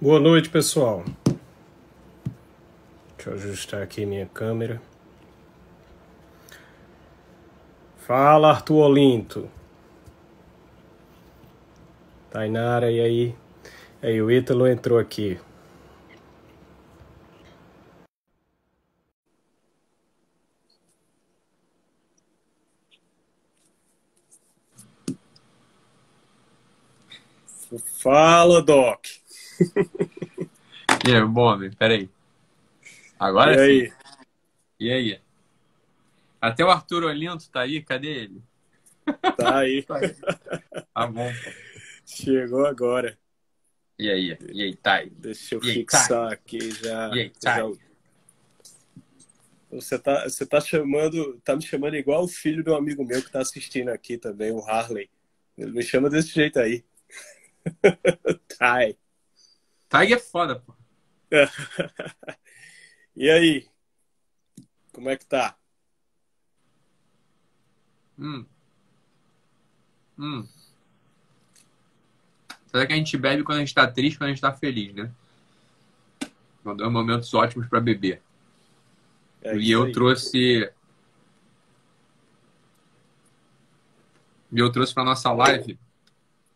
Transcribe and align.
Boa 0.00 0.20
noite, 0.20 0.48
pessoal. 0.48 1.04
Deixa 3.16 3.30
eu 3.30 3.34
ajustar 3.34 3.82
aqui 3.82 4.06
minha 4.06 4.26
câmera. 4.26 4.80
Fala, 7.96 8.50
Arthur 8.50 8.76
Olinto. 8.76 9.50
Tainara, 12.30 12.92
e 12.92 13.00
aí? 13.00 13.34
Aí, 14.00 14.22
o 14.22 14.30
Ítalo 14.30 14.68
entrou 14.68 15.00
aqui. 15.00 15.36
Fala, 28.00 28.62
Doc. 28.62 29.08
E 31.06 31.14
aí, 31.14 31.24
bom, 31.24 31.56
peraí. 31.78 32.10
Agora 33.18 33.54
e 33.54 33.58
sim. 33.58 33.62
aí? 33.62 33.92
E 34.80 34.92
aí? 34.92 35.20
Até 36.40 36.64
o 36.64 36.70
Arthur 36.70 37.04
Olinto 37.04 37.48
tá 37.50 37.60
aí, 37.60 37.82
cadê 37.82 38.08
ele? 38.08 38.42
Tá 39.36 39.58
aí. 39.58 39.84
Tá 40.94 41.06
bom. 41.06 41.30
Chegou 42.04 42.66
agora. 42.66 43.16
E 43.98 44.10
aí? 44.10 44.36
E 44.52 44.62
aí, 44.62 44.76
tá 44.76 44.94
aí? 44.94 45.10
Deixa 45.10 45.54
eu 45.54 45.62
aí, 45.62 45.74
fixar 45.74 46.32
aqui 46.32 46.70
já. 46.72 47.08
E 47.14 47.20
aí, 47.20 47.30
tá. 47.30 47.56
já- 47.56 47.72
Você 49.70 49.98
tá, 49.98 50.24
você 50.24 50.46
tá 50.46 50.60
chamando, 50.60 51.38
tá 51.44 51.54
me 51.54 51.62
chamando 51.62 51.94
igual 51.96 52.24
o 52.24 52.28
filho 52.28 52.64
de 52.64 52.70
um 52.70 52.74
amigo 52.76 53.04
meu 53.04 53.22
que 53.22 53.30
tá 53.30 53.40
assistindo 53.40 53.90
aqui 53.90 54.16
também, 54.18 54.50
o 54.50 54.60
Harley. 54.60 55.08
Ele 55.56 55.72
me 55.72 55.82
chama 55.82 56.08
desse 56.08 56.30
jeito 56.30 56.58
aí. 56.58 56.84
Tai. 58.58 58.96
Tag 59.88 60.12
é 60.12 60.18
foda, 60.18 60.60
pô. 60.60 60.74
E 63.20 63.28
aí? 63.28 63.68
Como 64.92 65.10
é 65.10 65.16
que 65.16 65.26
tá? 65.26 65.56
Hum. 68.16 68.46
Hum. 70.16 70.46
Será 72.66 72.86
que 72.86 72.92
a 72.92 72.96
gente 72.96 73.16
bebe 73.16 73.42
quando 73.42 73.58
a 73.58 73.60
gente 73.60 73.74
tá 73.74 73.90
triste, 73.90 74.18
quando 74.18 74.28
a 74.28 74.32
gente 74.32 74.40
tá 74.40 74.52
feliz, 74.52 74.94
né? 74.94 75.10
Quando 76.62 76.84
é 76.84 76.88
momentos 76.88 77.34
ótimos 77.34 77.66
pra 77.66 77.80
beber. 77.80 78.22
É 79.42 79.56
e 79.56 79.70
eu 79.70 79.84
aí. 79.84 79.92
trouxe. 79.92 80.72
E 84.52 84.58
eu 84.58 84.70
trouxe 84.70 84.94
para 84.94 85.04
nossa 85.04 85.32
live 85.32 85.76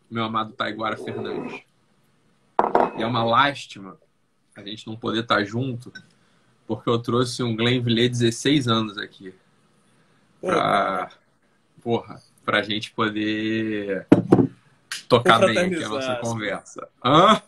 meu 0.08 0.24
amado 0.24 0.52
Taiguara 0.52 0.96
Fernandes. 0.96 1.71
E 3.02 3.04
é 3.04 3.06
uma 3.08 3.24
lástima 3.24 3.98
a 4.54 4.62
gente 4.62 4.86
não 4.86 4.96
poder 4.96 5.22
estar 5.22 5.42
junto, 5.44 5.92
porque 6.68 6.88
eu 6.88 6.98
trouxe 7.00 7.42
um 7.42 7.56
Glenville 7.56 8.08
16 8.08 8.68
anos 8.68 8.96
aqui. 8.96 9.34
Pô, 10.40 10.46
Pra, 10.46 11.10
porra, 11.82 12.22
pra 12.44 12.62
gente 12.62 12.92
poder 12.92 14.06
tocar 15.08 15.40
bem 15.40 15.58
aqui 15.58 15.82
a 15.82 15.88
nossa 15.88 16.14
conversa. 16.16 16.88
Hã? 17.04 17.42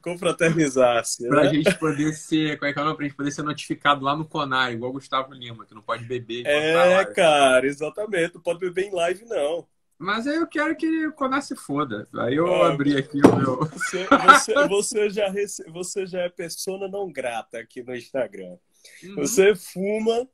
Confraternizar-se, 0.00 1.26
Pra 1.26 1.42
né? 1.42 1.54
gente 1.54 1.74
poder 1.76 2.12
ser, 2.12 2.56
como 2.60 2.70
é 2.70 2.72
que 2.72 2.78
é 2.78 2.82
o 2.82 2.84
nome? 2.84 2.96
Pra 2.96 3.06
gente 3.06 3.16
poder 3.16 3.32
ser 3.32 3.42
notificado 3.42 4.04
lá 4.04 4.14
no 4.16 4.24
Conar, 4.24 4.70
igual 4.72 4.90
o 4.90 4.94
Gustavo 4.94 5.34
Lima, 5.34 5.66
que 5.66 5.74
não 5.74 5.82
pode 5.82 6.04
beber. 6.04 6.44
tá 6.44 6.50
É, 6.50 7.04
cara, 7.06 7.66
exatamente. 7.66 8.34
Não 8.34 8.40
pode 8.40 8.60
beber 8.60 8.84
em 8.84 8.94
live, 8.94 9.24
não. 9.24 9.66
Mas 10.00 10.26
aí 10.26 10.36
eu 10.36 10.46
quero 10.48 10.74
que 10.76 11.10
Conar 11.12 11.42
se 11.42 11.54
foda. 11.54 12.08
Aí 12.18 12.34
eu 12.36 12.62
Ah, 12.62 12.68
abri 12.72 12.96
aqui 12.96 13.20
o 13.22 13.36
meu. 13.36 13.70
Você, 13.72 14.10
você, 14.24 14.60
você 14.66 15.10
já, 15.10 15.28
rece... 15.30 15.62
você 15.70 16.06
já 16.06 16.22
é 16.22 16.28
persona 16.28 16.88
não 16.88 17.12
grata 17.12 17.58
aqui 17.58 17.82
no 17.82 17.94
Instagram. 17.94 18.56
Uhum. 19.04 19.14
Você 19.16 19.54
fuma, 19.54 20.28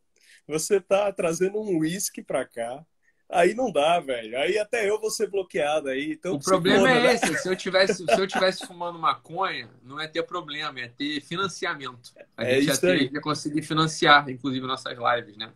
você 0.47 0.81
tá 0.81 1.12
trazendo 1.12 1.60
um 1.60 1.78
uísque 1.78 2.22
pra 2.22 2.44
cá. 2.47 2.84
Aí 3.28 3.55
não 3.55 3.72
dá, 3.72 3.99
velho. 3.99 4.38
Aí 4.38 4.56
até 4.56 4.88
eu 4.88 5.00
vou 5.00 5.10
ser 5.10 5.28
bloqueado 5.28 5.88
aí. 5.88 6.12
Então 6.12 6.37
O 6.37 6.41
problema 6.41 6.88
foda, 6.88 6.91
é 6.93 7.03
né? 7.03 7.15
esse. 7.15 7.37
Se 7.38 7.49
eu, 7.49 7.56
tivesse, 7.56 8.05
se 8.06 8.21
eu 8.21 8.26
tivesse 8.26 8.65
fumando 8.66 8.99
maconha, 9.00 9.69
não 9.82 10.00
é 10.00 10.06
ter 10.06 10.22
problema, 10.22 10.78
é 10.81 10.88
ter 10.88 11.21
financiamento. 11.21 12.12
A 12.37 12.44
É 12.44 12.60
gente 12.60 12.66
ia, 12.66 12.72
isso 12.72 12.81
ter, 12.81 12.93
aí. 12.93 13.10
ia 13.12 13.21
conseguir 13.21 13.62
financiar, 13.62 14.28
inclusive, 14.31 14.65
nossas 14.66 14.97
lives, 14.97 15.37
né? 15.37 15.53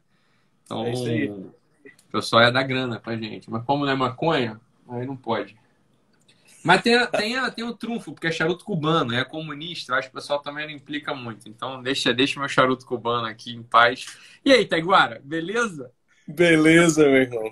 Então, 0.64 0.84
É 0.86 0.92
isso 0.92 1.06
aí. 1.06 1.28
O 2.10 2.18
pessoal 2.18 2.42
ia 2.42 2.50
dar 2.50 2.64
grana 2.64 2.98
pra 2.98 3.16
gente. 3.16 3.50
Mas 3.50 3.64
como 3.64 3.86
não 3.86 3.92
é 3.92 3.96
maconha, 3.96 4.60
aí 4.88 5.06
não 5.06 5.16
pode. 5.16 5.56
Mas 6.62 6.82
tem, 6.82 7.06
tem, 7.06 7.50
tem 7.52 7.64
o 7.64 7.74
trunfo, 7.74 8.12
porque 8.12 8.26
é 8.26 8.32
charuto 8.32 8.64
cubano, 8.64 9.14
é 9.14 9.24
comunista, 9.24 9.94
acho 9.94 10.08
que 10.08 10.14
o 10.14 10.20
pessoal 10.20 10.40
também 10.40 10.66
não 10.66 10.74
implica 10.74 11.14
muito. 11.14 11.48
Então, 11.48 11.82
deixa, 11.82 12.12
deixa 12.12 12.38
meu 12.38 12.48
charuto 12.48 12.84
cubano 12.84 13.26
aqui 13.26 13.54
em 13.54 13.62
paz. 13.62 14.06
E 14.44 14.52
aí, 14.52 14.66
Taiguara, 14.66 15.22
beleza? 15.24 15.90
Beleza, 16.28 17.02
meu 17.04 17.22
irmão. 17.22 17.50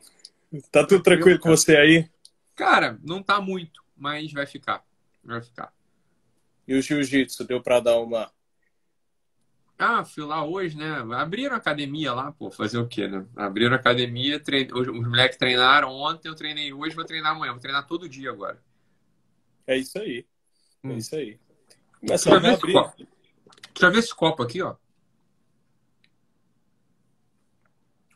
Tá 0.70 0.84
tudo 0.84 1.02
tranquilo 1.02 1.38
com 1.38 1.48
você 1.48 1.76
aí? 1.76 2.08
Cara, 2.54 2.98
não 3.02 3.22
tá 3.22 3.40
muito, 3.40 3.82
mas 3.96 4.30
vai 4.32 4.46
ficar. 4.46 4.82
Vai 5.24 5.40
ficar. 5.40 5.72
E 6.66 6.74
o 6.74 6.82
jiu-jitsu 6.82 7.44
deu 7.44 7.62
pra 7.62 7.80
dar 7.80 7.98
uma. 7.98 8.30
Ah, 9.78 10.04
fui 10.04 10.24
lá 10.24 10.44
hoje, 10.44 10.76
né? 10.76 10.90
Abriram 11.14 11.54
a 11.54 11.58
academia 11.58 12.12
lá, 12.12 12.32
pô, 12.32 12.50
fazer 12.50 12.78
o 12.78 12.88
quê, 12.88 13.06
né? 13.06 13.24
Abriram 13.36 13.74
a 13.74 13.76
academia, 13.76 14.40
trein... 14.40 14.66
os, 14.72 14.88
os 14.88 15.06
moleques 15.08 15.38
treinaram 15.38 15.90
ontem, 15.92 16.28
eu 16.28 16.34
treinei 16.34 16.72
hoje, 16.72 16.96
vou 16.96 17.04
treinar 17.04 17.32
amanhã, 17.32 17.52
vou 17.52 17.60
treinar 17.60 17.86
todo 17.86 18.08
dia 18.08 18.30
agora. 18.30 18.60
É 19.66 19.76
isso 19.76 19.98
aí. 19.98 20.26
É 20.82 20.88
Hum. 20.88 20.96
isso 20.96 21.14
aí. 21.14 21.38
Deixa 22.02 22.30
Começar 22.30 22.30
eu 22.30 22.40
ver 22.40 22.52
esse 22.54 22.72
copo. 22.72 22.96
Deixa 22.96 23.86
eu 23.86 23.92
ver 23.92 23.98
esse 23.98 24.14
copo 24.14 24.42
aqui, 24.42 24.62
ó. 24.62 24.76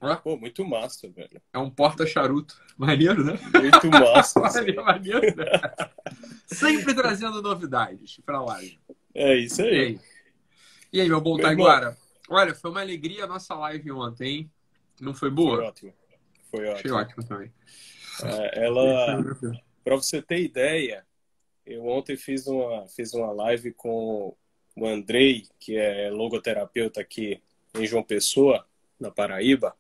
Ó, 0.01 0.17
Pô, 0.17 0.37
muito 0.37 0.65
massa, 0.65 1.09
velho. 1.09 1.41
é 1.53 1.59
um 1.59 1.71
porta-charuto. 1.71 2.61
Maneiro, 2.77 3.23
né? 3.25 3.35
Muito 3.61 3.89
massa. 3.89 4.41
Maneiro, 4.41 4.85
maneiro, 4.85 5.37
né? 5.37 5.45
Sempre 6.47 6.95
trazendo 6.95 7.41
novidades 7.41 8.19
pra 8.25 8.41
live. 8.43 8.81
É 9.15 9.37
isso 9.37 9.63
aí. 9.63 9.79
aí? 9.81 10.01
E 10.93 11.01
aí, 11.01 11.09
meu 11.09 11.21
bom 11.21 11.37
Meu 11.37 11.47
irmão. 11.49 11.67
Taiguara? 11.67 11.97
Olha, 12.29 12.55
foi 12.55 12.71
uma 12.71 12.81
alegria 12.83 13.25
a 13.25 13.27
nossa 13.27 13.55
live 13.55 13.91
ontem, 13.93 14.29
hein? 14.29 14.51
Não 15.01 15.15
foi 15.15 15.29
Foi 15.29 15.37
boa? 15.37 15.65
ótimo. 15.65 15.95
Foi 16.51 16.69
Achei 16.69 16.91
ótimo. 16.91 16.97
ótimo 16.97 17.25
também. 17.25 17.53
É, 18.23 18.65
ela, 18.67 19.25
Para 19.83 19.97
você 19.97 20.21
ter 20.21 20.43
ideia, 20.43 21.07
eu 21.65 21.87
ontem 21.87 22.17
fiz 22.17 22.47
uma, 22.47 22.87
fiz 22.89 23.15
uma 23.15 23.33
live 23.33 23.73
com 23.73 24.37
o 24.77 24.87
Andrei, 24.87 25.47
que 25.59 25.77
é 25.77 26.11
logoterapeuta 26.11 27.01
aqui 27.01 27.43
em 27.75 27.87
João 27.87 28.03
Pessoa, 28.03 28.67
na 29.01 29.11
Paraíba. 29.11 29.75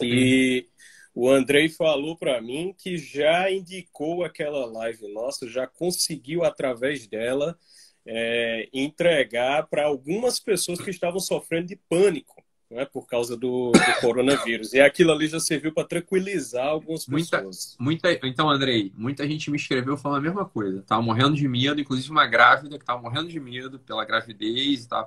E 0.00 0.68
o 1.12 1.28
Andrei 1.28 1.68
falou 1.68 2.16
para 2.16 2.40
mim 2.40 2.72
que 2.78 2.96
já 2.96 3.50
indicou 3.50 4.24
aquela 4.24 4.66
live 4.66 5.12
nossa, 5.12 5.48
já 5.48 5.66
conseguiu 5.66 6.44
através 6.44 7.08
dela 7.08 7.58
é, 8.10 8.68
entregar 8.72 9.66
para 9.66 9.84
algumas 9.84 10.40
pessoas 10.40 10.80
que 10.80 10.88
estavam 10.90 11.20
sofrendo 11.20 11.66
de 11.68 11.76
pânico. 11.76 12.42
Né, 12.70 12.84
por 12.84 13.06
causa 13.06 13.34
do, 13.34 13.72
do 13.72 14.00
coronavírus. 14.02 14.74
E 14.74 14.80
aquilo 14.82 15.10
ali 15.10 15.26
já 15.26 15.40
serviu 15.40 15.72
para 15.72 15.88
tranquilizar 15.88 16.66
algumas 16.66 17.06
Muita- 17.06 17.38
pessoas. 17.38 17.74
Muita, 17.80 18.12
então, 18.26 18.50
Andrei, 18.50 18.92
muita 18.94 19.26
gente 19.26 19.50
me 19.50 19.56
escreveu 19.56 19.96
falando 19.96 20.18
a 20.18 20.20
mesma 20.20 20.44
coisa. 20.44 20.82
Tava 20.82 21.00
morrendo 21.00 21.34
de 21.34 21.48
medo, 21.48 21.80
inclusive 21.80 22.10
uma 22.10 22.26
grávida 22.26 22.78
que 22.78 22.84
tava 22.84 23.00
morrendo 23.00 23.28
de 23.30 23.40
medo 23.40 23.78
pela 23.78 24.04
gravidez, 24.04 24.84
tá, 24.84 25.02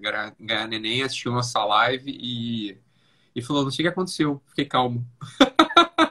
gra- 0.00 0.32
ganhar 0.38 0.68
neném, 0.68 1.02
assistiu 1.02 1.32
nossa 1.32 1.64
live 1.64 2.08
e, 2.08 2.78
e 3.34 3.42
falou: 3.42 3.64
não 3.64 3.72
sei 3.72 3.84
o 3.84 3.88
que 3.88 3.92
aconteceu, 3.92 4.40
fiquei 4.50 4.64
calmo. 4.66 5.04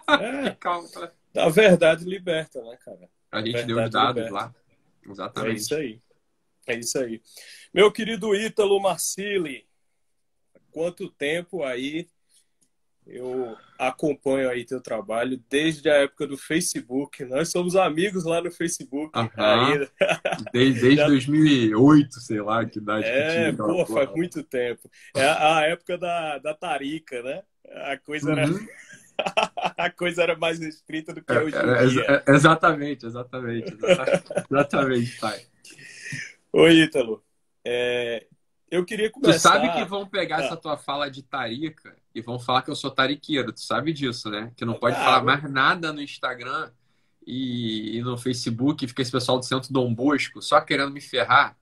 É, 0.09 0.38
Fiquei 0.51 0.56
calmo. 0.59 0.89
A 1.38 1.47
verdade 1.47 2.03
liberta, 2.03 2.61
né, 2.63 2.77
cara? 2.83 3.09
A 3.31 3.41
gente 3.41 3.63
deu 3.63 3.81
os 3.81 3.89
dados 3.89 4.25
liberta. 4.25 4.33
lá. 4.33 4.53
É 5.07 5.09
Exatamente. 5.09 5.57
isso 5.61 5.73
aí. 5.73 6.00
É 6.71 6.79
isso 6.79 6.97
aí. 7.00 7.21
Meu 7.73 7.91
querido 7.91 8.33
Ítalo 8.33 8.79
Marcili, 8.79 9.65
quanto 10.71 11.09
tempo 11.09 11.63
aí 11.63 12.07
eu 13.06 13.57
acompanho 13.77 14.50
aí 14.50 14.63
teu 14.63 14.79
trabalho 14.79 15.41
desde 15.50 15.89
a 15.89 15.95
época 15.95 16.25
do 16.27 16.38
Facebook. 16.38 17.25
Nós 17.25 17.50
somos 17.50 17.75
amigos 17.75 18.23
lá 18.23 18.41
no 18.41 18.50
Facebook. 18.50 19.12
Aham. 19.18 19.65
ainda. 19.73 19.91
Desde, 20.53 20.79
desde 20.79 20.95
Já- 20.95 21.07
2008, 21.07 22.19
sei 22.21 22.41
lá, 22.41 22.65
que 22.65 22.79
idade 22.79 23.03
que 23.03 23.09
É, 23.12 23.33
tinha. 23.33 23.50
aquela 23.50 23.85
pô, 23.85 23.85
faz 23.88 24.09
muito 24.12 24.44
tempo. 24.44 24.89
É 25.13 25.25
a 25.25 25.57
a 25.57 25.62
época 25.68 25.97
da, 25.97 26.38
da 26.38 26.53
Tarica, 26.53 27.21
né? 27.21 27.44
A 27.83 27.97
coisa, 27.97 28.31
era, 28.31 28.47
Uhum. 28.47 28.65
a 29.77 29.89
coisa 29.89 30.23
era 30.23 30.38
mais 30.38 30.59
restrita 30.59 31.13
do 31.13 31.21
que 31.21 31.33
É, 31.33 31.44
hoje 31.44 31.56
é, 31.57 31.83
em 31.85 31.88
dia. 31.89 32.06
é, 32.07 32.31
é, 32.31 32.35
exatamente, 32.35 33.06
exatamente. 33.06 33.73
Exatamente, 34.50 35.19
pai. 35.19 35.41
Oi, 36.53 36.81
Ítalo. 36.81 37.24
É, 37.65 38.25
eu 38.69 38.83
queria 38.86 39.09
Tu 39.09 39.13
começar... 39.19 39.39
sabe 39.53 39.71
que 39.74 39.86
vão 39.86 40.06
pegar 40.07 40.38
Ah. 40.38 40.44
essa 40.44 40.57
tua 40.57 40.77
fala 40.77 41.09
de 41.09 41.21
tarica 41.24 41.95
e 42.13 42.21
vão 42.21 42.39
falar 42.39 42.62
que 42.62 42.69
eu 42.71 42.75
sou 42.75 42.92
tariqueiro. 42.92 43.53
Tu 43.53 43.62
sabe 43.62 43.94
disso, 43.94 44.30
né? 44.30 44.51
Que 44.56 44.65
não 44.65 44.74
pode 44.74 44.95
Ah, 44.98 45.03
falar 45.03 45.19
eu- 45.19 45.25
mais 45.25 45.51
nada 45.51 45.94
no 45.94 46.01
Instagram 46.01 46.71
e, 47.25 47.98
e 47.98 48.01
no 48.01 48.18
Facebook 48.18 48.86
fica 48.88 49.01
esse 49.01 49.12
pessoal 49.12 49.39
do 49.39 49.45
Centro 49.45 49.71
Dom 49.71 49.94
Bosco 49.94 50.42
só 50.42 50.59
querendo 50.59 50.92
me 50.92 51.00
ferrar, 51.01 51.56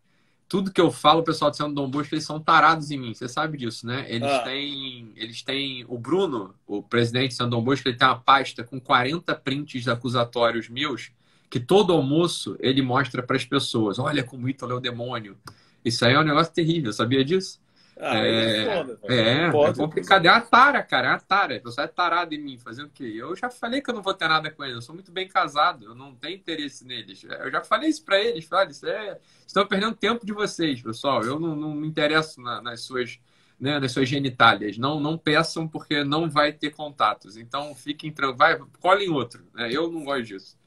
tudo 0.47 0.71
que 0.74 0.81
eu 0.81 0.89
falo, 0.92 1.19
o 1.19 1.24
pessoal 1.24 1.51
do 1.51 1.57
Centro 1.57 1.75
Dom 1.75 1.88
Bosco, 1.88 2.15
eles 2.15 2.25
são 2.25 2.39
tarados 2.39 2.89
em 2.89 2.97
mim. 2.97 3.13
Você 3.13 3.27
sabe 3.27 3.56
disso, 3.56 3.85
né? 3.85 4.06
Eles 4.09 4.27
ah. 4.31 4.39
têm. 4.39 5.12
Eles 5.15 5.44
têm. 5.44 5.85
O 5.88 5.95
Bruno, 6.00 6.56
o 6.65 6.81
presidente 6.81 7.33
do 7.33 7.33
Centro 7.35 7.51
Dom 7.51 7.62
Bosco, 7.63 7.88
ele 7.88 7.95
tem 7.97 8.07
uma 8.07 8.19
pasta 8.19 8.63
com 8.63 8.80
40 8.80 9.35
prints 9.35 9.88
acusatórios 9.88 10.68
meus, 10.68 11.12
que 11.49 11.59
todo 11.59 11.93
almoço 11.93 12.55
ele 12.59 12.81
mostra 12.81 13.23
para 13.23 13.35
as 13.35 13.45
pessoas. 13.45 13.99
Olha 13.99 14.23
como 14.23 14.45
o 14.45 14.49
Ítalo 14.49 14.73
é 14.73 14.75
o 14.75 14.79
demônio. 14.79 15.37
Isso 15.83 16.05
aí 16.05 16.13
é 16.13 16.19
um 16.19 16.23
negócio 16.23 16.53
terrível, 16.53 16.93
sabia 16.93 17.23
disso? 17.23 17.59
Ah, 18.01 18.17
é, 18.17 18.61
é, 18.61 18.71
foda, 18.71 18.97
é, 19.09 19.47
é 19.47 19.73
complicado. 19.73 20.25
É 20.25 20.31
uma 20.31 20.39
tara, 20.39 20.81
cara. 20.81 21.07
É 21.07 21.11
uma 21.11 21.19
tara. 21.19 21.59
Você 21.61 21.81
é 21.81 21.87
tarado 21.87 22.33
em 22.33 22.37
mim. 22.37 22.57
Fazendo 22.57 22.87
o 22.87 22.91
quê? 22.91 23.13
Eu 23.17 23.35
já 23.35 23.49
falei 23.49 23.81
que 23.81 23.89
eu 23.89 23.93
não 23.93 24.01
vou 24.01 24.13
ter 24.13 24.29
nada 24.29 24.49
com 24.49 24.63
eles. 24.63 24.75
Eu 24.75 24.81
sou 24.81 24.95
muito 24.95 25.11
bem 25.11 25.27
casado. 25.27 25.83
Eu 25.83 25.93
não 25.93 26.15
tenho 26.15 26.35
interesse 26.35 26.85
neles. 26.85 27.25
Eu 27.25 27.51
já 27.51 27.61
falei 27.61 27.89
isso 27.89 28.05
pra 28.05 28.17
eles. 28.17 28.45
Falei, 28.45 28.69
isso 28.69 28.87
é... 28.87 29.19
Estão 29.45 29.67
perdendo 29.67 29.97
tempo 29.97 30.25
de 30.25 30.31
vocês, 30.31 30.81
pessoal. 30.81 31.23
Eu 31.23 31.37
não, 31.41 31.57
não 31.57 31.73
me 31.73 31.87
interesso 31.87 32.41
na, 32.41 32.61
nas 32.61 32.81
suas... 32.81 33.19
Né, 33.59 33.77
nas 33.77 33.91
suas 33.91 34.07
genitálias. 34.07 34.77
Não, 34.77 35.01
não 35.01 35.17
peçam 35.17 35.67
porque 35.67 36.01
não 36.01 36.29
vai 36.29 36.53
ter 36.53 36.69
contatos. 36.69 37.35
Então 37.35 37.75
fiquem 37.75 38.13
vai, 38.37 38.57
colhem 38.79 39.09
outro. 39.09 39.45
Né? 39.53 39.69
Eu 39.73 39.91
não 39.91 40.05
gosto 40.05 40.23
disso. 40.23 40.57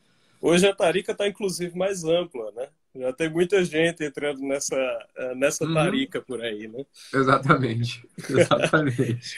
Hoje 0.45 0.67
a 0.67 0.75
tarica 0.75 1.13
está 1.13 1.29
inclusive 1.29 1.79
mais 1.79 2.03
ampla, 2.03 2.51
né? 2.51 2.69
Já 2.97 3.13
tem 3.13 3.31
muita 3.31 3.65
gente 3.65 4.03
entrando 4.03 4.41
nessa, 4.41 4.77
eh, 5.17 5.35
nessa 5.37 5.65
uhum. 5.65 5.73
tarica 5.73 6.21
por 6.21 6.43
aí, 6.43 6.67
né? 6.67 6.85
Exatamente. 7.15 8.05
Exatamente. 8.29 9.37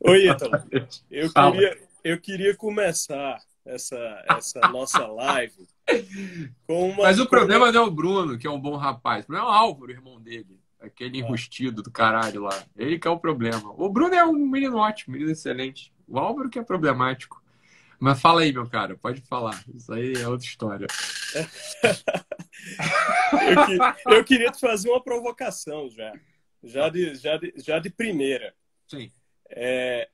Oi, 0.00 0.28
Ítalo. 0.28 0.62
Eu 1.10 1.32
queria, 1.32 1.78
eu 2.04 2.20
queria 2.20 2.54
começar 2.54 3.40
essa, 3.64 3.96
essa 4.28 4.60
nossa 4.68 5.06
live 5.06 5.66
com 6.66 6.90
uma. 6.90 7.04
Mas 7.04 7.18
o 7.18 7.26
problema 7.26 7.72
não 7.72 7.80
é 7.80 7.84
o 7.86 7.90
Bruno, 7.90 8.36
que 8.36 8.46
é 8.46 8.50
um 8.50 8.60
bom 8.60 8.76
rapaz. 8.76 9.24
O 9.24 9.28
problema 9.28 9.48
é 9.48 9.50
o 9.50 9.54
Álvaro, 9.54 9.92
irmão 9.92 10.20
dele. 10.20 10.60
Aquele 10.78 11.22
ah. 11.22 11.24
enrustido 11.24 11.82
do 11.82 11.90
caralho 11.90 12.42
lá. 12.42 12.62
Ele 12.76 12.98
que 12.98 13.08
é 13.08 13.10
o 13.10 13.18
problema. 13.18 13.72
O 13.78 13.88
Bruno 13.88 14.14
é 14.14 14.22
um 14.22 14.34
menino 14.34 14.76
ótimo, 14.76 15.14
menino 15.14 15.32
excelente. 15.32 15.90
O 16.06 16.18
Álvaro 16.18 16.50
que 16.50 16.58
é 16.58 16.62
problemático. 16.62 17.42
Mas 18.04 18.20
fala 18.20 18.42
aí, 18.42 18.52
meu 18.52 18.68
cara, 18.68 18.98
pode 18.98 19.22
falar. 19.22 19.64
Isso 19.74 19.90
aí 19.90 20.12
é 20.12 20.28
outra 20.28 20.46
história. 20.46 20.86
eu, 23.48 23.66
que, 23.66 23.78
eu, 24.14 24.22
queria 24.22 24.50
te 24.50 24.60
fazer 24.60 24.90
uma 24.90 25.02
provocação 25.02 25.88
já. 25.88 26.12
Já 26.62 26.90
de, 26.90 27.14
já 27.14 27.38
de, 27.38 27.54
já 27.56 27.78
de 27.78 27.88
primeira. 27.88 28.54
Sim. 28.86 29.10
É... 29.48 30.10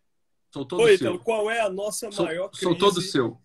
Sou 0.53 0.65
todo 0.65 0.85
Oi, 0.85 0.97
seu. 0.97 1.15
Então, 1.15 1.25
qual 1.25 1.51
é 1.51 1.63
a 1.63 1.69
nossa 1.69 2.13
sou, 2.13 2.27
maior 2.27 2.49
crise? 2.51 2.63
Sou 2.63 2.79
todo 2.79 3.01
seu. 3.01 3.37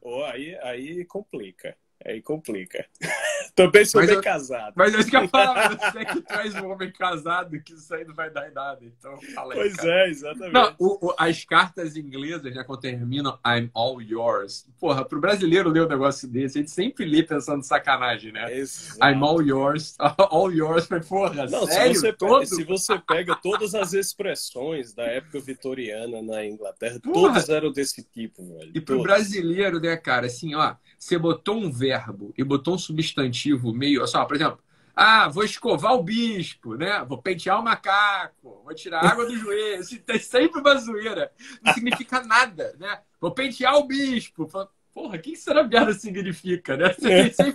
Oh, 0.00 0.22
aí, 0.22 0.56
aí 0.58 1.04
complica. 1.04 1.76
Aí 2.04 2.20
complica. 2.20 2.84
Também 3.54 3.84
sou 3.84 4.00
mas 4.00 4.08
bem 4.08 4.16
eu, 4.16 4.22
casado. 4.22 4.72
Mas 4.76 4.94
isso 4.94 5.08
que 5.08 5.16
eu 5.16 5.28
falo, 5.28 5.76
você 5.78 6.04
que 6.04 6.20
traz 6.22 6.54
um 6.56 6.70
homem 6.70 6.90
casado, 6.90 7.60
que 7.62 7.72
isso 7.72 7.94
aí 7.94 8.04
não 8.04 8.14
vai 8.14 8.28
dar 8.28 8.48
em 8.50 8.52
nada. 8.52 8.80
Então, 8.82 9.16
fala 9.32 9.54
aí, 9.54 9.60
Pois 9.60 9.76
cara. 9.76 9.90
é, 9.90 10.10
exatamente. 10.10 10.52
Não, 10.52 10.74
o, 10.78 11.06
o, 11.06 11.14
as 11.16 11.44
cartas 11.44 11.96
inglesas, 11.96 12.52
né, 12.52 12.64
quando 12.64 12.80
terminam 12.80 13.38
I'm 13.46 13.70
all 13.72 14.02
yours. 14.02 14.66
Porra, 14.78 15.04
pro 15.04 15.20
brasileiro 15.20 15.70
ler 15.70 15.84
um 15.84 15.88
negócio 15.88 16.28
desse, 16.28 16.58
a 16.58 16.60
gente 16.62 16.72
sempre 16.72 17.04
lê 17.04 17.22
pensando 17.22 17.62
sacanagem, 17.62 18.32
né? 18.32 18.52
Exato. 18.52 18.98
I'm 19.04 19.22
all 19.22 19.40
yours, 19.40 19.94
all 20.30 20.52
yours. 20.52 20.88
Mas, 20.88 21.06
porra, 21.06 21.46
não, 21.46 21.66
sério? 21.66 21.94
Se 21.94 22.00
você, 22.00 22.12
Todo... 22.12 22.46
se 22.46 22.64
você 22.64 22.98
pega 22.98 23.36
todas 23.36 23.74
as 23.74 23.92
expressões 23.92 24.92
da 24.92 25.04
época 25.04 25.38
vitoriana 25.38 26.20
na 26.20 26.44
Inglaterra, 26.44 26.98
porra. 27.00 27.14
todas 27.14 27.48
eram 27.48 27.70
desse 27.70 28.02
tipo, 28.02 28.44
velho. 28.44 28.72
E 28.74 28.80
pro 28.80 29.00
brasileiro, 29.00 29.80
né, 29.80 29.96
cara, 29.96 30.26
assim, 30.26 30.56
ó, 30.56 30.74
você 30.98 31.16
botou 31.16 31.56
um 31.56 31.70
verbo 31.70 31.93
e 32.36 32.44
botou 32.44 32.74
um 32.74 32.78
substantivo 32.78 33.72
meio. 33.72 34.06
Só, 34.06 34.24
por 34.24 34.36
exemplo, 34.36 34.58
ah, 34.96 35.28
vou 35.28 35.44
escovar 35.44 35.94
o 35.94 36.02
bispo, 36.02 36.76
né? 36.76 37.04
Vou 37.08 37.20
pentear 37.20 37.58
o 37.58 37.64
macaco, 37.64 38.62
vou 38.64 38.74
tirar 38.74 39.04
água 39.04 39.26
do 39.26 39.36
joelho. 39.36 39.82
Tem 40.06 40.18
sempre 40.20 40.60
uma 40.60 40.76
zoeira. 40.76 41.32
Não 41.62 41.72
significa 41.74 42.22
nada, 42.22 42.74
né? 42.78 43.00
Vou 43.20 43.32
pentear 43.32 43.76
o 43.76 43.84
bispo. 43.84 44.48
Porra, 44.94 45.16
o 45.16 45.20
que 45.20 45.32
essa 45.32 45.52
merda 45.64 45.92
significa, 45.92 46.76
né? 46.76 46.92
Sempre... 46.92 47.54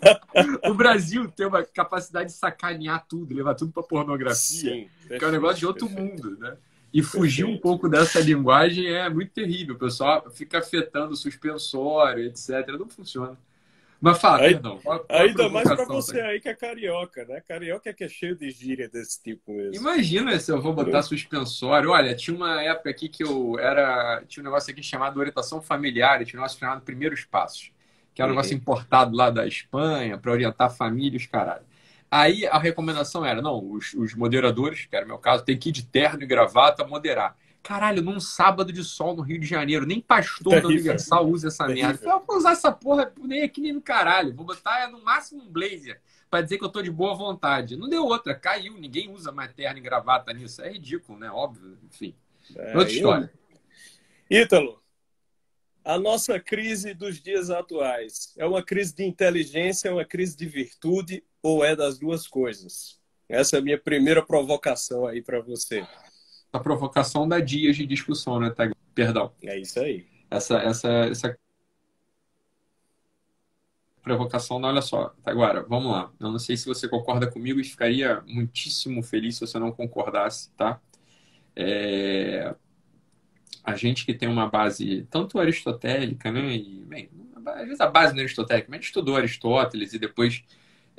o 0.69 0.73
Brasil 0.73 1.31
tem 1.31 1.47
uma 1.47 1.63
capacidade 1.63 2.29
de 2.29 2.35
sacanear 2.35 3.05
tudo, 3.07 3.33
levar 3.33 3.55
tudo 3.55 3.71
pra 3.71 3.81
pornografia, 3.81 4.35
Sim, 4.35 4.89
que 5.07 5.23
é 5.23 5.27
um 5.27 5.31
negócio 5.31 5.59
de 5.59 5.65
outro 5.65 5.89
mundo, 5.89 6.37
né? 6.37 6.57
E 6.91 7.01
fugir 7.01 7.45
um 7.45 7.57
pouco 7.57 7.87
dessa 7.87 8.19
linguagem 8.19 8.87
é 8.87 9.09
muito 9.09 9.31
terrível. 9.31 9.75
O 9.75 9.79
pessoal 9.79 10.29
fica 10.31 10.57
afetando 10.57 11.13
o 11.13 11.15
suspensório, 11.15 12.25
etc. 12.25 12.67
Não 12.77 12.89
funciona. 12.89 13.37
Mas 14.01 14.17
fala, 14.19 14.43
aí, 14.43 14.53
perdão. 14.53 14.79
Qual, 14.81 14.99
qual 14.99 15.21
ainda 15.21 15.49
mais 15.49 15.67
para 15.67 15.85
você 15.85 16.21
aí 16.21 16.39
que 16.39 16.47
é 16.47 16.55
carioca, 16.55 17.25
né? 17.25 17.41
Carioca 17.45 17.89
é 17.89 17.93
que 17.93 18.03
é 18.05 18.09
cheio 18.09 18.35
de 18.35 18.49
gíria 18.49 18.87
desse 18.87 19.21
tipo 19.21 19.51
mesmo. 19.51 19.75
Imagina 19.75 20.39
se 20.39 20.51
eu 20.51 20.61
vou 20.61 20.73
botar 20.73 21.01
suspensório. 21.01 21.91
Olha, 21.91 22.15
tinha 22.15 22.35
uma 22.35 22.61
época 22.61 22.89
aqui 22.89 23.09
que 23.09 23.23
eu 23.23 23.59
era. 23.59 24.23
Tinha 24.27 24.41
um 24.41 24.45
negócio 24.45 24.71
aqui 24.71 24.81
chamado 24.81 25.19
orientação 25.19 25.61
familiar, 25.61 26.23
tinha 26.23 26.39
um 26.39 26.41
negócio 26.41 26.57
chamado 26.57 26.81
Primeiros 26.81 27.25
Passos, 27.25 27.73
que 28.13 28.21
era 28.21 28.29
um 28.29 28.31
uhum. 28.31 28.37
negócio 28.37 28.55
importado 28.55 29.13
lá 29.15 29.29
da 29.29 29.45
Espanha 29.45 30.17
para 30.17 30.31
orientar 30.31 30.73
famílias, 30.73 31.25
caralho. 31.25 31.65
Aí 32.09 32.47
a 32.47 32.57
recomendação 32.57 33.25
era: 33.25 33.41
não, 33.41 33.59
os, 33.71 33.93
os 33.93 34.15
moderadores, 34.15 34.85
que 34.85 34.95
era 34.95 35.03
o 35.03 35.07
meu 35.09 35.17
caso, 35.17 35.43
tem 35.43 35.57
que 35.57 35.69
ir 35.69 35.73
de 35.73 35.85
terno 35.85 36.23
e 36.23 36.25
gravata 36.25 36.87
moderar. 36.87 37.35
Caralho, 37.61 38.01
num 38.01 38.19
sábado 38.19 38.71
de 38.71 38.83
sol 38.83 39.15
no 39.15 39.21
Rio 39.21 39.39
de 39.39 39.45
Janeiro, 39.45 39.85
nem 39.85 39.99
pastor 39.99 40.53
Terrível. 40.53 40.61
da 40.61 40.67
Universal 40.69 41.27
usa 41.29 41.47
essa 41.49 41.67
Terrível. 41.67 41.89
merda. 41.89 42.09
Eu 42.09 42.23
vou 42.25 42.37
usar 42.37 42.51
essa 42.51 42.71
porra 42.71 43.11
nem 43.21 43.43
aqui 43.43 43.61
nem 43.61 43.73
no 43.73 43.81
caralho. 43.81 44.33
Vou 44.33 44.45
botar 44.45 44.89
no 44.89 45.03
máximo 45.03 45.43
um 45.43 45.49
blazer 45.49 46.01
para 46.29 46.41
dizer 46.41 46.57
que 46.57 46.63
eu 46.63 46.69
tô 46.69 46.81
de 46.81 46.91
boa 46.91 47.15
vontade. 47.15 47.75
Não 47.75 47.89
deu 47.89 48.05
outra, 48.05 48.33
caiu. 48.33 48.77
Ninguém 48.77 49.11
usa 49.11 49.31
mais 49.31 49.51
terno 49.53 49.77
e 49.77 49.81
gravata 49.81 50.31
nisso. 50.33 50.61
É 50.61 50.71
ridículo, 50.71 51.19
né? 51.19 51.29
Óbvio, 51.29 51.77
enfim. 51.83 52.15
É, 52.55 52.77
outra 52.77 52.93
história. 52.93 53.33
Ítalo, 54.29 54.81
a 55.83 55.97
nossa 55.97 56.39
crise 56.39 56.93
dos 56.93 57.21
dias 57.21 57.49
atuais 57.49 58.33
é 58.37 58.45
uma 58.45 58.63
crise 58.63 58.93
de 58.95 59.03
inteligência, 59.03 59.89
é 59.89 59.91
uma 59.91 60.05
crise 60.05 60.35
de 60.37 60.45
virtude 60.45 61.23
ou 61.41 61.63
é 61.63 61.75
das 61.75 61.97
duas 61.97 62.27
coisas? 62.27 62.99
Essa 63.27 63.57
é 63.57 63.59
a 63.59 63.61
minha 63.61 63.77
primeira 63.77 64.23
provocação 64.23 65.05
aí 65.05 65.21
para 65.21 65.39
você 65.41 65.85
a 66.51 66.59
provocação 66.59 67.27
dá 67.27 67.39
dias 67.39 67.75
de 67.75 67.85
discussão, 67.85 68.39
né, 68.39 68.49
Tag? 68.49 68.73
Perdão. 68.93 69.31
É 69.43 69.57
isso 69.57 69.79
aí. 69.79 70.05
Essa, 70.29 70.57
essa, 70.59 70.89
essa 70.89 71.37
provocação, 74.01 74.61
olha 74.61 74.81
só, 74.81 75.13
agora, 75.25 75.63
vamos 75.63 75.91
lá. 75.91 76.11
Eu 76.19 76.31
não 76.31 76.39
sei 76.39 76.57
se 76.57 76.65
você 76.65 76.87
concorda 76.87 77.29
comigo 77.29 77.59
e 77.59 77.63
ficaria 77.63 78.21
muitíssimo 78.27 79.03
feliz 79.03 79.35
se 79.35 79.41
você 79.41 79.59
não 79.59 79.71
concordasse, 79.71 80.51
tá? 80.51 80.79
É... 81.55 82.55
A 83.63 83.75
gente 83.75 84.05
que 84.05 84.13
tem 84.13 84.27
uma 84.27 84.47
base 84.47 85.07
tanto 85.11 85.37
aristotélica, 85.39 86.31
né? 86.31 86.55
E, 86.55 86.83
bem, 86.85 87.09
às 87.45 87.65
vezes 87.65 87.81
a 87.81 87.87
base 87.87 88.13
não 88.13 88.19
é 88.19 88.23
aristotélica, 88.23 88.67
mas 88.69 88.77
a 88.77 88.79
gente 88.79 88.87
estudou 88.87 89.15
Aristóteles 89.15 89.93
e 89.93 89.99
depois 89.99 90.43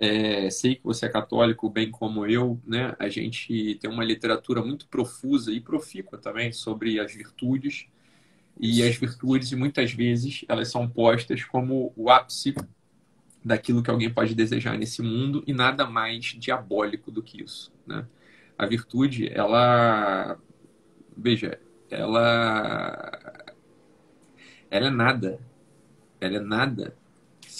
é, 0.01 0.49
sei 0.49 0.77
que 0.77 0.83
você 0.83 1.05
é 1.07 1.09
católico, 1.11 1.69
bem 1.69 1.91
como 1.91 2.27
eu, 2.27 2.59
né? 2.67 2.97
A 2.99 3.11
gente 3.11 3.75
tem 3.81 3.91
uma 3.91 4.03
literatura 4.03 4.63
muito 4.63 4.89
profusa 4.89 5.53
e 5.53 5.61
profícua 5.61 6.19
também 6.19 6.53
sobre 6.53 6.99
as 6.99 7.15
virtudes. 7.15 7.87
E 8.59 8.83
as 8.83 8.97
virtudes, 8.97 9.53
muitas 9.53 9.93
vezes, 9.93 10.45
elas 10.49 10.69
são 10.71 10.89
postas 10.89 11.45
como 11.45 11.93
o 11.97 12.11
ápice 12.11 12.55
daquilo 13.45 13.83
que 13.83 13.91
alguém 13.91 14.11
pode 14.13 14.35
desejar 14.35 14.79
nesse 14.79 15.03
mundo 15.03 15.45
e 15.47 15.53
nada 15.53 15.87
mais 15.87 16.25
diabólico 16.25 17.11
do 17.11 17.23
que 17.23 17.43
isso, 17.43 17.71
né? 17.87 18.07
A 18.57 18.67
virtude, 18.67 19.29
ela... 19.33 20.39
Veja, 21.17 21.61
ela... 21.91 23.39
Ela 24.71 24.87
é 24.87 24.91
nada. 24.91 25.41
Ela 26.21 26.37
é 26.37 26.41
nada 26.41 26.97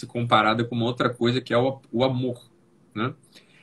se 0.01 0.07
comparada 0.07 0.65
com 0.65 0.75
uma 0.75 0.87
outra 0.87 1.11
coisa 1.11 1.41
que 1.41 1.53
é 1.53 1.59
o, 1.59 1.81
o 1.93 2.03
amor. 2.03 2.51
Né? 2.95 3.15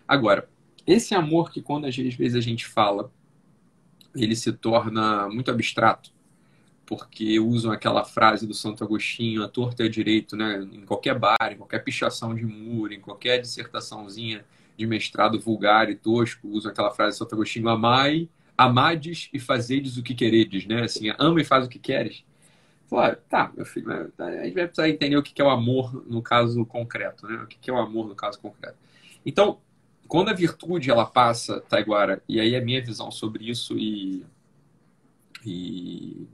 Agora, 0.07 0.47
esse 0.85 1.13
amor 1.13 1.51
que 1.51 1.61
quando 1.61 1.85
às 1.85 1.95
vezes 1.95 2.35
a 2.35 2.41
gente 2.41 2.65
fala, 2.65 3.11
ele 4.15 4.35
se 4.35 4.53
torna 4.53 5.27
muito 5.29 5.51
abstrato, 5.51 6.11
porque 6.85 7.39
usam 7.39 7.71
aquela 7.71 8.05
frase 8.05 8.47
do 8.47 8.53
Santo 8.53 8.83
Agostinho, 8.83 9.43
a 9.43 9.47
torta 9.47 9.83
é 9.83 9.89
direito, 9.89 10.37
né? 10.37 10.61
em 10.71 10.85
qualquer 10.85 11.17
bar, 11.17 11.51
em 11.51 11.57
qualquer 11.57 11.83
pichação 11.83 12.33
de 12.33 12.45
muro, 12.45 12.93
em 12.93 13.01
qualquer 13.01 13.39
dissertaçãozinha 13.39 14.45
de 14.77 14.85
mestrado 14.85 15.39
vulgar 15.39 15.89
e 15.89 15.95
tosco, 15.95 16.47
usam 16.47 16.71
aquela 16.71 16.91
frase 16.91 17.15
do 17.15 17.19
Santo 17.19 17.35
Agostinho, 17.35 17.67
amai, 17.67 18.29
amades 18.57 19.27
e 19.33 19.39
fazedes 19.39 19.97
o 19.97 20.03
que 20.03 20.13
queredes, 20.13 20.65
né? 20.65 20.83
Assim, 20.83 21.11
ama 21.17 21.41
e 21.41 21.43
faz 21.43 21.65
o 21.65 21.69
que 21.69 21.79
queres. 21.79 22.23
Claro, 22.89 23.17
tá, 23.29 23.51
meu 23.55 23.65
filho, 23.65 23.87
né? 23.87 24.07
a 24.17 24.45
gente 24.45 24.53
vai 24.53 24.65
precisar 24.65 24.89
entender 24.89 25.17
o 25.17 25.23
que 25.23 25.41
é 25.41 25.45
o 25.45 25.49
amor 25.49 26.05
no 26.07 26.21
caso 26.21 26.65
concreto, 26.65 27.27
né? 27.27 27.43
O 27.43 27.47
que 27.47 27.69
é 27.69 27.73
o 27.73 27.77
amor 27.77 28.07
no 28.07 28.15
caso 28.15 28.39
concreto. 28.39 28.77
Então, 29.25 29.59
quando 30.07 30.29
a 30.29 30.33
virtude 30.33 30.89
ela 30.89 31.05
passa, 31.05 31.59
Taiguara, 31.61 32.23
e 32.29 32.39
aí 32.39 32.55
a 32.55 32.61
minha 32.61 32.81
visão 32.81 33.11
sobre 33.11 33.49
isso 33.49 33.77
e, 33.77 34.25
e 35.45 36.27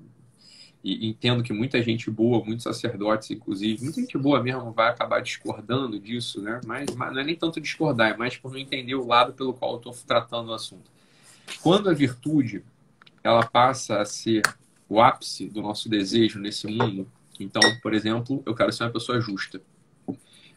e 0.83 1.07
entendo 1.07 1.41
que 1.41 1.53
muita 1.53 1.81
gente 1.81 2.11
boa, 2.11 2.43
muitos 2.43 2.63
sacerdotes, 2.63 3.31
inclusive, 3.31 3.81
muita 3.81 4.01
gente 4.01 4.17
boa 4.17 4.43
mesmo 4.43 4.69
vai 4.73 4.89
acabar 4.89 5.21
discordando 5.21 5.97
disso, 5.97 6.41
né? 6.41 6.59
Mas, 6.65 6.93
mas 6.93 7.13
não 7.13 7.21
é 7.21 7.23
nem 7.23 7.35
tanto 7.37 7.61
discordar, 7.61 8.11
é 8.11 8.17
mais 8.17 8.35
por 8.35 8.51
não 8.51 8.59
entender 8.59 8.93
o 8.93 9.07
lado 9.07 9.31
pelo 9.31 9.53
qual 9.53 9.71
eu 9.71 9.77
estou 9.77 9.93
tratando 10.05 10.49
o 10.49 10.53
assunto. 10.53 10.91
Quando 11.61 11.89
a 11.89 11.93
virtude 11.93 12.65
ela 13.23 13.45
passa 13.45 14.01
a 14.01 14.05
ser 14.05 14.41
o 14.93 15.01
ápice 15.01 15.49
do 15.49 15.59
nosso 15.59 15.89
desejo 15.89 16.39
nesse 16.39 16.67
mundo, 16.67 17.07
então, 17.39 17.61
por 17.81 17.95
exemplo, 17.95 18.43
eu 18.45 18.53
quero 18.53 18.71
ser 18.71 18.83
uma 18.83 18.91
pessoa 18.91 19.19
justa. 19.19 19.59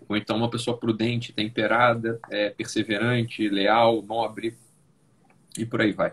Ou 0.06 0.14
então 0.14 0.36
uma 0.36 0.50
pessoa 0.50 0.76
prudente, 0.76 1.32
temperada, 1.32 2.20
é, 2.30 2.50
perseverante, 2.50 3.48
leal, 3.48 4.02
nobre, 4.02 4.54
e 5.56 5.64
por 5.64 5.80
aí 5.80 5.92
vai. 5.92 6.12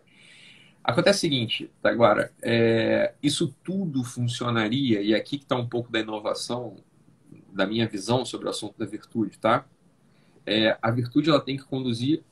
Acontece 0.82 1.18
o 1.18 1.22
seguinte, 1.22 1.70
agora, 1.84 2.32
é, 2.42 3.13
isso 3.22 3.53
tudo 3.62 4.06
funcionaria, 4.06 5.01
e 5.01 5.13
aqui 5.13 5.38
que 5.38 5.44
está 5.44 5.58
um 5.58 5.68
pouco 5.68 5.92
da 5.92 6.00
inovação, 6.00 6.77
da 7.51 7.68
minha 7.68 7.88
visão 7.88 8.24
sobre 8.24 8.48
o 8.48 8.50
assunto 8.50 8.77
da 8.77 8.86
virtude, 8.86 9.38
tá? 9.38 9.65
É, 10.46 10.77
a 10.82 10.89
virtude 10.89 11.30
ela 11.30 11.42
tem 11.42 11.58
que 11.58 11.65
conduzir. 11.65 12.24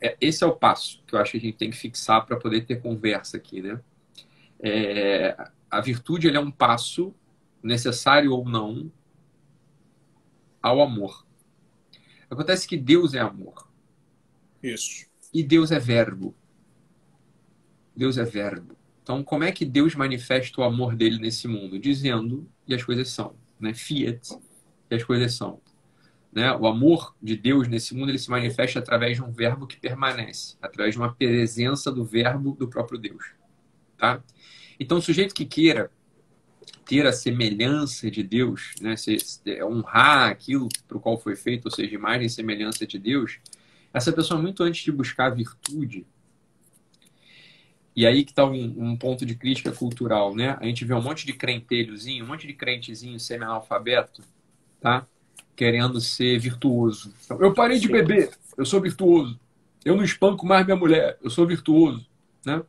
É, 0.00 0.16
esse 0.20 0.42
é 0.42 0.46
o 0.48 0.52
passo 0.52 1.00
que 1.06 1.14
eu 1.14 1.20
acho 1.20 1.30
que 1.30 1.38
a 1.38 1.40
gente 1.40 1.56
tem 1.56 1.70
que 1.70 1.76
fixar 1.76 2.26
para 2.26 2.36
poder 2.36 2.66
ter 2.66 2.82
conversa 2.82 3.36
aqui, 3.36 3.62
né? 3.62 3.80
É, 4.62 5.36
a 5.70 5.80
virtude 5.80 6.28
é 6.28 6.40
um 6.40 6.50
passo 6.50 7.14
necessário 7.62 8.32
ou 8.32 8.48
não 8.48 8.90
ao 10.62 10.80
amor. 10.80 11.26
Acontece 12.30 12.66
que 12.66 12.76
Deus 12.76 13.14
é 13.14 13.18
amor. 13.18 13.68
Isso. 14.62 15.06
E 15.34 15.42
Deus 15.42 15.72
é 15.72 15.78
verbo. 15.78 16.34
Deus 17.94 18.16
é 18.16 18.24
verbo. 18.24 18.76
Então, 19.02 19.24
como 19.24 19.44
é 19.44 19.50
que 19.50 19.64
Deus 19.64 19.94
manifesta 19.94 20.60
o 20.60 20.64
amor 20.64 20.94
dele 20.94 21.18
nesse 21.18 21.48
mundo? 21.48 21.78
Dizendo 21.78 22.48
e 22.66 22.74
as 22.74 22.84
coisas 22.84 23.08
são, 23.08 23.34
né? 23.58 23.74
Fiat 23.74 24.38
e 24.88 24.94
as 24.94 25.02
coisas 25.02 25.34
são. 25.34 25.60
Né? 26.32 26.50
O 26.54 26.66
amor 26.66 27.14
de 27.20 27.36
Deus 27.36 27.68
nesse 27.68 27.94
mundo 27.94 28.10
ele 28.10 28.18
se 28.18 28.30
manifesta 28.30 28.78
através 28.78 29.16
de 29.16 29.22
um 29.22 29.32
verbo 29.32 29.66
que 29.66 29.78
permanece, 29.78 30.56
através 30.62 30.94
de 30.94 31.00
uma 31.00 31.12
presença 31.12 31.90
do 31.92 32.04
verbo 32.04 32.52
do 32.52 32.68
próprio 32.68 32.98
Deus, 32.98 33.22
tá? 34.02 34.20
Então, 34.80 34.98
o 34.98 35.02
sujeito 35.02 35.32
que 35.32 35.44
queira 35.44 35.88
ter 36.84 37.06
a 37.06 37.12
semelhança 37.12 38.10
de 38.10 38.20
Deus, 38.24 38.74
né, 38.80 38.96
se, 38.96 39.16
é, 39.46 39.64
honrar 39.64 40.28
aquilo 40.28 40.68
para 40.88 40.96
o 40.96 41.00
qual 41.00 41.16
foi 41.16 41.36
feito, 41.36 41.66
ou 41.66 41.70
seja, 41.70 41.94
imagem 41.94 42.26
e 42.26 42.30
semelhança 42.30 42.84
de 42.84 42.98
Deus, 42.98 43.38
essa 43.94 44.12
pessoa 44.12 44.42
muito 44.42 44.64
antes 44.64 44.82
de 44.82 44.90
buscar 44.90 45.26
a 45.26 45.34
virtude, 45.34 46.04
e 47.94 48.04
aí 48.04 48.24
que 48.24 48.32
está 48.32 48.44
um, 48.44 48.74
um, 48.76 48.96
ponto 48.96 49.24
de 49.24 49.36
crítica 49.36 49.70
cultural, 49.70 50.34
né? 50.34 50.56
A 50.60 50.64
gente 50.64 50.84
vê 50.84 50.94
um 50.94 51.02
monte 51.02 51.26
de 51.26 51.34
crentelhozinho, 51.34 52.24
um 52.24 52.28
monte 52.28 52.46
de 52.46 52.54
crentezinho 52.54 53.20
semi-analfabeto, 53.20 54.22
tá? 54.80 55.06
Querendo 55.54 56.00
ser 56.00 56.38
virtuoso. 56.38 57.14
Eu 57.38 57.52
parei 57.52 57.78
de 57.78 57.88
beber, 57.88 58.30
eu 58.56 58.64
sou 58.64 58.80
virtuoso. 58.80 59.38
Eu 59.84 59.94
não 59.94 60.02
espanco 60.02 60.44
mais 60.46 60.64
minha 60.64 60.76
mulher, 60.76 61.18
eu 61.22 61.28
sou 61.28 61.46
virtuoso, 61.46 62.04
né? 62.44 62.62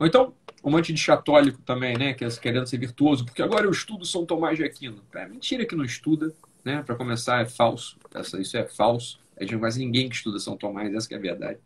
Ou 0.00 0.06
então, 0.06 0.34
um 0.62 0.70
monte 0.70 0.92
de 0.92 1.04
católico 1.04 1.60
também, 1.62 1.96
né? 1.96 2.10
É 2.10 2.14
querendo 2.14 2.66
ser 2.66 2.78
virtuoso, 2.78 3.24
porque 3.24 3.42
agora 3.42 3.64
eu 3.66 3.70
estudo 3.70 4.04
São 4.04 4.26
Tomás 4.26 4.58
de 4.58 4.64
Aquino. 4.64 5.02
É 5.14 5.26
mentira 5.26 5.64
que 5.64 5.74
não 5.74 5.84
estuda, 5.84 6.32
né? 6.64 6.82
Para 6.82 6.94
começar, 6.94 7.40
é 7.40 7.46
falso. 7.46 7.96
Essa, 8.14 8.40
isso 8.40 8.56
é 8.56 8.66
falso. 8.66 9.18
É 9.36 9.44
de 9.44 9.56
quase 9.56 9.78
ninguém 9.80 10.08
que 10.08 10.16
estuda 10.16 10.38
São 10.38 10.56
Tomás, 10.56 10.94
essa 10.94 11.12
é 11.14 11.16
a 11.16 11.20
verdade. 11.20 11.58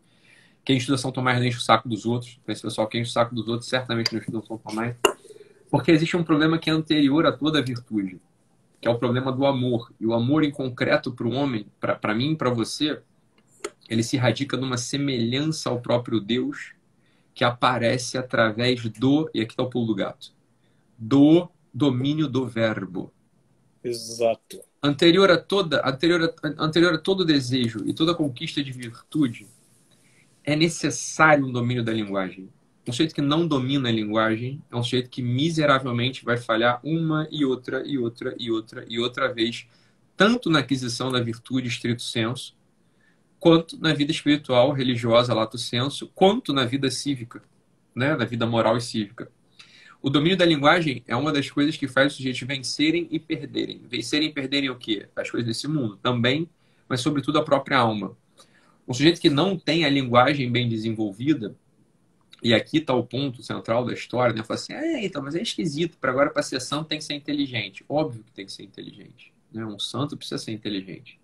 Quem 0.64 0.76
estuda 0.76 0.96
São 0.96 1.10
Tomás 1.10 1.38
não 1.38 1.46
enche 1.46 1.58
o 1.58 1.60
saco 1.60 1.88
dos 1.88 2.06
outros. 2.06 2.38
Esse 2.46 2.62
pessoal 2.62 2.86
que 2.86 2.98
enche 2.98 3.10
o 3.10 3.12
saco 3.12 3.34
dos 3.34 3.48
outros 3.48 3.68
certamente 3.68 4.12
não 4.12 4.20
estuda 4.20 4.40
São 4.46 4.56
Tomás. 4.56 4.94
Porque 5.68 5.90
existe 5.90 6.16
um 6.16 6.22
problema 6.22 6.56
que 6.56 6.70
é 6.70 6.72
anterior 6.72 7.26
a 7.26 7.32
toda 7.32 7.58
a 7.58 7.62
virtude, 7.62 8.20
que 8.80 8.86
é 8.86 8.90
o 8.90 8.98
problema 8.98 9.32
do 9.32 9.44
amor. 9.44 9.92
E 9.98 10.06
o 10.06 10.14
amor 10.14 10.44
em 10.44 10.52
concreto 10.52 11.12
para 11.12 11.26
o 11.26 11.32
homem, 11.32 11.66
para 11.80 12.14
mim 12.14 12.32
e 12.32 12.36
para 12.36 12.48
você, 12.48 13.00
ele 13.88 14.04
se 14.04 14.16
radica 14.16 14.56
numa 14.56 14.78
semelhança 14.78 15.68
ao 15.68 15.80
próprio 15.80 16.20
Deus 16.20 16.73
que 17.34 17.44
aparece 17.44 18.16
através 18.16 18.82
do, 18.88 19.28
e 19.34 19.40
aqui 19.40 19.52
está 19.52 19.62
o 19.62 19.70
pulo 19.70 19.86
do 19.86 19.94
gato, 19.94 20.32
do 20.96 21.48
domínio 21.72 22.28
do 22.28 22.46
verbo. 22.46 23.12
Exato. 23.82 24.60
Anterior 24.82 25.30
a 25.30 25.36
toda, 25.36 25.82
anterior 25.86 26.22
a, 26.42 26.64
anterior 26.64 26.94
a 26.94 26.98
todo 26.98 27.24
desejo 27.24 27.82
e 27.86 27.92
toda 27.92 28.14
conquista 28.14 28.62
de 28.62 28.70
virtude, 28.70 29.48
é 30.44 30.54
necessário 30.54 31.46
um 31.46 31.52
domínio 31.52 31.82
da 31.82 31.92
linguagem. 31.92 32.48
Um 32.86 32.92
sujeito 32.92 33.14
que 33.14 33.22
não 33.22 33.48
domina 33.48 33.88
a 33.88 33.92
linguagem 33.92 34.62
é 34.70 34.76
um 34.76 34.82
sujeito 34.82 35.08
que 35.08 35.22
miseravelmente 35.22 36.24
vai 36.24 36.36
falhar 36.36 36.80
uma 36.84 37.26
e 37.30 37.44
outra 37.44 37.82
e 37.86 37.98
outra 37.98 38.36
e 38.38 38.50
outra 38.50 38.84
e 38.86 39.00
outra 39.00 39.32
vez, 39.32 39.66
tanto 40.16 40.50
na 40.50 40.60
aquisição 40.60 41.10
da 41.10 41.20
virtude 41.20 41.66
estrito 41.66 42.02
senso, 42.02 42.54
quanto 43.44 43.78
na 43.78 43.92
vida 43.92 44.10
espiritual, 44.10 44.72
religiosa, 44.72 45.34
lato 45.34 45.58
senso, 45.58 46.10
quanto 46.14 46.50
na 46.50 46.64
vida 46.64 46.90
cívica, 46.90 47.42
né, 47.94 48.16
na 48.16 48.24
vida 48.24 48.46
moral 48.46 48.74
e 48.78 48.80
cívica. 48.80 49.30
O 50.00 50.08
domínio 50.08 50.38
da 50.38 50.46
linguagem 50.46 51.04
é 51.06 51.14
uma 51.14 51.30
das 51.30 51.50
coisas 51.50 51.76
que 51.76 51.86
faz 51.86 52.12
os 52.12 52.16
sujeitos 52.16 52.40
vencerem 52.40 53.06
e 53.10 53.18
perderem. 53.18 53.82
Vencerem 53.86 54.30
e 54.30 54.32
perderem 54.32 54.70
o 54.70 54.76
quê? 54.76 55.10
As 55.14 55.30
coisas 55.30 55.46
desse 55.46 55.68
mundo 55.68 55.98
também, 55.98 56.48
mas 56.88 57.02
sobretudo 57.02 57.38
a 57.38 57.44
própria 57.44 57.76
alma. 57.76 58.16
Um 58.88 58.94
sujeito 58.94 59.20
que 59.20 59.28
não 59.28 59.58
tem 59.58 59.84
a 59.84 59.90
linguagem 59.90 60.50
bem 60.50 60.66
desenvolvida, 60.66 61.54
e 62.42 62.54
aqui 62.54 62.78
está 62.78 62.94
o 62.94 63.04
ponto 63.04 63.42
central 63.42 63.84
da 63.84 63.92
história, 63.92 64.34
né? 64.34 64.42
Fala 64.42 64.58
assim, 64.58 64.72
é, 64.72 65.04
então, 65.04 65.22
mas 65.22 65.34
é 65.34 65.42
esquisito, 65.42 65.98
para 65.98 66.10
agora 66.10 66.30
para 66.30 66.42
ser 66.42 66.62
santo 66.62 66.88
tem 66.88 66.96
que 66.96 67.04
ser 67.04 67.12
inteligente. 67.12 67.84
Óbvio 67.90 68.24
que 68.24 68.32
tem 68.32 68.46
que 68.46 68.52
ser 68.52 68.62
inteligente. 68.62 69.34
Né? 69.52 69.66
Um 69.66 69.78
santo 69.78 70.16
precisa 70.16 70.38
ser 70.38 70.52
inteligente. 70.52 71.20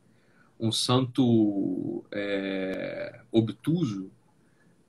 Um 0.61 0.71
santo 0.71 2.05
é, 2.13 3.21
obtuso, 3.33 4.11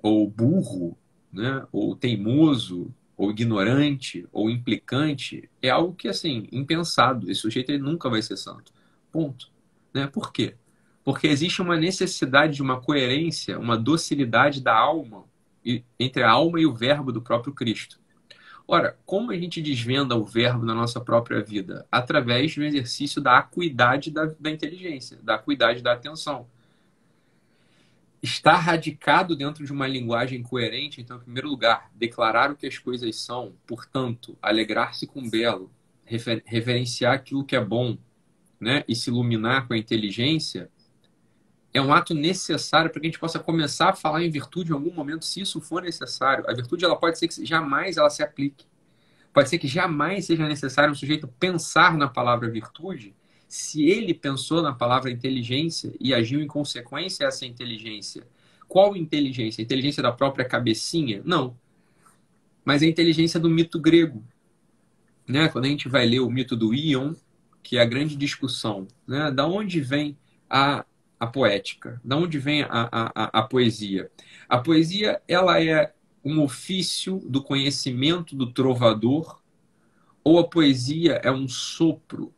ou 0.01 0.29
burro, 0.29 0.97
né? 1.31 1.65
ou 1.71 1.95
teimoso, 1.95 2.93
ou 3.15 3.31
ignorante, 3.31 4.27
ou 4.31 4.49
implicante, 4.49 5.49
é 5.61 5.69
algo 5.69 5.95
que, 5.95 6.07
assim, 6.07 6.47
impensado. 6.51 7.31
Esse 7.31 7.41
sujeito 7.41 7.71
ele 7.71 7.81
nunca 7.81 8.09
vai 8.09 8.21
ser 8.21 8.35
santo. 8.35 8.73
Ponto. 9.11 9.49
Né? 9.93 10.07
Por 10.07 10.33
quê? 10.33 10.55
Porque 11.03 11.27
existe 11.27 11.61
uma 11.61 11.77
necessidade 11.77 12.55
de 12.55 12.61
uma 12.61 12.81
coerência, 12.81 13.57
uma 13.57 13.77
docilidade 13.77 14.61
da 14.61 14.77
alma, 14.77 15.23
entre 15.99 16.23
a 16.23 16.31
alma 16.31 16.59
e 16.59 16.65
o 16.65 16.73
verbo 16.73 17.11
do 17.11 17.21
próprio 17.21 17.53
Cristo. 17.53 18.00
Ora, 18.73 18.97
como 19.05 19.31
a 19.31 19.37
gente 19.37 19.61
desvenda 19.61 20.15
o 20.15 20.23
verbo 20.23 20.63
na 20.63 20.73
nossa 20.73 21.01
própria 21.01 21.43
vida? 21.43 21.85
Através 21.91 22.55
do 22.55 22.63
exercício 22.63 23.21
da 23.21 23.37
acuidade 23.37 24.09
da, 24.09 24.33
da 24.39 24.49
inteligência, 24.49 25.17
da 25.21 25.35
acuidade 25.35 25.81
da 25.81 25.91
atenção. 25.91 26.47
Estar 28.23 28.55
radicado 28.55 29.35
dentro 29.35 29.65
de 29.65 29.73
uma 29.73 29.85
linguagem 29.89 30.41
coerente, 30.41 31.01
então, 31.01 31.17
em 31.17 31.19
primeiro 31.19 31.49
lugar, 31.49 31.91
declarar 31.93 32.49
o 32.49 32.55
que 32.55 32.65
as 32.65 32.77
coisas 32.77 33.13
são, 33.17 33.53
portanto, 33.67 34.37
alegrar-se 34.41 35.05
com 35.05 35.19
o 35.19 35.29
belo, 35.29 35.69
refer, 36.05 36.41
reverenciar 36.45 37.15
aquilo 37.15 37.43
que 37.43 37.57
é 37.57 37.65
bom, 37.65 37.97
né, 38.57 38.85
e 38.87 38.95
se 38.95 39.09
iluminar 39.09 39.67
com 39.67 39.73
a 39.73 39.77
inteligência, 39.77 40.69
é 41.73 41.81
um 41.81 41.93
ato 41.93 42.13
necessário 42.13 42.91
para 42.91 42.99
que 42.99 43.07
a 43.07 43.09
gente 43.09 43.19
possa 43.19 43.39
começar 43.39 43.89
a 43.89 43.93
falar 43.93 44.23
em 44.23 44.29
virtude 44.29 44.71
em 44.71 44.73
algum 44.73 44.93
momento, 44.93 45.25
se 45.25 45.39
isso 45.39 45.61
for 45.61 45.81
necessário. 45.81 46.43
A 46.47 46.53
virtude 46.53 46.83
ela 46.83 46.97
pode 46.97 47.17
ser 47.17 47.27
que 47.27 47.45
jamais 47.45 47.97
ela 47.97 48.09
se 48.09 48.21
aplique. 48.21 48.65
Pode 49.33 49.49
ser 49.49 49.57
que 49.57 49.67
jamais 49.67 50.25
seja 50.25 50.47
necessário 50.47 50.91
um 50.91 50.95
sujeito 50.95 51.27
pensar 51.27 51.97
na 51.97 52.09
palavra 52.09 52.49
virtude, 52.49 53.15
se 53.47 53.85
ele 53.85 54.13
pensou 54.13 54.61
na 54.61 54.73
palavra 54.73 55.09
inteligência 55.09 55.93
e 55.99 56.13
agiu 56.13 56.41
em 56.41 56.47
consequência 56.47 57.25
a 57.25 57.29
essa 57.29 57.45
inteligência. 57.45 58.27
Qual 58.67 58.95
inteligência? 58.95 59.61
A 59.61 59.63
inteligência 59.63 60.03
da 60.03 60.11
própria 60.11 60.45
cabecinha? 60.45 61.21
Não. 61.25 61.57
Mas 62.63 62.81
a 62.81 62.85
inteligência 62.85 63.39
do 63.39 63.49
mito 63.49 63.79
grego. 63.79 64.23
Né? 65.27 65.47
Quando 65.47 65.65
a 65.65 65.67
gente 65.69 65.87
vai 65.87 66.05
ler 66.05 66.19
o 66.19 66.29
mito 66.29 66.55
do 66.55 66.73
Ion, 66.73 67.13
que 67.63 67.77
é 67.77 67.81
a 67.81 67.85
grande 67.85 68.15
discussão, 68.15 68.87
né? 69.07 69.31
da 69.31 69.45
onde 69.47 69.79
vem 69.79 70.17
a 70.49 70.85
a 71.21 71.27
poética? 71.27 72.01
Da 72.03 72.17
onde 72.17 72.39
vem 72.39 72.63
a, 72.63 72.89
a, 72.91 73.39
a 73.41 73.43
poesia? 73.43 74.09
A 74.49 74.57
poesia 74.57 75.21
ela 75.27 75.63
é 75.63 75.93
um 76.25 76.41
ofício 76.41 77.19
do 77.29 77.43
conhecimento 77.43 78.35
do 78.35 78.51
trovador 78.51 79.39
ou 80.23 80.39
a 80.39 80.47
poesia 80.47 81.21
é 81.23 81.31
um 81.31 81.47
sopro 81.47 82.33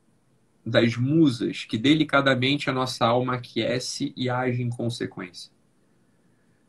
das 0.65 0.97
musas 0.97 1.63
que 1.63 1.77
delicadamente 1.77 2.69
a 2.69 2.73
nossa 2.73 3.05
alma 3.05 3.35
aquece 3.35 4.13
e 4.17 4.29
age 4.29 4.61
em 4.61 4.69
consequência? 4.69 5.52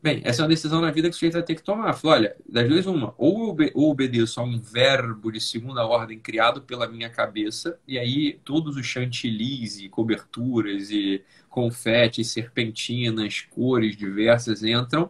Bem, 0.05 0.21
essa 0.23 0.39
é 0.39 0.43
uma 0.43 0.49
decisão 0.49 0.81
na 0.81 0.91
vida 0.91 1.09
que 1.09 1.15
o 1.15 1.17
sujeito 1.17 1.33
vai 1.33 1.41
ter 1.41 1.55
que 1.55 1.63
tomar. 1.63 1.91
Fala, 1.93 2.13
olha, 2.13 2.35
das 2.47 2.69
duas, 2.69 2.85
uma. 2.85 3.15
Ou 3.17 3.39
eu 3.39 3.49
obe 3.49 3.71
obedeço 3.73 4.39
a 4.39 4.43
um 4.43 4.59
verbo 4.59 5.31
de 5.31 5.41
segunda 5.41 5.83
ordem 5.83 6.19
criado 6.19 6.61
pela 6.61 6.87
minha 6.87 7.09
cabeça, 7.09 7.79
e 7.87 7.97
aí 7.97 8.39
todos 8.45 8.77
os 8.77 8.85
chantilis 8.85 9.79
e 9.79 9.89
coberturas 9.89 10.91
e 10.91 11.23
confetes, 11.49 12.27
serpentinas, 12.27 13.41
cores 13.49 13.97
diversas 13.97 14.63
entram. 14.63 15.09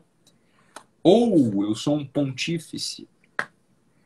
Ou 1.03 1.61
eu 1.65 1.75
sou 1.75 1.97
um 1.97 2.05
pontífice 2.05 3.05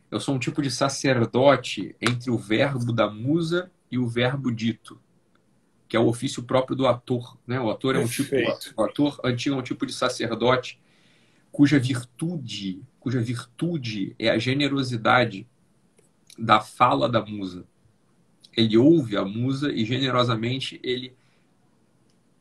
Eu 0.10 0.19
sou 0.19 0.34
um 0.34 0.39
tipo 0.39 0.60
de 0.60 0.72
sacerdote 0.72 1.96
entre 2.01 2.31
o 2.31 2.38
verbo 2.39 2.91
da 2.91 3.08
musa 3.08 3.72
e 3.91 4.00
o 4.00 4.08
verbo 4.08 4.51
dito, 4.51 5.00
que 5.89 5.98
é 5.98 6.00
o 6.00 6.05
ofício 6.05 6.43
próprio 6.43 6.77
do 6.77 6.88
ator. 6.88 7.36
Né? 7.48 7.60
O 7.60 7.69
ator 7.69 7.96
é 7.96 8.00
um 8.00 8.08
tipo, 8.08 8.36
o 8.77 8.84
ator 8.84 9.19
antigo 9.24 9.55
é 9.55 9.58
um 9.58 9.63
tipo 9.63 9.88
de 9.88 9.91
sacerdote 9.91 10.79
cuja 11.51 11.79
virtude, 11.79 12.84
cuja 13.00 13.19
virtude 13.19 14.15
é 14.19 14.29
a 14.29 14.38
generosidade 14.38 15.48
da 16.38 16.62
fala 16.62 17.10
da 17.10 17.25
musa. 17.25 17.65
Ele 18.55 18.77
ouve 18.77 19.17
a 19.17 19.25
musa 19.25 19.72
e 19.74 19.84
generosamente 19.84 20.79
ele 20.84 21.17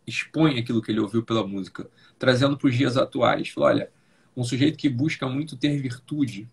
expõe 0.06 0.58
aquilo 0.58 0.82
que 0.82 0.90
ele 0.90 1.00
ouviu 1.00 1.22
pela 1.22 1.46
música, 1.46 1.90
trazendo 2.18 2.56
para 2.56 2.68
os 2.68 2.76
dias 2.76 2.98
atuais. 2.98 3.48
Fala, 3.48 3.66
olha, 3.68 3.90
um 4.36 4.44
sujeito 4.44 4.76
que 4.76 4.90
busca 4.90 5.26
muito 5.26 5.56
ter 5.56 5.80
virtude, 5.80 6.50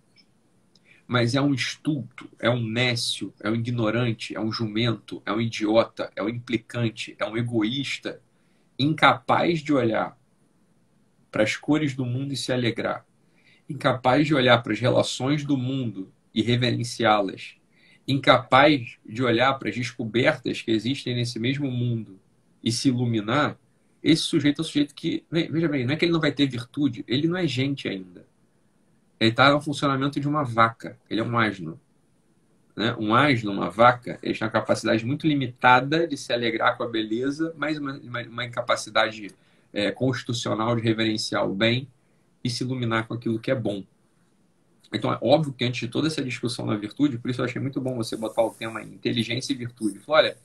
mas 1.08 1.36
é 1.36 1.42
um 1.42 1.54
estulto, 1.54 2.30
é 2.40 2.50
um 2.50 2.64
nécio, 2.66 3.34
é 3.40 3.50
um 3.50 3.56
ignorante, 3.56 4.36
é 4.36 4.40
um 4.40 4.52
jumento, 4.52 5.22
é 5.26 5.32
um 5.32 5.40
idiota, 5.40 6.12
é 6.16 6.24
um 6.24 6.30
implicante, 6.30 7.16
é 7.20 7.26
um 7.26 7.38
egoísta, 7.38 8.22
incapaz 8.78 9.62
de 9.62 9.72
olhar 9.72 10.18
para 11.32 11.44
as 11.44 11.56
cores 11.56 11.94
do 11.94 12.06
mundo 12.06 12.34
e 12.34 12.38
se 12.38 12.52
alegrar, 12.52 13.06
incapaz 13.70 14.26
de 14.26 14.34
olhar 14.34 14.62
para 14.64 14.74
as 14.74 14.80
relações 14.80 15.44
do 15.44 15.58
mundo 15.58 16.12
e 16.34 16.42
reverenciá-las, 16.42 17.56
incapaz 18.08 18.98
de 19.06 19.24
olhar 19.24 19.54
para 19.56 19.70
as 19.70 19.76
descobertas 19.76 20.62
que 20.62 20.72
existem 20.72 21.16
nesse 21.16 21.40
mesmo 21.40 21.70
mundo 21.70 22.20
e 22.64 22.72
se 22.72 22.88
iluminar, 22.88 23.58
esse 24.02 24.24
sujeito 24.24 24.60
é 24.60 24.62
um 24.62 24.66
sujeito 24.66 24.94
que, 24.94 25.24
veja 25.32 25.68
bem, 25.68 25.86
não 25.86 25.94
é 25.94 25.98
que 25.98 26.06
ele 26.06 26.12
não 26.12 26.20
vai 26.20 26.32
ter 26.32 26.48
virtude, 26.48 27.04
ele 27.08 27.28
não 27.28 27.38
é 27.38 27.48
gente 27.48 27.88
ainda. 27.88 28.25
Ele 29.20 29.30
está 29.30 29.52
no 29.52 29.62
funcionamento 29.62 30.20
de 30.20 30.28
uma 30.28 30.44
vaca, 30.44 30.98
ele 31.10 31.22
é 31.22 31.24
um 31.24 31.38
asno. 31.38 31.80
Né? 32.76 32.96
Um 33.00 33.16
asno, 33.16 33.52
uma 33.52 33.70
vaca, 33.70 34.20
ele 34.22 34.38
tem 34.38 34.46
uma 34.46 34.52
capacidade 34.52 35.06
muito 35.06 35.26
limitada 35.26 36.08
de 36.08 36.18
se 36.18 36.34
alegrar 36.34 36.78
com 36.78 36.84
a 36.84 36.90
beleza, 36.90 37.54
mas 37.58 37.78
uma, 37.78 37.94
uma, 37.94 38.22
uma 38.24 38.46
incapacidade 38.46 39.32
é, 39.74 39.92
constitucional 39.92 40.76
de 40.76 40.82
reverenciar 40.82 41.48
o 41.48 41.54
bem 41.54 41.88
e 42.44 42.50
se 42.50 42.64
iluminar 42.64 43.08
com 43.08 43.14
aquilo 43.14 43.40
que 43.40 43.50
é 43.50 43.56
bom. 43.56 43.84
Então, 44.94 45.12
é 45.12 45.18
óbvio 45.22 45.54
que 45.54 45.66
antes 45.66 45.80
de 45.80 45.88
toda 45.88 46.08
essa 46.08 46.24
discussão 46.24 46.66
na 46.66 46.76
virtude, 46.76 47.18
por 47.18 47.30
isso 47.30 47.42
eu 47.42 47.46
achei 47.46 47.62
muito 47.62 47.82
bom 47.82 47.96
você 47.96 48.16
botar 48.16 48.44
o 48.44 48.52
tema 48.52 48.84
inteligência 48.84 49.52
e 49.52 49.56
virtude. 49.56 50.00
Olha, 50.08 50.38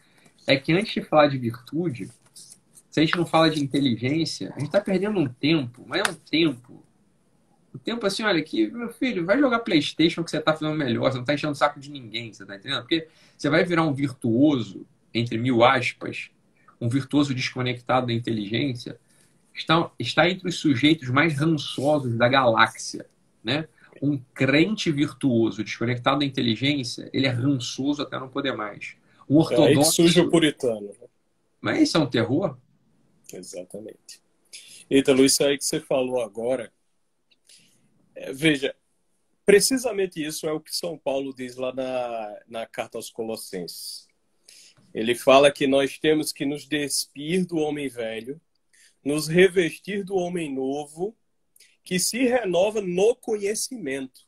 é 0.46 0.56
que 0.56 0.72
antes 0.72 0.92
de 0.92 1.02
falar 1.02 1.28
de 1.28 1.38
virtude, 1.38 2.10
se 2.90 2.98
a 2.98 3.04
gente 3.04 3.16
não 3.16 3.26
fala 3.26 3.50
de 3.50 3.62
inteligência, 3.62 4.48
a 4.48 4.58
gente 4.58 4.66
está 4.66 4.80
perdendo 4.80 5.20
um 5.20 5.28
tempo, 5.28 5.84
mas 5.86 6.02
é 6.04 6.10
um 6.10 6.14
tempo. 6.14 6.82
Um 7.74 7.78
tempo 7.78 8.04
assim, 8.06 8.22
olha, 8.22 8.42
que, 8.42 8.68
meu 8.68 8.90
filho, 8.90 9.24
vai 9.24 9.38
jogar 9.38 9.60
Playstation 9.60 10.24
que 10.24 10.30
você 10.30 10.38
está 10.38 10.52
fazendo 10.52 10.76
melhor, 10.76 11.10
você 11.10 11.16
não 11.16 11.22
está 11.22 11.34
enchendo 11.34 11.52
o 11.52 11.56
saco 11.56 11.78
de 11.78 11.90
ninguém, 11.90 12.32
você 12.32 12.42
está 12.42 12.56
entendendo? 12.56 12.80
Porque 12.80 13.06
você 13.36 13.48
vai 13.48 13.64
virar 13.64 13.84
um 13.84 13.92
virtuoso, 13.92 14.86
entre 15.14 15.38
mil 15.38 15.62
aspas, 15.62 16.30
um 16.80 16.88
virtuoso 16.88 17.34
desconectado 17.34 18.08
da 18.08 18.12
inteligência, 18.12 18.98
está, 19.54 19.90
está 19.98 20.28
entre 20.28 20.48
os 20.48 20.56
sujeitos 20.56 21.08
mais 21.08 21.38
rançosos 21.38 22.16
da 22.16 22.28
galáxia, 22.28 23.06
né? 23.42 23.68
Um 24.02 24.18
crente 24.34 24.90
virtuoso, 24.90 25.62
desconectado 25.62 26.20
da 26.20 26.24
inteligência, 26.24 27.10
ele 27.12 27.26
é 27.26 27.30
rançoso 27.30 28.02
até 28.02 28.18
não 28.18 28.28
poder 28.28 28.56
mais. 28.56 28.96
Um 29.28 29.36
ortodoxo... 29.36 29.68
É 29.68 29.76
aí 29.76 29.84
surge 29.84 30.20
o 30.20 30.30
puritano. 30.30 30.88
Né? 30.88 31.08
Mas 31.60 31.80
isso 31.82 31.96
é 31.98 32.00
um 32.00 32.06
terror? 32.06 32.56
Exatamente. 33.32 34.20
Ítalo, 34.90 35.24
isso 35.24 35.44
aí 35.44 35.56
que 35.56 35.64
você 35.64 35.78
falou 35.78 36.22
agora, 36.22 36.64
é, 36.64 36.70
veja, 38.32 38.74
precisamente 39.44 40.24
isso 40.24 40.46
é 40.46 40.52
o 40.52 40.60
que 40.60 40.74
São 40.74 40.98
Paulo 40.98 41.34
diz 41.34 41.56
lá 41.56 41.72
na, 41.72 42.40
na 42.46 42.66
carta 42.66 42.98
aos 42.98 43.10
Colossenses. 43.10 44.08
Ele 44.92 45.14
fala 45.14 45.52
que 45.52 45.66
nós 45.66 45.98
temos 45.98 46.32
que 46.32 46.44
nos 46.44 46.66
despir 46.66 47.46
do 47.46 47.58
homem 47.58 47.88
velho 47.88 48.40
nos 49.04 49.28
revestir 49.28 50.04
do 50.04 50.14
homem 50.14 50.52
novo 50.54 51.16
que 51.82 51.98
se 51.98 52.24
renova 52.24 52.80
no 52.80 53.14
conhecimento. 53.16 54.20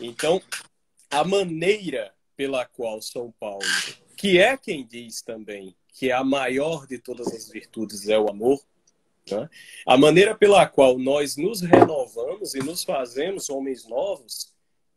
Então, 0.00 0.40
a 1.10 1.24
maneira 1.24 2.14
pela 2.36 2.64
qual 2.64 3.02
São 3.02 3.32
Paulo, 3.32 3.64
que 4.16 4.38
é 4.38 4.56
quem 4.56 4.86
diz 4.86 5.22
também 5.22 5.76
que 5.92 6.12
a 6.12 6.22
maior 6.22 6.86
de 6.86 6.98
todas 6.98 7.26
as 7.28 7.48
virtudes 7.48 8.08
é 8.08 8.18
o 8.18 8.30
amor, 8.30 8.64
né? 9.30 9.48
a 9.86 9.96
maneira 9.96 10.34
pela 10.34 10.66
qual 10.66 10.98
nós 10.98 11.36
nos 11.36 11.60
renovamos 11.60 12.54
e 12.54 12.58
nos 12.58 12.84
fazemos 12.84 13.48
homens 13.48 13.88
novos 13.88 14.54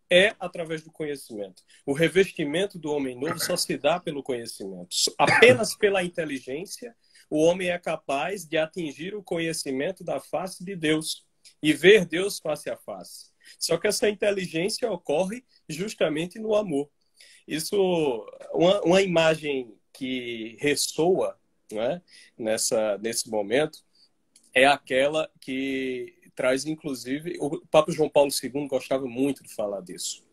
é 0.10 0.36
através 0.40 0.84
do 0.84 0.92
conhecimento. 0.92 1.64
O 1.86 1.94
revestimento 1.94 2.78
do 2.78 2.92
homem 2.92 3.18
novo 3.18 3.40
só 3.40 3.56
se 3.56 3.78
dá 3.78 3.98
pelo 3.98 4.22
conhecimento. 4.22 4.90
Apenas 5.18 5.74
pela 5.74 6.04
inteligência 6.04 6.94
o 7.30 7.44
homem 7.44 7.70
é 7.70 7.80
capaz 7.80 8.46
de 8.46 8.58
atingir 8.58 9.16
o 9.16 9.24
conhecimento 9.24 10.04
da 10.04 10.20
face 10.20 10.66
de 10.66 10.76
Deus 10.76 11.26
e 11.64 11.72
ver 11.72 12.06
Deus 12.06 12.40
face 12.40 12.70
a 12.70 12.76
face. 12.76 13.32
Só 13.58 13.78
que 13.78 13.88
essa 13.88 14.10
inteligência 14.10 14.92
ocorre 14.92 15.46
justamente 15.70 16.38
no 16.40 16.54
amor. 16.54 16.90
Isso, 17.48 17.76
uma, 18.54 18.82
uma 18.82 19.02
imagem 19.02 19.74
que 19.94 20.58
ressoa 20.60 21.40
né, 21.72 22.02
nessa, 22.38 22.98
nesse 22.98 23.30
momento 23.30 23.80
é 24.54 24.66
aquela 24.66 25.30
que 25.40 26.14
traz, 26.36 26.66
inclusive, 26.66 27.38
o 27.40 27.66
Papa 27.68 27.92
João 27.92 28.10
Paulo 28.10 28.32
II 28.32 28.68
gostava 28.68 29.06
muito 29.06 29.44
de 29.44 29.54
falar 29.54 29.82
disso. 29.82 30.24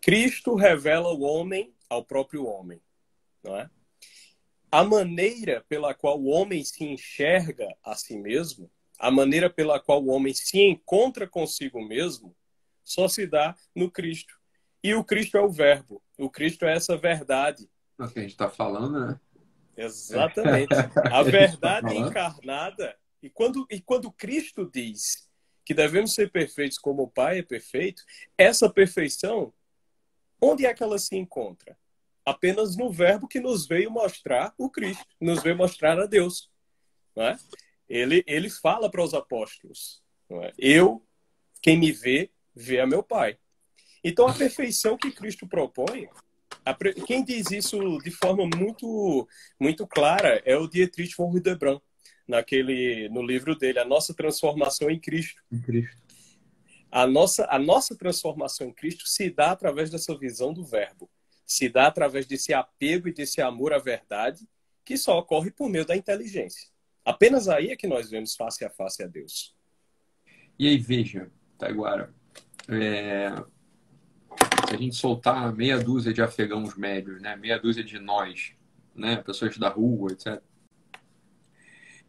Cristo 0.00 0.54
revela 0.54 1.12
o 1.12 1.22
homem 1.22 1.72
ao 1.88 2.04
próprio 2.04 2.44
homem, 2.44 2.80
não 3.42 3.56
é? 3.56 3.70
a 4.74 4.82
maneira 4.82 5.64
pela 5.68 5.94
qual 5.94 6.20
o 6.20 6.26
homem 6.26 6.64
se 6.64 6.82
enxerga 6.82 7.68
a 7.84 7.94
si 7.94 8.18
mesmo, 8.18 8.68
a 8.98 9.08
maneira 9.08 9.48
pela 9.48 9.78
qual 9.78 10.02
o 10.02 10.08
homem 10.08 10.34
se 10.34 10.60
encontra 10.60 11.28
consigo 11.28 11.80
mesmo, 11.80 12.34
só 12.82 13.06
se 13.06 13.24
dá 13.24 13.54
no 13.72 13.88
Cristo. 13.88 14.34
E 14.82 14.92
o 14.92 15.04
Cristo 15.04 15.36
é 15.36 15.40
o 15.40 15.48
Verbo. 15.48 16.02
O 16.18 16.28
Cristo 16.28 16.64
é 16.64 16.74
essa 16.74 16.96
verdade. 16.96 17.70
É 18.00 18.02
o 18.02 18.08
que 18.08 18.18
a 18.18 18.22
gente 18.22 18.32
está 18.32 18.50
falando, 18.50 19.06
né? 19.06 19.20
Exatamente. 19.76 20.74
A 21.08 21.22
verdade 21.22 21.86
tá 21.86 21.94
encarnada. 21.94 22.96
E 23.24 23.30
quando, 23.30 23.66
e 23.70 23.80
quando 23.80 24.12
Cristo 24.12 24.70
diz 24.70 25.28
que 25.64 25.74
devemos 25.74 26.14
ser 26.14 26.30
perfeitos 26.30 26.78
como 26.78 27.02
o 27.02 27.10
Pai 27.10 27.38
é 27.38 27.42
perfeito, 27.42 28.02
essa 28.36 28.70
perfeição, 28.70 29.52
onde 30.40 30.66
é 30.66 30.74
que 30.74 30.82
ela 30.82 30.98
se 30.98 31.16
encontra? 31.16 31.76
apenas 32.24 32.76
no 32.76 32.90
verbo 32.90 33.28
que 33.28 33.40
nos 33.40 33.66
veio 33.66 33.90
mostrar 33.90 34.54
o 34.56 34.70
Cristo, 34.70 35.04
nos 35.20 35.42
veio 35.42 35.56
mostrar 35.56 35.98
a 35.98 36.06
Deus. 36.06 36.50
Não 37.14 37.24
é? 37.24 37.36
ele, 37.88 38.24
ele 38.26 38.48
fala 38.48 38.90
para 38.90 39.02
os 39.02 39.12
apóstolos: 39.12 40.02
é? 40.30 40.52
Eu, 40.58 41.04
quem 41.60 41.78
me 41.78 41.92
vê, 41.92 42.30
vê 42.54 42.80
a 42.80 42.86
meu 42.86 43.02
Pai. 43.02 43.38
Então, 44.02 44.26
a 44.26 44.34
perfeição 44.34 44.96
que 44.98 45.10
Cristo 45.10 45.46
propõe, 45.46 46.08
quem 47.06 47.24
diz 47.24 47.50
isso 47.50 47.98
de 47.98 48.10
forma 48.10 48.46
muito, 48.56 49.26
muito 49.58 49.86
clara 49.86 50.42
é 50.44 50.56
o 50.56 50.68
Dietrich 50.68 51.14
von 51.16 51.34
Hildebrand, 51.34 51.80
naquele, 52.26 53.08
no 53.08 53.22
livro 53.22 53.56
dele, 53.56 53.78
A 53.78 53.84
Nossa 53.84 54.14
Transformação 54.14 54.90
em 54.90 54.98
Cristo. 54.98 55.42
Em 55.52 55.60
Cristo. 55.60 55.96
A 56.90 57.06
nossa, 57.06 57.46
a 57.50 57.58
nossa 57.58 57.96
transformação 57.96 58.68
em 58.68 58.72
Cristo 58.72 59.06
se 59.06 59.28
dá 59.28 59.50
através 59.50 59.90
dessa 59.90 60.16
visão 60.16 60.52
do 60.52 60.64
Verbo 60.64 61.10
se 61.46 61.68
dá 61.68 61.86
através 61.86 62.26
desse 62.26 62.52
apego 62.52 63.08
e 63.08 63.12
desse 63.12 63.40
amor 63.40 63.72
à 63.72 63.78
verdade 63.78 64.48
que 64.84 64.96
só 64.96 65.18
ocorre 65.18 65.50
por 65.50 65.68
meio 65.68 65.86
da 65.86 65.96
inteligência. 65.96 66.68
Apenas 67.04 67.48
aí 67.48 67.68
é 67.68 67.76
que 67.76 67.86
nós 67.86 68.10
vemos 68.10 68.34
face 68.34 68.64
a 68.64 68.70
face 68.70 69.02
a 69.02 69.06
Deus. 69.06 69.54
E 70.58 70.68
aí, 70.68 70.78
veja, 70.78 71.30
Taiguara, 71.58 72.14
é... 72.68 73.30
se 74.68 74.74
a 74.74 74.76
gente 74.76 74.94
soltar 74.94 75.54
meia 75.54 75.78
dúzia 75.78 76.12
de 76.12 76.22
afegãos 76.22 76.74
médios, 76.76 77.20
né? 77.20 77.36
meia 77.36 77.58
dúzia 77.58 77.84
de 77.84 77.98
nós, 77.98 78.52
né? 78.94 79.16
pessoas 79.16 79.56
da 79.58 79.68
rua, 79.68 80.12
etc., 80.12 80.42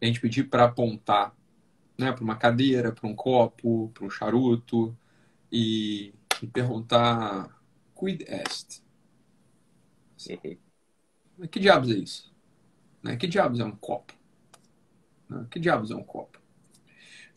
a 0.00 0.06
gente 0.06 0.20
pedir 0.20 0.44
para 0.44 0.64
apontar 0.64 1.34
né? 1.98 2.12
para 2.12 2.22
uma 2.22 2.36
cadeira, 2.36 2.92
para 2.92 3.08
um 3.08 3.14
copo, 3.14 3.90
para 3.94 4.04
um 4.04 4.10
charuto 4.10 4.96
e, 5.50 6.12
e 6.42 6.46
perguntar: 6.46 7.60
quid 7.94 8.22
est? 8.28 8.82
Que 11.50 11.60
diabos 11.60 11.90
é 11.90 11.94
isso? 11.94 12.34
Né? 13.02 13.16
Que 13.16 13.26
diabos 13.26 13.60
é 13.60 13.64
um 13.64 13.76
copo? 13.76 14.14
Né? 15.28 15.46
Que 15.50 15.60
diabos 15.60 15.90
é 15.90 15.94
um 15.94 16.02
copo? 16.02 16.40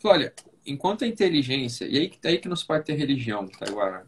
Olha, 0.03 0.33
enquanto 0.65 1.03
a 1.03 1.07
inteligência, 1.07 1.85
e 1.85 1.97
aí, 1.97 2.11
aí 2.23 2.37
que 2.37 2.47
não 2.47 2.55
se 2.55 2.65
pode 2.65 2.85
ter 2.85 2.93
religião, 2.93 3.47
tá, 3.47 3.65
agora? 3.67 4.07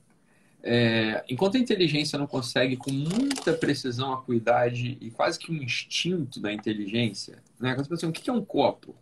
É, 0.63 1.25
enquanto 1.27 1.57
a 1.57 1.59
inteligência 1.59 2.19
não 2.19 2.27
consegue 2.27 2.77
com 2.77 2.91
muita 2.91 3.51
precisão, 3.53 4.13
acuidade 4.13 4.97
e 5.01 5.09
quase 5.09 5.39
que 5.39 5.51
um 5.51 5.55
instinto 5.55 6.39
da 6.39 6.53
inteligência, 6.53 7.41
né? 7.61 7.73
Quando 7.75 7.85
você 7.85 7.89
pensa, 7.89 8.07
o 8.07 8.11
que 8.11 8.29
é 8.29 8.33
um 8.33 8.43
copo? 8.43 8.95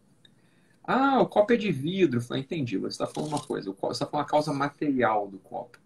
Ah, 0.83 1.21
o 1.21 1.27
copo 1.27 1.53
é 1.53 1.57
de 1.57 1.71
vidro. 1.71 2.19
Eu 2.19 2.23
falei, 2.23 2.43
entendi, 2.43 2.77
você 2.77 2.95
está 2.95 3.07
falando 3.07 3.29
uma 3.29 3.41
coisa, 3.41 3.71
você 3.71 3.91
está 3.91 4.05
falando 4.05 4.25
a 4.25 4.29
causa 4.29 4.53
material 4.53 5.27
do 5.27 5.39
copo. 5.39 5.79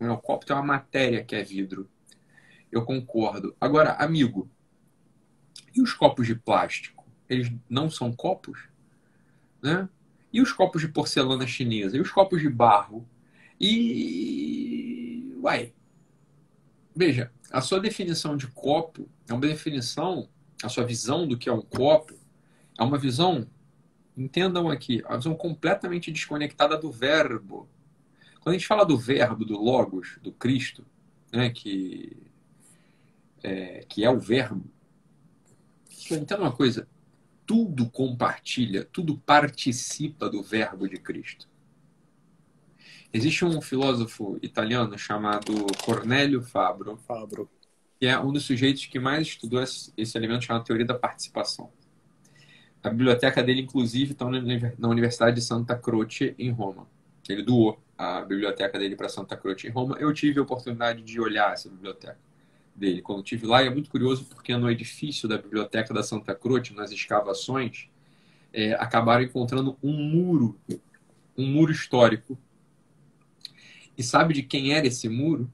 O 0.00 0.16
copo 0.18 0.44
tem 0.44 0.54
uma 0.54 0.62
matéria 0.62 1.24
que 1.24 1.34
é 1.34 1.42
vidro. 1.42 1.88
Eu 2.70 2.84
concordo. 2.84 3.56
Agora, 3.60 3.92
amigo, 3.92 4.50
e 5.74 5.80
os 5.80 5.92
copos 5.92 6.26
de 6.26 6.34
plástico? 6.34 7.04
Eles 7.28 7.52
não 7.68 7.90
são 7.90 8.12
copos? 8.12 8.68
Né? 9.62 9.88
E 10.32 10.40
os 10.40 10.52
copos 10.52 10.80
de 10.82 10.88
porcelana 10.88 11.46
chinesa? 11.46 11.96
E 11.96 12.00
os 12.00 12.10
copos 12.10 12.40
de 12.40 12.48
barro? 12.48 13.08
E. 13.60 15.32
Uai. 15.42 15.72
Veja, 16.94 17.32
a 17.50 17.60
sua 17.60 17.80
definição 17.80 18.36
de 18.36 18.46
copo 18.48 19.08
é 19.28 19.32
uma 19.32 19.40
definição, 19.40 20.28
a 20.64 20.68
sua 20.68 20.84
visão 20.84 21.28
do 21.28 21.36
que 21.36 21.48
é 21.48 21.52
um 21.52 21.60
copo, 21.60 22.14
é 22.78 22.82
uma 22.82 22.96
visão, 22.96 23.46
entendam 24.16 24.70
aqui, 24.70 25.02
uma 25.06 25.18
visão 25.18 25.34
completamente 25.34 26.10
desconectada 26.10 26.76
do 26.76 26.90
verbo. 26.90 27.68
Quando 28.40 28.54
a 28.54 28.58
gente 28.58 28.66
fala 28.66 28.84
do 28.84 28.96
verbo, 28.96 29.44
do 29.44 29.60
logos, 29.60 30.18
do 30.22 30.32
Cristo, 30.32 30.84
né, 31.30 31.50
que, 31.50 32.16
é, 33.42 33.84
que 33.88 34.04
é 34.04 34.10
o 34.10 34.18
verbo, 34.18 34.64
entenda 36.10 36.40
uma 36.40 36.52
coisa, 36.52 36.88
tudo 37.46 37.90
compartilha, 37.90 38.84
tudo 38.84 39.18
participa 39.18 40.30
do 40.30 40.42
verbo 40.42 40.88
de 40.88 40.96
Cristo. 40.96 41.46
Existe 43.12 43.44
um 43.44 43.60
filósofo 43.60 44.38
italiano 44.42 44.98
chamado 44.98 45.66
Cornélio 45.84 46.42
Fabro, 46.42 46.96
Fabro, 46.96 47.48
que 48.04 48.08
é 48.08 48.20
um 48.20 48.30
dos 48.30 48.44
sujeitos 48.44 48.84
que 48.84 48.98
mais 48.98 49.28
estudou 49.28 49.62
esse 49.62 50.18
elemento 50.18 50.44
chamado 50.44 50.62
teoria 50.62 50.84
da 50.84 50.92
participação. 50.92 51.70
A 52.82 52.90
biblioteca 52.90 53.42
dele, 53.42 53.62
inclusive, 53.62 54.12
está 54.12 54.26
na 54.28 54.88
Universidade 54.90 55.36
de 55.36 55.40
Santa 55.40 55.74
Croce, 55.74 56.34
em 56.38 56.50
Roma. 56.50 56.86
Ele 57.26 57.42
doou 57.42 57.82
a 57.96 58.20
biblioteca 58.20 58.78
dele 58.78 58.94
para 58.94 59.08
Santa 59.08 59.38
Croce, 59.38 59.68
em 59.68 59.70
Roma. 59.70 59.96
Eu 59.98 60.12
tive 60.12 60.38
a 60.38 60.42
oportunidade 60.42 61.00
de 61.00 61.18
olhar 61.18 61.54
essa 61.54 61.70
biblioteca 61.70 62.18
dele 62.76 63.00
quando 63.00 63.20
estive 63.20 63.46
lá. 63.46 63.62
E 63.62 63.68
é 63.68 63.70
muito 63.70 63.88
curioso 63.88 64.26
porque 64.26 64.54
no 64.54 64.70
edifício 64.70 65.26
da 65.26 65.38
biblioteca 65.38 65.94
da 65.94 66.02
Santa 66.02 66.34
Croce, 66.34 66.74
nas 66.74 66.92
escavações, 66.92 67.88
é, 68.52 68.74
acabaram 68.74 69.24
encontrando 69.24 69.78
um 69.82 69.94
muro, 69.94 70.60
um 71.38 71.46
muro 71.46 71.72
histórico. 71.72 72.36
E 73.96 74.02
sabe 74.02 74.34
de 74.34 74.42
quem 74.42 74.74
era 74.74 74.86
esse 74.86 75.08
muro? 75.08 75.50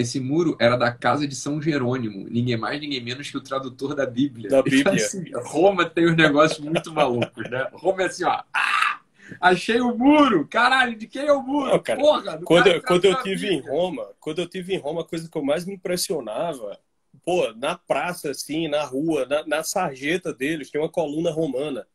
Esse 0.00 0.18
muro 0.18 0.56
era 0.58 0.76
da 0.76 0.90
casa 0.90 1.28
de 1.28 1.34
São 1.34 1.60
Jerônimo, 1.60 2.26
ninguém 2.30 2.56
mais, 2.56 2.80
ninguém 2.80 3.02
menos 3.02 3.30
que 3.30 3.36
o 3.36 3.40
tradutor 3.42 3.94
da 3.94 4.06
Bíblia. 4.06 4.48
Da 4.48 4.62
Bíblia. 4.62 4.80
Então, 4.80 4.94
assim, 4.94 5.24
Roma 5.34 5.84
tem 5.84 6.08
uns 6.08 6.16
negócios 6.16 6.58
muito 6.58 6.90
malucos, 6.90 7.50
né? 7.50 7.68
Roma 7.74 8.02
é 8.02 8.06
assim, 8.06 8.24
ó. 8.24 8.42
Ah, 8.52 9.00
achei 9.38 9.78
o 9.78 9.94
muro! 9.94 10.48
Caralho, 10.48 10.96
de 10.96 11.06
quem 11.06 11.26
é 11.26 11.32
o 11.32 11.42
muro? 11.42 11.70
Não, 11.70 11.78
cara, 11.78 12.00
Porra, 12.00 12.40
quando, 12.42 12.66
eu, 12.68 12.82
quando 12.82 13.04
eu 13.04 13.22
tive 13.22 13.48
em 13.52 13.60
Roma, 13.60 14.08
quando 14.18 14.38
eu 14.38 14.48
tive 14.48 14.74
em 14.74 14.78
Roma, 14.78 15.02
a 15.02 15.04
coisa 15.04 15.28
que 15.28 15.36
eu 15.36 15.44
mais 15.44 15.66
me 15.66 15.74
impressionava, 15.74 16.78
pô, 17.22 17.52
na 17.52 17.76
praça, 17.76 18.30
assim, 18.30 18.68
na 18.68 18.82
rua, 18.82 19.26
na, 19.26 19.46
na 19.46 19.62
sarjeta 19.62 20.32
deles, 20.32 20.70
tem 20.70 20.80
uma 20.80 20.88
coluna 20.88 21.30
romana 21.30 21.86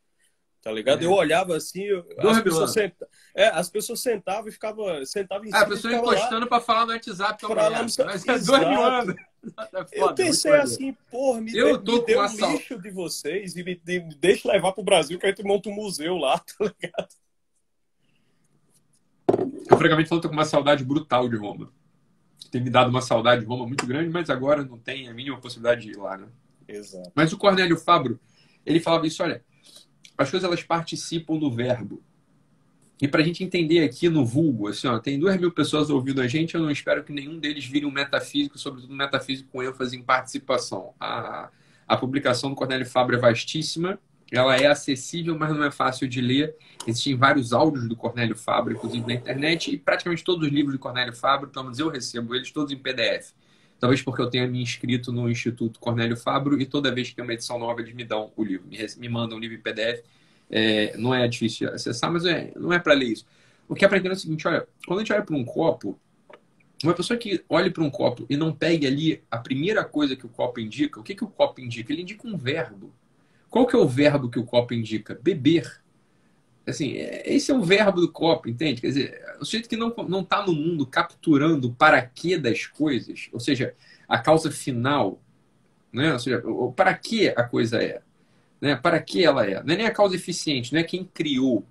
tá 0.66 0.72
ligado? 0.72 1.04
É. 1.04 1.06
Eu 1.06 1.12
olhava 1.12 1.56
assim, 1.56 1.86
as 2.18 2.42
pessoas, 2.42 2.74
senta... 2.74 3.08
é, 3.36 3.50
as 3.50 3.70
pessoas 3.70 4.00
sentavam 4.00 4.50
e 4.50 4.52
ficavam 4.52 5.06
sentavam 5.06 5.46
em 5.46 5.50
cima. 5.50 5.60
É, 5.60 5.64
a 5.64 5.68
pessoa 5.68 5.94
encostando 5.94 6.48
para 6.48 6.60
falar 6.60 6.88
no 6.88 6.94
WhatsApp 6.94 7.46
pra 7.46 7.68
lá 7.68 7.84
no... 7.84 7.90
Mas 8.04 8.28
é 8.28 8.40
dois 8.40 8.68
mil 8.68 8.84
anos. 8.84 9.16
eu 9.92 10.12
pensei 10.18 10.54
assim, 10.54 10.98
porra, 11.12 11.40
me, 11.40 11.56
eu 11.56 11.78
dê, 11.78 11.92
me 11.92 12.06
dê 12.06 12.18
um 12.18 12.54
lixo 12.54 12.82
de 12.82 12.90
vocês 12.90 13.56
e 13.56 13.64
me, 13.64 13.76
de, 13.76 14.00
me 14.00 14.16
deixa 14.16 14.52
levar 14.52 14.72
pro 14.72 14.84
Brasil 14.84 15.20
que 15.20 15.28
a 15.28 15.30
gente 15.30 15.44
monta 15.44 15.70
um 15.70 15.76
museu 15.76 16.18
lá, 16.18 16.40
tá 16.58 16.66
ligado? 16.66 17.10
Eu 19.70 19.78
francamente 19.78 20.10
falo, 20.10 20.22
tô 20.22 20.30
com 20.30 20.34
uma 20.34 20.46
saudade 20.46 20.84
brutal 20.84 21.30
de 21.30 21.36
Roma. 21.36 21.72
Tem 22.52 22.60
me 22.60 22.72
dado 22.72 22.90
uma 22.90 23.04
saudade 23.04 23.42
de 23.42 23.48
Roma 23.48 23.68
muito 23.68 23.86
grande, 23.86 24.10
mas 24.10 24.32
agora 24.32 24.66
não 24.66 24.80
tem 24.80 25.08
a 25.10 25.14
mínima 25.14 25.40
possibilidade 25.40 25.82
de 25.82 25.92
ir 25.92 25.98
lá, 25.98 26.18
né? 26.18 26.28
Exato. 26.68 27.12
Mas 27.14 27.32
o 27.32 27.38
Cornélio 27.38 27.78
Fabro, 27.78 28.20
ele 28.66 28.80
falava 28.80 29.06
isso, 29.06 29.22
olha, 29.22 29.46
as 30.18 30.30
coisas 30.30 30.48
elas 30.48 30.64
participam 30.64 31.38
do 31.38 31.52
verbo. 31.52 32.02
E 33.02 33.08
para 33.08 33.22
a 33.22 33.24
gente 33.26 33.44
entender 33.44 33.84
aqui 33.84 34.08
no 34.08 34.26
vulgo, 34.26 34.70
assim, 34.70 34.88
ó, 34.88 34.98
tem 35.00 35.20
duas 35.20 35.38
mil 35.38 35.52
pessoas 35.52 35.90
ouvindo 35.90 36.22
a 36.22 36.28
gente, 36.28 36.56
eu 36.56 36.62
não 36.62 36.72
espero 36.72 37.04
que 37.04 37.12
nenhum 37.12 37.38
deles 37.38 37.66
vire 37.66 37.86
um 37.86 37.92
metafísico, 37.92 38.58
sobretudo 38.58 38.94
um 38.94 38.96
metafísico 38.96 39.50
com 39.52 39.62
ênfase 39.62 39.98
em 39.98 40.02
participação. 40.02 40.94
A, 40.98 41.50
a 41.86 41.98
publicação 41.98 42.50
do 42.50 42.56
Cornélio 42.56 42.86
Fabra 42.86 43.18
é 43.18 43.20
vastíssima, 43.20 44.00
ela 44.32 44.56
é 44.56 44.66
acessível, 44.68 45.38
mas 45.38 45.56
não 45.56 45.64
é 45.64 45.72
fácil 45.72 46.08
de 46.08 46.22
ler. 46.22 46.56
Existem 46.88 47.16
vários 47.16 47.52
áudios 47.52 47.88
do 47.88 47.96
Cornélio 47.98 48.36
Fabra, 48.36 48.74
inclusive 48.74 49.06
na 49.06 49.14
internet, 49.14 49.72
e 49.72 49.78
praticamente 49.78 50.24
todos 50.24 50.48
os 50.48 50.54
livros 50.54 50.74
do 50.74 50.80
Cornélio 50.80 51.14
Fabra, 51.14 51.50
pelo 51.50 51.66
menos 51.66 51.80
eu 51.80 51.90
recebo 51.90 52.34
eles 52.34 52.50
todos 52.52 52.72
em 52.72 52.78
PDF. 52.78 53.34
Talvez 53.86 54.02
porque 54.02 54.20
eu 54.20 54.28
tenha 54.28 54.48
me 54.48 54.60
inscrito 54.64 55.12
no 55.12 55.30
Instituto 55.30 55.80
Cornélio 55.80 56.18
Fabro 56.18 56.60
e 56.60 56.66
toda 56.66 56.92
vez 56.92 57.10
que 57.10 57.16
tem 57.16 57.24
uma 57.24 57.36
edição 57.36 57.60
nova 57.60 57.82
eles 57.82 57.94
me 57.94 58.04
dão 58.04 58.32
o 58.36 58.44
livro, 58.44 58.68
me, 58.68 58.80
me 58.98 59.08
mandam 59.08 59.38
um 59.38 59.40
livro 59.40 59.56
em 59.56 59.62
PDF. 59.62 60.02
É, 60.50 60.98
não 60.98 61.14
é 61.14 61.28
difícil 61.28 61.72
acessar, 61.72 62.12
mas 62.12 62.26
é, 62.26 62.52
não 62.56 62.74
é 62.74 62.80
para 62.80 62.96
ler 62.96 63.10
isso. 63.10 63.28
O 63.70 63.76
que 63.76 63.86
é 63.86 63.88
para 63.88 64.00
entender 64.00 64.16
é 64.16 64.18
o 64.18 64.20
seguinte: 64.20 64.48
olha, 64.48 64.68
quando 64.88 64.98
a 64.98 65.02
gente 65.04 65.14
olha 65.14 65.22
para 65.22 65.36
um 65.36 65.46
copo, 65.46 66.00
uma 66.84 66.96
pessoa 66.96 67.16
que 67.16 67.46
olhe 67.48 67.70
para 67.70 67.84
um 67.84 67.92
copo 67.92 68.26
e 68.28 68.36
não 68.36 68.52
pegue 68.52 68.88
ali 68.88 69.24
a 69.30 69.38
primeira 69.38 69.86
coisa 69.86 70.16
que 70.16 70.26
o 70.26 70.30
copo 70.30 70.60
indica, 70.60 71.00
o 71.00 71.04
que, 71.04 71.14
que 71.14 71.24
o 71.24 71.28
copo 71.28 71.62
indica? 71.62 71.94
Ele 71.94 72.02
indica 72.02 72.28
um 72.28 72.36
verbo. 72.36 72.92
Qual 73.52 73.68
que 73.68 73.76
é 73.76 73.80
o 73.80 73.88
verbo 73.88 74.32
que 74.32 74.40
o 74.40 74.46
copo 74.46 74.74
indica? 74.74 75.14
Beber. 75.22 75.80
Assim, 76.68 76.94
é, 76.98 77.24
esse 77.32 77.52
é 77.52 77.54
o 77.54 77.62
verbo 77.62 78.02
do 78.02 78.12
copo, 78.12 78.50
entende? 78.50 78.82
Quer 78.82 78.88
dizer, 78.88 79.22
o 79.40 79.46
sujeito 79.46 79.70
que 79.70 79.78
não 79.78 79.94
não 80.08 80.22
está 80.22 80.46
no 80.46 80.54
mundo 80.54 80.86
capturando 80.86 81.68
o 81.68 81.74
para 81.74 82.02
quê 82.02 82.38
das 82.38 82.66
coisas, 82.66 83.30
ou 83.32 83.40
seja, 83.40 83.76
a 84.08 84.18
causa 84.18 84.50
final, 84.52 85.22
né? 85.94 86.14
Ou 86.14 86.20
seja, 86.20 86.42
o 86.46 86.72
para 86.72 86.94
que 86.94 87.30
a 87.30 87.44
coisa 87.44 87.82
é, 87.82 88.02
né? 88.60 88.76
Para 88.76 89.00
que 89.00 89.24
ela 89.24 89.46
é? 89.46 89.64
Não 89.64 89.74
é 89.74 89.78
nem 89.78 89.86
a 89.86 89.92
causa 89.92 90.16
eficiente, 90.16 90.74
não 90.74 90.80
é 90.80 90.84
quem 90.84 91.04
criou 91.04 91.64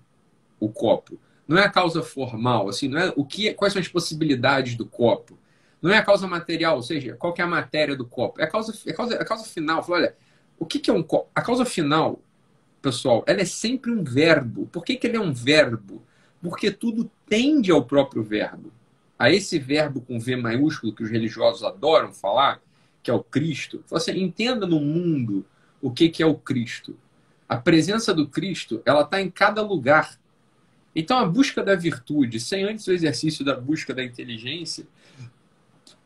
o 0.59 0.69
copo, 0.69 1.19
não 1.47 1.57
é 1.57 1.65
a 1.65 1.69
causa 1.69 2.01
formal, 2.01 2.69
assim, 2.69 2.87
não 2.87 2.99
é 2.99 3.13
o 3.15 3.25
que, 3.25 3.53
quais 3.53 3.73
são 3.73 3.81
as 3.81 3.87
possibilidades 3.87 4.75
do 4.75 4.85
copo, 4.85 5.37
não 5.81 5.91
é 5.91 5.97
a 5.97 6.03
causa 6.03 6.25
material, 6.25 6.77
ou 6.77 6.83
seja, 6.83 7.15
qual 7.15 7.33
que 7.33 7.41
é 7.41 7.43
a 7.43 7.47
matéria 7.47 7.95
do 7.95 8.05
copo, 8.05 8.41
é 8.41 8.45
a 8.45 8.47
causa, 8.47 8.73
é 8.85 8.91
a 8.91 8.95
causa, 8.95 9.15
a 9.15 9.25
causa 9.25 9.45
final. 9.45 9.85
Olha, 9.89 10.15
o 10.57 10.65
que, 10.65 10.79
que 10.79 10.89
é 10.89 10.93
um 10.93 11.03
copo? 11.03 11.29
A 11.35 11.41
causa 11.41 11.65
final 11.65 12.19
pessoal, 12.85 13.23
ela 13.25 13.41
é 13.41 13.45
sempre 13.45 13.89
um 13.89 14.03
verbo. 14.03 14.67
Por 14.67 14.85
que, 14.85 14.95
que 14.95 15.07
ele 15.07 15.17
é 15.17 15.19
um 15.19 15.33
verbo? 15.33 16.03
Porque 16.39 16.69
tudo 16.69 17.09
tende 17.27 17.71
ao 17.71 17.83
próprio 17.83 18.23
verbo. 18.23 18.71
A 19.17 19.31
esse 19.31 19.57
verbo 19.57 20.01
com 20.01 20.19
V 20.19 20.35
maiúsculo 20.35 20.93
que 20.93 21.01
os 21.01 21.09
religiosos 21.09 21.63
adoram 21.63 22.13
falar, 22.13 22.61
que 23.01 23.09
é 23.09 23.13
o 23.13 23.23
Cristo. 23.23 23.83
Você 23.87 24.11
entenda 24.11 24.67
no 24.67 24.79
mundo 24.79 25.43
o 25.81 25.89
que, 25.89 26.09
que 26.09 26.21
é 26.21 26.27
o 26.27 26.35
Cristo. 26.35 26.95
A 27.49 27.57
presença 27.57 28.13
do 28.13 28.27
Cristo, 28.27 28.83
ela 28.85 29.01
está 29.01 29.19
em 29.19 29.31
cada 29.31 29.63
lugar. 29.63 30.19
Então, 30.95 31.17
a 31.17 31.25
busca 31.25 31.63
da 31.63 31.75
virtude, 31.75 32.39
sem 32.39 32.65
antes 32.65 32.85
o 32.85 32.91
exercício 32.91 33.43
da 33.43 33.55
busca 33.55 33.95
da 33.95 34.03
inteligência, 34.03 34.85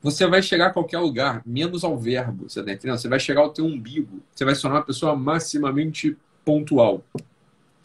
você 0.02 0.26
vai 0.26 0.42
chegar 0.42 0.68
a 0.68 0.74
qualquer 0.74 1.00
lugar, 1.00 1.42
menos 1.46 1.84
ao 1.84 1.98
verbo, 1.98 2.50
você 2.50 2.62
entendendo? 2.62 2.98
Você 2.98 3.10
vai 3.10 3.20
chegar 3.20 3.42
ao 3.42 3.52
teu 3.52 3.66
umbigo, 3.66 4.22
você 4.34 4.46
vai 4.46 4.56
se 4.56 4.62
tornar 4.62 4.78
uma 4.78 4.86
pessoa 4.86 5.14
maximamente 5.14 6.16
pontual, 6.44 7.04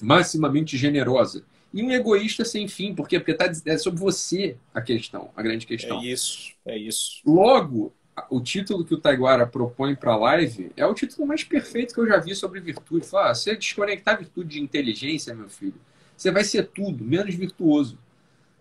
maximamente 0.00 0.76
generosa. 0.76 1.44
E 1.72 1.82
um 1.82 1.90
egoísta 1.90 2.44
sem 2.44 2.68
fim, 2.68 2.94
porque 2.94 3.18
porque 3.18 3.34
tá, 3.34 3.50
é 3.66 3.76
sobre 3.76 3.98
você 3.98 4.56
a 4.72 4.80
questão, 4.80 5.30
a 5.36 5.42
grande 5.42 5.66
questão. 5.66 6.00
É 6.00 6.06
isso, 6.06 6.52
é 6.64 6.78
isso. 6.78 7.20
Logo, 7.26 7.92
o 8.30 8.40
título 8.40 8.84
que 8.84 8.94
o 8.94 9.00
Taiguara 9.00 9.46
propõe 9.46 9.96
para 9.96 10.12
a 10.12 10.16
live 10.16 10.70
é 10.76 10.86
o 10.86 10.94
título 10.94 11.26
mais 11.26 11.42
perfeito 11.42 11.92
que 11.92 12.00
eu 12.00 12.06
já 12.06 12.18
vi 12.18 12.34
sobre 12.34 12.60
virtude. 12.60 13.06
Fala, 13.06 13.30
ah, 13.30 13.34
você 13.34 13.56
desconectar 13.56 14.18
virtude 14.18 14.50
de 14.50 14.62
inteligência, 14.62 15.34
meu 15.34 15.48
filho, 15.48 15.74
você 16.16 16.30
vai 16.30 16.44
ser 16.44 16.68
tudo, 16.68 17.04
menos 17.04 17.34
virtuoso. 17.34 17.98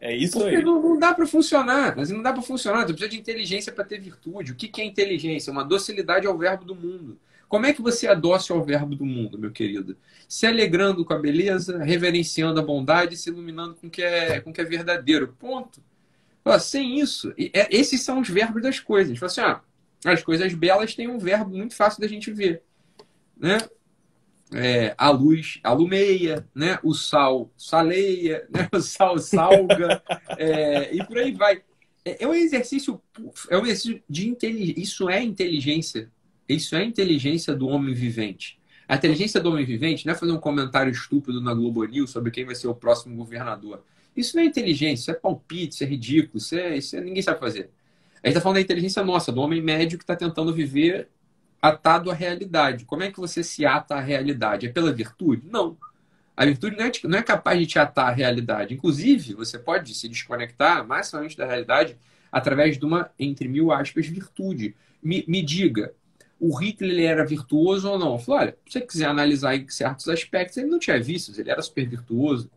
É 0.02 0.14
isso 0.14 0.38
Porque 0.38 0.56
aí. 0.56 0.64
Não, 0.64 0.82
não 0.82 1.00
dá 1.00 1.14
para 1.14 1.26
funcionar, 1.26 1.96
mas 1.96 2.10
não 2.10 2.22
dá 2.22 2.34
para 2.34 2.42
funcionar. 2.42 2.82
Você 2.82 2.94
precisa 2.94 3.10
de 3.10 3.18
inteligência 3.18 3.72
para 3.72 3.86
ter 3.86 4.02
virtude. 4.02 4.52
O 4.52 4.56
que, 4.56 4.68
que 4.68 4.82
é 4.82 4.86
inteligência? 4.86 5.50
Uma 5.50 5.64
docilidade 5.64 6.28
ao 6.28 6.38
verbo 6.38 6.66
do 6.66 6.76
mundo. 6.76 7.18
Como 7.54 7.68
é 7.68 7.72
que 7.72 7.84
você 7.84 8.08
dócil 8.16 8.56
ao 8.56 8.66
verbo 8.66 8.96
do 8.96 9.06
mundo, 9.06 9.38
meu 9.38 9.52
querido? 9.52 9.96
Se 10.28 10.48
alegrando 10.48 11.06
com 11.06 11.14
a 11.14 11.20
beleza, 11.20 11.84
reverenciando 11.84 12.60
a 12.60 12.64
bondade, 12.64 13.16
se 13.16 13.30
iluminando 13.30 13.76
com 13.76 13.86
o 13.86 13.90
que 13.92 14.02
é, 14.02 14.42
com 14.42 14.52
que 14.52 14.60
é 14.60 14.64
verdadeiro. 14.64 15.36
Ponto. 15.38 15.80
Sem 16.60 17.00
isso, 17.00 17.32
é, 17.38 17.68
esses 17.70 18.02
são 18.02 18.22
os 18.22 18.28
verbos 18.28 18.64
das 18.64 18.80
coisas. 18.80 19.20
Fala 19.20 19.32
assim, 19.32 19.42
ah, 19.42 19.62
as 20.04 20.24
coisas 20.24 20.52
belas 20.56 20.96
têm 20.96 21.08
um 21.08 21.20
verbo 21.20 21.56
muito 21.56 21.76
fácil 21.76 22.02
da 22.02 22.08
gente 22.08 22.32
ver. 22.32 22.64
Né? 23.38 23.60
É, 24.52 24.96
a 24.98 25.12
luz 25.12 25.60
alumeia, 25.64 26.50
né? 26.56 26.80
o 26.82 26.92
sal 26.96 27.52
saleia, 27.56 28.48
né? 28.50 28.68
o 28.74 28.82
sal 28.82 29.20
salga, 29.20 30.02
é, 30.40 30.92
e 30.92 31.06
por 31.06 31.20
aí 31.20 31.32
vai. 31.32 31.62
É, 32.04 32.24
é 32.24 32.28
um 32.28 32.34
exercício, 32.34 33.00
é 33.48 33.60
um 33.60 33.62
exercício 33.62 34.02
de 34.10 34.28
inteligência. 34.28 34.82
Isso 34.82 35.08
é 35.08 35.22
inteligência 35.22 36.12
isso 36.54 36.76
é 36.76 36.84
inteligência 36.84 37.56
do 37.56 37.68
homem 37.68 37.94
vivente. 37.94 38.60
A 38.88 38.96
inteligência 38.96 39.40
do 39.40 39.50
homem 39.50 39.66
vivente 39.66 40.06
não 40.06 40.14
é 40.14 40.16
fazer 40.16 40.32
um 40.32 40.40
comentário 40.40 40.92
estúpido 40.92 41.42
na 41.42 41.54
Globo 41.54 41.84
News 41.84 42.12
sobre 42.12 42.32
quem 42.32 42.46
vai 42.46 42.56
ser 42.56 42.68
o 42.68 42.76
próximo 42.76 43.16
governador. 43.16 43.84
Isso 44.16 44.36
não 44.36 44.44
é 44.44 44.46
inteligência, 44.46 45.04
isso 45.04 45.12
é 45.12 45.14
palpite, 45.14 45.74
isso 45.74 45.84
é 45.84 45.88
ridículo, 45.88 46.38
isso, 46.38 46.56
é, 46.56 46.78
isso 46.78 46.96
é, 46.96 47.02
ninguém 47.02 47.22
sabe 47.22 47.40
fazer. 47.40 47.70
A 48.22 48.28
gente 48.28 48.38
está 48.38 48.42
falando 48.42 48.56
da 48.56 48.62
inteligência 48.62 49.04
nossa, 49.04 49.32
do 49.32 49.42
homem 49.42 49.62
médio 49.62 49.98
que 49.98 50.04
está 50.04 50.16
tentando 50.16 50.54
viver 50.54 51.10
atado 51.62 52.12
à 52.12 52.14
realidade. 52.14 52.86
Como 52.86 53.04
é 53.04 53.12
que 53.12 53.20
você 53.20 53.42
se 53.42 53.66
ata 53.66 53.96
à 53.96 54.00
realidade? 54.00 54.68
É 54.68 54.70
pela 54.70 54.92
virtude? 54.92 55.48
Não. 55.50 55.78
A 56.36 56.46
virtude 56.46 56.76
não 56.76 56.86
é, 56.86 56.92
não 57.06 57.18
é 57.18 57.24
capaz 57.24 57.60
de 57.60 57.66
te 57.66 57.80
atar 57.80 58.08
à 58.08 58.12
realidade. 58.12 58.74
Inclusive, 58.74 59.34
você 59.34 59.58
pode 59.58 59.94
se 59.94 60.08
desconectar 60.10 60.86
maximamente 60.86 61.38
da 61.38 61.46
realidade 61.46 61.98
através 62.32 62.78
de 62.78 62.86
uma, 62.86 63.10
entre 63.18 63.48
mil 63.48 63.72
aspas, 63.72 64.08
virtude. 64.08 64.76
Me, 65.02 65.24
me 65.28 65.42
diga, 65.42 65.94
o 66.44 66.54
Hitler 66.54 66.92
ele 66.92 67.04
era 67.06 67.26
virtuoso 67.26 67.90
ou 67.90 67.98
não? 67.98 68.14
Eu 68.14 68.20
falei, 68.20 68.42
olha, 68.42 68.58
se 68.68 68.74
você 68.74 68.82
quiser 68.82 69.06
analisar 69.06 69.56
em 69.56 69.66
certos 69.70 70.10
aspectos, 70.10 70.58
ele 70.58 70.68
não 70.68 70.78
tinha 70.78 71.02
vícios, 71.02 71.40
ele 71.40 71.50
era 71.50 71.62
super 71.62 71.88
virtuoso. 71.88 72.52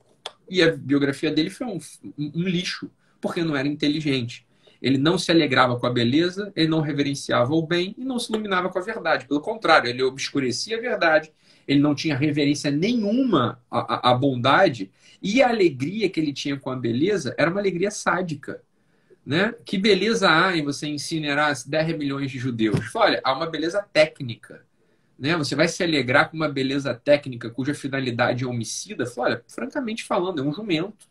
E 0.50 0.60
a 0.60 0.72
biografia 0.72 1.30
dele 1.30 1.50
foi 1.50 1.68
um, 1.68 1.78
um, 2.18 2.42
lixo, 2.42 2.90
porque 3.20 3.44
não 3.44 3.54
era 3.54 3.68
inteligente. 3.68 4.44
Ele 4.82 4.98
não 4.98 5.16
se 5.16 5.30
alegrava 5.30 5.78
com 5.78 5.86
a 5.86 5.90
beleza, 5.90 6.52
ele 6.56 6.66
não 6.66 6.80
reverenciava 6.80 7.54
o 7.54 7.62
bem 7.64 7.94
e 7.96 8.04
não 8.04 8.18
se 8.18 8.32
iluminava 8.32 8.68
com 8.68 8.78
a 8.80 8.82
verdade. 8.82 9.24
Pelo 9.24 9.40
contrário, 9.40 9.88
ele 9.88 10.02
obscurecia 10.02 10.78
a 10.78 10.80
verdade, 10.80 11.32
ele 11.66 11.78
não 11.78 11.94
tinha 11.94 12.16
reverência 12.16 12.72
nenhuma 12.72 13.62
à, 13.70 14.10
à, 14.10 14.14
bondade 14.14 14.90
e 15.22 15.40
a 15.40 15.48
alegria 15.48 16.08
que 16.08 16.18
ele 16.18 16.32
tinha 16.32 16.56
com 16.58 16.70
a 16.70 16.76
beleza 16.76 17.36
era 17.38 17.50
uma 17.50 17.60
alegria 17.60 17.90
sádica. 17.92 18.62
Né? 19.26 19.52
Que 19.64 19.76
beleza 19.76 20.30
há 20.30 20.56
em 20.56 20.62
você 20.62 20.86
incinerar 20.86 21.52
10 21.66 21.98
milhões 21.98 22.30
de 22.30 22.38
judeus? 22.38 22.94
Olha, 22.94 23.20
há 23.24 23.32
uma 23.32 23.46
beleza 23.46 23.82
técnica. 23.92 24.64
Né? 25.18 25.36
Você 25.36 25.56
vai 25.56 25.66
se 25.66 25.82
alegrar 25.82 26.30
com 26.30 26.36
uma 26.36 26.48
beleza 26.48 26.94
técnica 26.94 27.50
cuja 27.50 27.74
finalidade 27.74 28.44
é 28.44 28.46
homicida? 28.46 29.04
Olha, 29.16 29.42
francamente 29.48 30.04
falando, 30.04 30.40
é 30.40 30.42
um 30.44 30.52
jumento. 30.52 31.08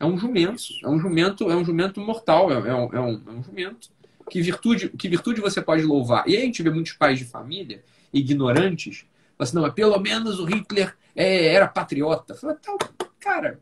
É 0.00 0.04
um 0.04 0.18
jumento. 0.18 0.64
É 0.82 0.88
um 0.88 0.98
jumento, 0.98 1.50
é 1.50 1.54
um 1.54 1.64
jumento 1.64 2.00
mortal. 2.00 2.50
É, 2.50 2.68
é, 2.68 2.74
um, 2.74 2.92
é, 2.92 3.00
um, 3.00 3.22
é 3.28 3.30
um 3.30 3.42
jumento. 3.44 3.90
Que 4.28 4.42
virtude, 4.42 4.88
que 4.88 5.08
virtude 5.08 5.40
você 5.40 5.62
pode 5.62 5.84
louvar? 5.84 6.24
E 6.26 6.36
aí 6.36 6.42
a 6.42 6.46
gente 6.46 6.62
vê 6.62 6.70
muitos 6.70 6.94
pais 6.94 7.18
de 7.18 7.24
família 7.24 7.84
ignorantes 8.12 9.06
assim, 9.42 9.56
não, 9.56 9.62
mas 9.62 9.74
pelo 9.74 9.98
menos 9.98 10.38
o 10.38 10.44
Hitler 10.44 10.94
é, 11.14 11.46
era 11.46 11.68
patriota. 11.68 12.34
Fala, 12.34 12.54
tá, 12.54 12.72
cara, 13.18 13.60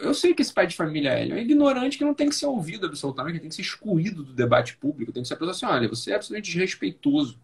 eu 0.00 0.14
sei 0.14 0.34
que 0.34 0.42
esse 0.42 0.52
pai 0.52 0.66
de 0.66 0.74
família 0.74 1.10
é, 1.10 1.28
é 1.28 1.34
um 1.34 1.38
ignorante 1.38 1.98
que 1.98 2.04
não 2.04 2.14
tem 2.14 2.28
que 2.28 2.34
ser 2.34 2.46
ouvido 2.46 2.86
absolutamente, 2.86 3.34
que 3.34 3.40
tem 3.40 3.48
que 3.50 3.54
ser 3.54 3.62
excluído 3.62 4.24
do 4.24 4.32
debate 4.32 4.76
público, 4.76 5.12
tem 5.12 5.22
que 5.22 5.28
ser 5.28 5.34
a 5.34 5.36
pessoa 5.36 5.52
assim, 5.52 5.66
olha, 5.66 5.88
você 5.88 6.12
é 6.12 6.14
absolutamente 6.16 6.50
desrespeitoso, 6.50 7.38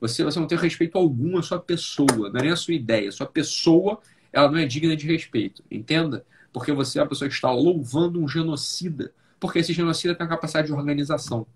você, 0.00 0.22
você 0.22 0.38
não 0.38 0.46
tem 0.46 0.58
respeito 0.58 0.98
algum 0.98 1.38
à 1.38 1.42
sua 1.42 1.58
pessoa, 1.58 2.30
não 2.30 2.38
é 2.38 2.42
nem 2.42 2.50
a 2.50 2.56
sua 2.56 2.74
ideia, 2.74 3.08
a 3.08 3.12
sua 3.12 3.26
pessoa, 3.26 4.00
ela 4.32 4.50
não 4.50 4.58
é 4.58 4.66
digna 4.66 4.96
de 4.96 5.06
respeito, 5.06 5.64
entenda? 5.70 6.24
Porque 6.52 6.72
você 6.72 6.98
é 6.98 7.02
a 7.02 7.06
pessoa 7.06 7.28
que 7.28 7.34
está 7.34 7.50
louvando 7.50 8.20
um 8.20 8.28
genocida, 8.28 9.12
porque 9.40 9.58
esse 9.58 9.72
genocida 9.72 10.14
tem 10.14 10.26
uma 10.26 10.30
capacidade 10.30 10.66
de 10.66 10.72
organização, 10.72 11.46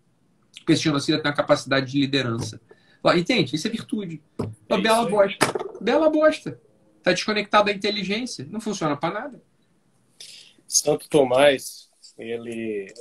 porque 0.59 0.73
esse 0.73 0.83
genocida 0.83 1.19
tem 1.19 1.31
uma 1.31 1.37
capacidade 1.37 1.92
de 1.92 2.01
liderança. 2.01 2.61
Entende? 3.14 3.55
Isso 3.55 3.69
é 3.69 3.71
virtude. 3.71 4.21
Uma 4.69 4.79
é 4.79 4.81
bela 4.81 5.09
bosta. 5.09 5.47
Bela 5.81 6.11
bosta. 6.11 6.61
Tá 7.05 7.12
desconectado 7.12 7.66
da 7.66 7.73
inteligência. 7.73 8.45
Não 8.51 8.61
funciona 8.61 8.97
para 8.97 9.14
nada. 9.14 9.42
Santo 10.79 11.09
Tomás, 11.09 11.91
ele, 12.19 12.93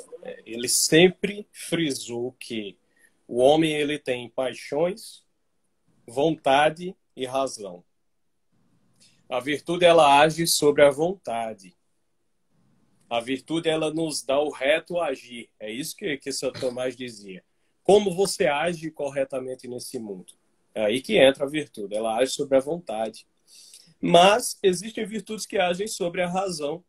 ele 0.46 0.68
sempre 0.68 1.48
frisou 1.52 2.32
que 2.34 2.78
o 3.28 3.38
homem 3.38 3.72
ele 3.72 3.98
tem 3.98 4.30
paixões, 4.30 5.24
vontade 6.08 6.96
e 7.16 7.26
razão. 7.26 7.84
A 9.28 9.40
virtude 9.40 9.86
ela 9.86 10.20
age 10.20 10.46
sobre 10.46 10.84
a 10.84 10.90
vontade. 10.90 11.76
A 13.10 13.20
virtude 13.20 13.70
ela 13.70 13.94
nos 13.94 14.24
dá 14.24 14.40
o 14.40 14.50
reto 14.50 15.00
agir. 15.00 15.50
É 15.60 15.72
isso 15.72 15.96
que, 15.96 16.18
que 16.18 16.32
Santo 16.32 16.60
Tomás 16.60 16.96
dizia 16.96 17.44
como 17.86 18.16
você 18.16 18.48
age 18.48 18.90
corretamente 18.90 19.68
nesse 19.68 20.00
mundo. 20.00 20.34
É 20.74 20.86
aí 20.86 21.02
que 21.02 21.18
entra 21.18 21.46
a 21.46 21.48
virtude, 21.50 21.96
ela 21.96 22.18
age 22.18 22.32
sobre 22.32 22.58
a 22.58 22.60
vontade. 22.60 23.28
Mas 24.02 24.58
existem 24.64 25.06
virtudes 25.06 25.46
que 25.46 25.58
agem 25.58 25.88
sobre 25.88 26.24
a 26.24 26.28
razão. 26.28 26.84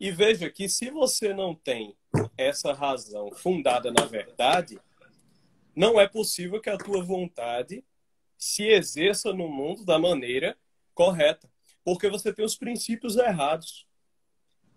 E 0.00 0.10
veja 0.10 0.50
que 0.50 0.68
se 0.68 0.90
você 0.90 1.34
não 1.34 1.54
tem 1.54 1.94
essa 2.36 2.72
razão 2.72 3.30
fundada 3.32 3.92
na 3.92 4.06
verdade, 4.06 4.80
não 5.76 6.00
é 6.00 6.08
possível 6.08 6.60
que 6.60 6.70
a 6.70 6.78
tua 6.78 7.02
vontade 7.02 7.84
se 8.36 8.66
exerça 8.66 9.32
no 9.32 9.46
mundo 9.46 9.84
da 9.84 9.98
maneira 9.98 10.56
correta, 10.94 11.48
porque 11.84 12.08
você 12.08 12.32
tem 12.32 12.44
os 12.44 12.56
princípios 12.56 13.16
errados 13.16 13.86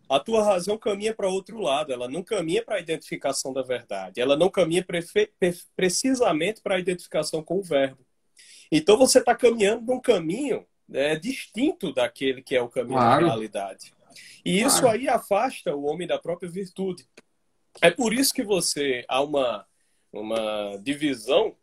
a 0.09 0.19
tua 0.19 0.43
razão 0.43 0.77
caminha 0.77 1.13
para 1.13 1.27
outro 1.27 1.59
lado, 1.59 1.91
ela 1.91 2.07
não 2.07 2.21
caminha 2.21 2.63
para 2.63 2.75
a 2.75 2.79
identificação 2.79 3.53
da 3.53 3.61
verdade, 3.61 4.21
ela 4.21 4.35
não 4.35 4.49
caminha 4.49 4.85
precisamente 5.75 6.61
para 6.61 6.75
a 6.75 6.79
identificação 6.79 7.43
com 7.43 7.57
o 7.57 7.63
verbo. 7.63 8.05
Então 8.71 8.97
você 8.97 9.19
está 9.19 9.35
caminhando 9.35 9.85
num 9.85 9.99
caminho 9.99 10.65
né, 10.87 11.15
distinto 11.15 11.93
daquele 11.93 12.41
que 12.41 12.55
é 12.55 12.61
o 12.61 12.69
caminho 12.69 12.97
claro. 12.97 13.25
da 13.25 13.31
realidade. 13.31 13.93
E 14.45 14.59
claro. 14.59 14.67
isso 14.67 14.87
aí 14.87 15.07
afasta 15.07 15.75
o 15.75 15.83
homem 15.85 16.07
da 16.07 16.19
própria 16.19 16.49
virtude. 16.49 17.07
É 17.81 17.89
por 17.89 18.13
isso 18.13 18.33
que 18.33 18.43
você 18.43 19.03
há 19.07 19.21
uma, 19.21 19.65
uma 20.11 20.77
divisão 20.77 21.55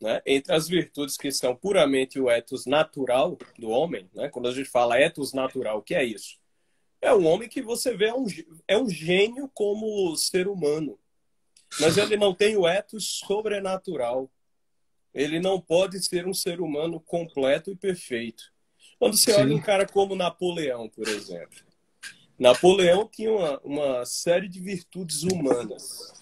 né, 0.00 0.20
entre 0.26 0.54
as 0.54 0.68
virtudes 0.68 1.16
que 1.16 1.30
são 1.32 1.56
puramente 1.56 2.20
o 2.20 2.30
etos 2.30 2.66
natural 2.66 3.38
do 3.58 3.70
homem. 3.70 4.08
Né? 4.12 4.28
Quando 4.28 4.48
a 4.48 4.52
gente 4.52 4.68
fala 4.68 4.98
etos 4.98 5.32
natural, 5.32 5.78
o 5.78 5.82
que 5.82 5.94
é 5.94 6.04
isso? 6.04 6.38
É 7.00 7.12
um 7.14 7.26
homem 7.26 7.48
que 7.48 7.62
você 7.62 7.96
vê 7.96 8.06
é 8.06 8.14
um, 8.14 8.26
é 8.66 8.78
um 8.78 8.88
gênio 8.88 9.50
como 9.54 10.16
ser 10.16 10.48
humano. 10.48 10.98
Mas 11.80 11.96
ele 11.98 12.16
não 12.16 12.34
tem 12.34 12.56
o 12.56 12.66
ethos 12.66 13.20
sobrenatural. 13.26 14.30
Ele 15.12 15.38
não 15.38 15.60
pode 15.60 16.02
ser 16.02 16.26
um 16.26 16.34
ser 16.34 16.60
humano 16.60 17.00
completo 17.00 17.70
e 17.70 17.76
perfeito. 17.76 18.52
Quando 18.98 19.16
você 19.16 19.32
Sim. 19.32 19.40
olha 19.40 19.54
um 19.54 19.60
cara 19.60 19.86
como 19.86 20.14
Napoleão, 20.14 20.88
por 20.88 21.06
exemplo. 21.08 21.58
Napoleão 22.38 23.08
tinha 23.08 23.32
uma, 23.32 23.60
uma 23.60 24.06
série 24.06 24.48
de 24.48 24.60
virtudes 24.60 25.22
humanas. 25.22 26.12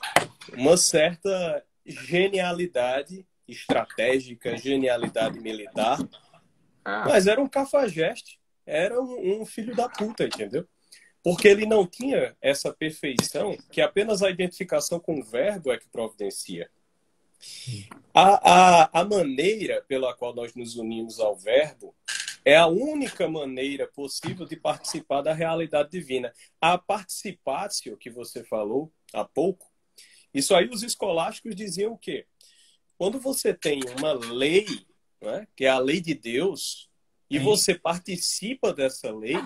Uma 0.55 0.77
certa 0.77 1.65
genialidade 1.85 3.27
estratégica, 3.49 4.57
genialidade 4.57 5.41
militar. 5.41 5.99
Ah. 6.85 7.05
Mas 7.09 7.27
era 7.27 7.41
um 7.41 7.49
cafajeste 7.49 8.43
era 8.67 9.01
um, 9.01 9.43
um 9.43 9.47
filho 9.47 9.75
da 9.75 9.89
puta, 9.89 10.25
entendeu? 10.25 10.67
Porque 11.23 11.47
ele 11.47 11.67
não 11.67 11.87
tinha 11.87 12.37
essa 12.41 12.73
perfeição 12.73 13.57
que 13.71 13.81
apenas 13.81 14.23
a 14.23 14.31
identificação 14.31 14.99
com 14.99 15.21
o 15.21 15.25
verbo 15.25 15.73
é 15.73 15.79
que 15.79 15.89
providencia. 15.89 16.69
A, 18.15 18.85
a, 18.85 19.01
a 19.01 19.05
maneira 19.05 19.85
pela 19.89 20.15
qual 20.15 20.35
nós 20.35 20.55
nos 20.55 20.77
unimos 20.77 21.21
ao 21.21 21.37
verbo 21.37 21.95
é 22.45 22.57
a 22.57 22.67
única 22.67 23.29
maneira 23.29 23.87
possível 23.87 24.47
de 24.47 24.57
participar 24.57 25.23
da 25.23 25.33
realidade 25.33 25.91
divina. 25.91 26.33
A 26.61 26.77
participácio 26.77 27.97
que 27.97 28.11
você 28.11 28.43
falou 28.45 28.93
há 29.13 29.25
pouco, 29.25 29.71
isso 30.35 30.55
aí 30.55 30.69
os 30.69 30.83
escolásticos 30.83 31.55
diziam 31.55 31.93
o 31.93 31.99
quê? 31.99 32.27
Quando 32.99 33.21
você 33.21 33.55
tem 33.55 33.81
uma 33.99 34.13
lei, 34.13 34.67
né, 35.21 35.47
que 35.57 35.65
é 35.65 35.69
a 35.69 35.79
lei 35.79 36.01
de 36.01 36.15
Deus, 36.15 36.91
e 37.31 37.39
Sim. 37.39 37.45
você 37.45 37.75
participa 37.75 38.73
dessa 38.73 39.15
lei 39.15 39.37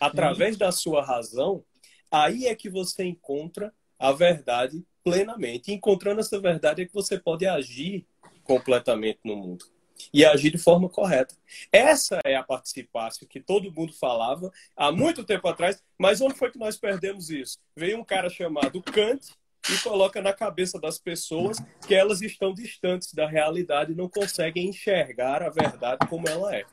através 0.00 0.54
Sim. 0.54 0.58
da 0.58 0.72
sua 0.72 1.04
razão, 1.04 1.64
aí 2.10 2.46
é 2.46 2.54
que 2.54 2.68
você 2.68 3.04
encontra 3.04 3.72
a 3.98 4.12
verdade 4.12 4.84
plenamente. 5.02 5.70
E 5.70 5.74
encontrando 5.74 6.20
essa 6.20 6.40
verdade 6.40 6.82
é 6.82 6.86
que 6.86 6.92
você 6.94 7.18
pode 7.18 7.46
agir 7.46 8.06
completamente 8.42 9.20
no 9.24 9.36
mundo 9.36 9.73
e 10.12 10.24
agir 10.24 10.50
de 10.50 10.58
forma 10.58 10.88
correta. 10.88 11.34
Essa 11.72 12.20
é 12.24 12.36
a 12.36 12.42
participação 12.42 13.26
que 13.28 13.40
todo 13.40 13.72
mundo 13.72 13.92
falava 13.92 14.52
há 14.76 14.90
muito 14.90 15.24
tempo 15.24 15.46
atrás, 15.48 15.82
mas 15.98 16.20
onde 16.20 16.34
foi 16.34 16.50
que 16.50 16.58
nós 16.58 16.76
perdemos 16.76 17.30
isso? 17.30 17.58
Veio 17.76 17.98
um 17.98 18.04
cara 18.04 18.28
chamado 18.28 18.82
Kant 18.82 19.32
e 19.70 19.78
coloca 19.78 20.20
na 20.20 20.32
cabeça 20.32 20.78
das 20.78 20.98
pessoas 20.98 21.58
que 21.86 21.94
elas 21.94 22.20
estão 22.20 22.52
distantes 22.52 23.14
da 23.14 23.26
realidade 23.26 23.92
e 23.92 23.96
não 23.96 24.08
conseguem 24.08 24.68
enxergar 24.68 25.42
a 25.42 25.48
verdade 25.48 26.06
como 26.08 26.28
ela 26.28 26.54
é. 26.54 26.64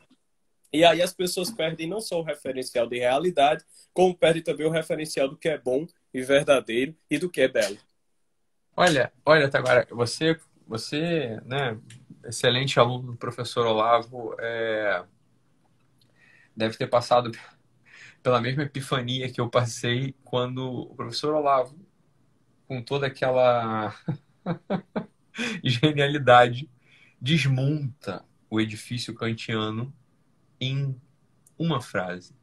E 0.72 0.84
aí 0.84 1.02
as 1.02 1.12
pessoas 1.12 1.50
perdem 1.50 1.88
não 1.88 2.00
só 2.00 2.18
o 2.18 2.24
referencial 2.24 2.86
de 2.86 2.98
realidade, 2.98 3.64
como 3.92 4.16
perdem 4.16 4.42
também 4.42 4.66
o 4.66 4.70
referencial 4.70 5.28
do 5.28 5.36
que 5.36 5.48
é 5.48 5.58
bom 5.58 5.86
e 6.14 6.22
verdadeiro 6.22 6.94
e 7.10 7.18
do 7.18 7.28
que 7.28 7.42
é 7.42 7.48
belo. 7.48 7.76
Olha, 8.74 9.12
olha, 9.24 9.50
agora 9.52 9.86
você, 9.90 10.38
você, 10.66 11.38
né, 11.44 11.78
excelente 12.24 12.78
aluno 12.78 13.12
do 13.12 13.16
professor 13.16 13.66
Olavo, 13.66 14.34
é, 14.38 15.04
deve 16.56 16.76
ter 16.76 16.86
passado 16.86 17.30
pela 18.22 18.40
mesma 18.40 18.62
epifania 18.62 19.30
que 19.30 19.40
eu 19.40 19.50
passei 19.50 20.14
quando 20.24 20.64
o 20.64 20.94
professor 20.94 21.34
Olavo, 21.34 21.78
com 22.66 22.82
toda 22.82 23.06
aquela 23.06 23.94
genialidade, 25.64 26.70
desmonta 27.20 28.24
o 28.50 28.60
edifício 28.60 29.14
kantiano 29.14 29.94
em 30.60 31.00
uma 31.58 31.80
frase. 31.80 32.34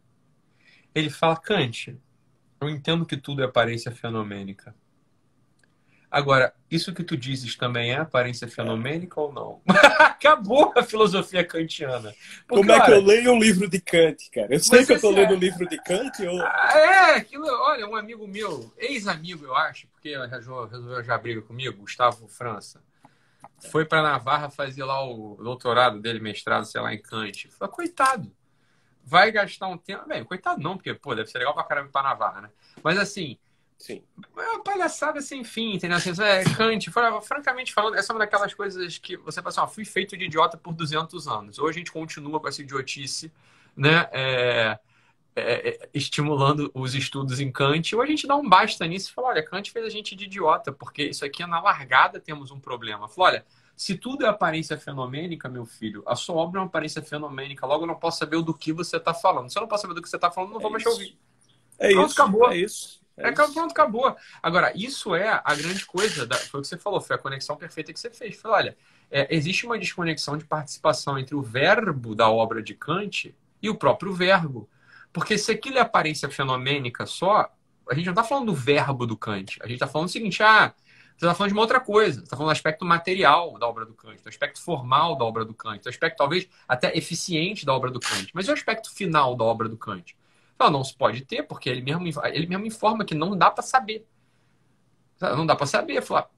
Ele 0.93 1.09
fala, 1.09 1.37
Kant, 1.37 1.97
Eu 2.61 2.69
entendo 2.69 3.05
que 3.05 3.15
tudo 3.15 3.41
é 3.41 3.45
aparência 3.45 3.91
fenomênica. 3.91 4.75
Agora, 6.11 6.53
isso 6.71 6.93
que 6.93 7.03
tu 7.03 7.15
dizes 7.15 7.55
também 7.55 7.91
é 7.91 7.97
aparência 7.97 8.47
fenomênica 8.47 9.19
é. 9.19 9.23
ou 9.23 9.31
não? 9.31 9.61
Acabou 9.99 10.73
a 10.75 10.81
filosofia 10.81 11.43
kantiana. 11.45 12.13
Como 12.47 12.71
é 12.71 12.83
que 12.83 12.91
eu 12.91 13.01
leio 13.01 13.31
um 13.31 13.39
livro 13.39 13.69
de 13.69 13.79
Kant, 13.79 14.29
cara? 14.31 14.47
Eu 14.49 14.59
sei 14.59 14.85
que 14.85 14.93
eu 14.93 14.99
tô 14.99 15.11
lendo 15.11 15.33
é... 15.33 15.35
um 15.35 15.39
livro 15.39 15.67
de 15.67 15.77
Kant 15.83 16.25
ou... 16.25 16.41
Ah, 16.41 16.71
é, 16.73 17.15
aquilo, 17.15 17.45
olha, 17.45 17.87
um 17.87 17.95
amigo 17.95 18.27
meu, 18.27 18.73
ex-amigo, 18.77 19.45
eu 19.45 19.55
acho, 19.55 19.87
porque 19.87 20.17
resolveu 20.27 21.03
já 21.03 21.17
briga 21.17 21.41
comigo, 21.43 21.81
Gustavo 21.81 22.27
França, 22.27 22.81
foi 23.69 23.85
para 23.85 24.01
Navarra 24.01 24.49
fazer 24.49 24.83
lá 24.83 25.03
o 25.05 25.35
doutorado 25.35 25.99
dele, 25.99 26.19
mestrado, 26.19 26.65
sei 26.65 26.81
lá, 26.81 26.93
em 26.93 27.01
Kant. 27.01 27.49
Falei, 27.49 27.73
coitado, 27.73 28.31
vai 29.03 29.31
gastar 29.31 29.67
um 29.67 29.77
tempo. 29.77 30.07
Bem, 30.07 30.23
coitado 30.23 30.61
não, 30.61 30.75
porque, 30.75 30.93
pô, 30.93 31.13
deve 31.13 31.29
ser 31.29 31.39
legal 31.39 31.53
pra 31.53 31.63
caramba 31.63 31.89
ir 31.89 31.91
pra 31.91 32.03
Navarra, 32.03 32.41
né? 32.41 32.49
Mas 32.83 32.97
assim, 32.97 33.37
Sim. 33.79 34.03
É 34.37 34.41
uma 34.41 34.63
palhaçada 34.63 35.21
sem 35.21 35.43
fim, 35.43 35.73
entendeu? 35.73 35.97
Assim, 35.97 36.11
é, 36.21 36.43
Kant, 36.55 36.91
francamente 37.23 37.73
falando, 37.73 37.95
essa 37.95 38.11
é 38.11 38.13
uma 38.13 38.19
daquelas 38.19 38.53
coisas 38.53 38.97
que 38.97 39.15
você 39.15 39.41
fala 39.41 39.49
assim, 39.49 39.61
ó, 39.61 39.67
fui 39.67 39.85
feito 39.85 40.17
de 40.17 40.25
idiota 40.25 40.57
por 40.57 40.73
200 40.73 41.27
anos. 41.29 41.57
Hoje 41.57 41.77
a 41.77 41.79
gente 41.79 41.91
continua 41.91 42.41
com 42.41 42.47
essa 42.47 42.61
idiotice, 42.61 43.31
né? 43.75 44.09
É, 44.11 44.79
é, 45.33 45.69
é, 45.69 45.89
estimulando 45.93 46.69
os 46.73 46.93
estudos 46.93 47.39
em 47.39 47.49
Kant, 47.49 47.95
ou 47.95 48.01
a 48.01 48.05
gente 48.05 48.27
dá 48.27 48.35
um 48.35 48.47
basta 48.47 48.85
nisso 48.85 49.09
e 49.09 49.13
fala, 49.13 49.29
olha, 49.29 49.43
Kant 49.43 49.71
fez 49.71 49.85
a 49.85 49.89
gente 49.89 50.13
de 50.13 50.25
idiota, 50.25 50.73
porque 50.73 51.03
isso 51.03 51.23
aqui, 51.23 51.45
na 51.45 51.61
largada, 51.61 52.19
temos 52.19 52.51
um 52.51 52.59
problema. 52.59 53.07
Fala, 53.07 53.29
olha, 53.29 53.45
se 53.77 53.95
tudo 53.95 54.25
é 54.25 54.27
aparência 54.27 54.77
fenomênica, 54.77 55.47
meu 55.47 55.65
filho, 55.65 56.03
a 56.05 56.17
sua 56.17 56.35
obra 56.35 56.59
é 56.59 56.61
uma 56.61 56.67
aparência 56.67 57.01
fenomênica, 57.01 57.65
logo 57.65 57.83
eu 57.83 57.87
não 57.87 57.95
posso 57.95 58.19
saber 58.19 58.41
do 58.43 58.53
que 58.53 58.73
você 58.73 58.97
está 58.97 59.13
falando. 59.13 59.49
Se 59.49 59.57
eu 59.57 59.61
não 59.61 59.69
posso 59.69 59.83
saber 59.83 59.93
do 59.93 60.01
que 60.01 60.09
você 60.09 60.17
está 60.17 60.29
falando, 60.29 60.51
não 60.51 60.59
vou 60.59 60.69
é 60.69 60.73
mais 60.73 60.83
te 60.83 60.89
ouvir. 60.89 61.17
É 61.77 61.93
Pronto, 61.93 62.11
isso, 62.11 62.21
acabou. 62.21 62.51
É 62.51 62.57
isso. 62.57 62.98
É, 63.19 63.27
é 63.27 63.31
pronto, 63.31 63.59
acabou. 63.59 64.15
Agora, 64.41 64.71
isso 64.75 65.13
é 65.13 65.41
a 65.43 65.55
grande 65.55 65.85
coisa, 65.85 66.25
da, 66.25 66.35
foi 66.35 66.59
o 66.59 66.63
que 66.63 66.69
você 66.69 66.77
falou, 66.77 67.01
foi 67.01 67.15
a 67.15 67.19
conexão 67.19 67.55
perfeita 67.55 67.91
que 67.91 67.99
você 67.99 68.09
fez. 68.09 68.35
Foi, 68.35 68.51
olha, 68.51 68.77
é, 69.11 69.27
existe 69.35 69.65
uma 69.65 69.77
desconexão 69.77 70.37
de 70.37 70.45
participação 70.45 71.17
entre 71.17 71.35
o 71.35 71.41
verbo 71.41 72.15
da 72.15 72.29
obra 72.29 72.61
de 72.61 72.73
Kant 72.73 73.35
e 73.61 73.69
o 73.69 73.75
próprio 73.75 74.13
verbo. 74.13 74.69
Porque 75.11 75.37
se 75.37 75.51
aquilo 75.51 75.77
é 75.77 75.81
aparência 75.81 76.29
fenomênica 76.29 77.05
só, 77.05 77.51
a 77.89 77.93
gente 77.93 78.05
não 78.05 78.13
está 78.13 78.23
falando 78.23 78.47
do 78.47 78.53
verbo 78.53 79.05
do 79.05 79.17
Kant. 79.17 79.57
A 79.61 79.65
gente 79.65 79.75
está 79.75 79.87
falando 79.87 80.07
o 80.07 80.11
seguinte, 80.11 80.41
ah, 80.43 80.73
você 81.17 81.25
está 81.25 81.35
falando 81.35 81.49
de 81.49 81.53
uma 81.53 81.63
outra 81.63 81.79
coisa. 81.81 82.19
Você 82.19 82.23
está 82.23 82.37
falando 82.37 82.49
do 82.49 82.53
aspecto 82.53 82.85
material 82.85 83.57
da 83.59 83.67
obra 83.67 83.85
do 83.85 83.93
Kant, 83.93 84.23
do 84.23 84.29
aspecto 84.29 84.61
formal 84.61 85.17
da 85.17 85.25
obra 85.25 85.43
do 85.43 85.53
Kant, 85.53 85.83
do 85.83 85.89
aspecto 85.89 86.15
talvez 86.15 86.47
até 86.67 86.95
eficiente 86.97 87.65
da 87.65 87.73
obra 87.73 87.91
do 87.91 87.99
Kant. 87.99 88.29
Mas 88.33 88.47
e 88.47 88.51
o 88.51 88.53
aspecto 88.53 88.89
final 88.93 89.35
da 89.35 89.43
obra 89.43 89.67
do 89.67 89.75
Kant? 89.75 90.15
Não, 90.59 90.69
não 90.69 90.83
se 90.83 90.93
pode 90.93 91.23
ter, 91.23 91.43
porque 91.43 91.69
ele 91.69 91.81
mesmo, 91.81 92.05
ele 92.25 92.47
mesmo 92.47 92.65
informa 92.65 93.05
que 93.05 93.15
não 93.15 93.37
dá 93.37 93.49
para 93.49 93.63
saber. 93.63 94.05
Não 95.21 95.45
dá 95.45 95.55
para 95.55 95.65
saber. 95.65 96.01
Falar, 96.01 96.29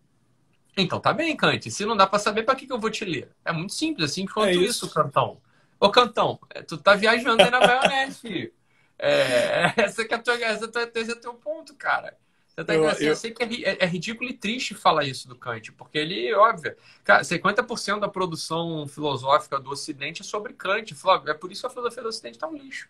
então 0.78 1.00
tá 1.00 1.12
bem, 1.12 1.36
Kant. 1.36 1.70
Se 1.72 1.86
não 1.86 1.98
dá 1.98 2.06
para 2.06 2.20
saber, 2.20 2.44
para 2.44 2.56
que, 2.56 2.68
que 2.68 2.74
eu 2.74 2.80
vou 2.80 2.92
te 2.92 3.04
ler? 3.04 3.30
É 3.44 3.52
muito 3.52 3.74
simples, 3.74 4.12
assim 4.12 4.26
quanto 4.26 4.50
é 4.50 4.54
isso. 4.54 4.86
isso, 4.86 4.94
Cantão. 4.94 5.42
Ô, 5.80 5.90
Cantão, 5.90 6.40
é, 6.52 6.62
tu 6.62 6.78
tá 6.78 6.94
viajando 6.94 7.42
aí 7.42 7.50
na 7.50 7.60
maionese, 7.60 8.20
filho. 8.20 8.54
É, 9.00 9.74
essa 9.82 10.06
que 10.06 10.14
é, 10.14 10.18
tua, 10.20 10.36
essa, 10.36 10.70
esse 10.96 11.12
é 11.12 11.16
teu 11.16 11.34
ponto, 11.34 11.74
cara. 11.76 12.16
Você 12.48 12.64
tá 12.64 12.76
eu, 12.76 12.88
assim, 12.88 13.06
eu... 13.06 13.10
eu 13.10 13.16
sei 13.16 13.32
que 13.32 13.44
é, 13.44 13.72
é, 13.72 13.78
é, 13.84 13.86
ridículo 13.88 14.30
e 14.30 14.34
triste 14.34 14.76
falar 14.76 15.06
isso 15.06 15.28
do 15.28 15.36
Kant, 15.36 15.72
porque 15.72 15.98
ele, 15.98 16.32
óbvio, 16.34 16.76
cara, 17.04 17.24
50% 17.24 18.00
da 18.00 18.08
produção 18.08 18.88
filosófica 18.88 19.60
do 19.60 19.72
Ocidente 19.72 20.22
é 20.22 20.26
sobre 20.26 20.54
Kant. 20.54 20.94
É 21.28 21.34
por 21.34 21.52
isso 21.52 21.62
que 21.62 21.68
a 21.68 21.70
filosofia 21.72 22.04
do 22.04 22.10
Ocidente 22.10 22.38
tá 22.38 22.48
um 22.48 22.56
lixo. 22.56 22.88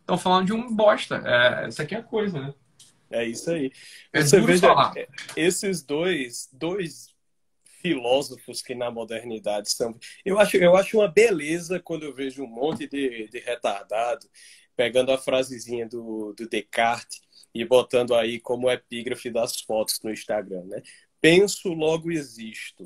Estão 0.00 0.18
falando 0.18 0.46
de 0.46 0.52
um 0.52 0.74
bosta. 0.74 1.22
É, 1.24 1.66
essa 1.66 1.82
aqui 1.82 1.94
é 1.94 1.98
a 1.98 2.02
coisa, 2.02 2.40
né? 2.40 2.54
É 3.10 3.24
isso 3.24 3.50
aí. 3.50 3.72
É 4.12 4.22
Você 4.22 4.40
veja, 4.40 4.68
falar. 4.68 4.94
esses 5.36 5.82
dois, 5.82 6.48
dois 6.52 7.08
filósofos 7.80 8.62
que 8.62 8.74
na 8.74 8.90
modernidade 8.90 9.70
são. 9.70 9.98
Eu 10.24 10.38
acho, 10.38 10.56
eu 10.56 10.76
acho 10.76 10.98
uma 10.98 11.08
beleza 11.08 11.80
quando 11.80 12.04
eu 12.04 12.14
vejo 12.14 12.44
um 12.44 12.48
monte 12.48 12.86
de, 12.86 13.28
de 13.28 13.38
retardado 13.38 14.28
pegando 14.76 15.12
a 15.12 15.18
frasezinha 15.18 15.86
do, 15.86 16.32
do 16.32 16.48
Descartes 16.48 17.20
e 17.54 17.64
botando 17.64 18.14
aí 18.14 18.38
como 18.40 18.70
epígrafe 18.70 19.28
das 19.30 19.60
fotos 19.60 20.00
no 20.02 20.10
Instagram, 20.10 20.64
né? 20.64 20.82
Penso, 21.20 21.68
logo 21.74 22.10
existo. 22.10 22.84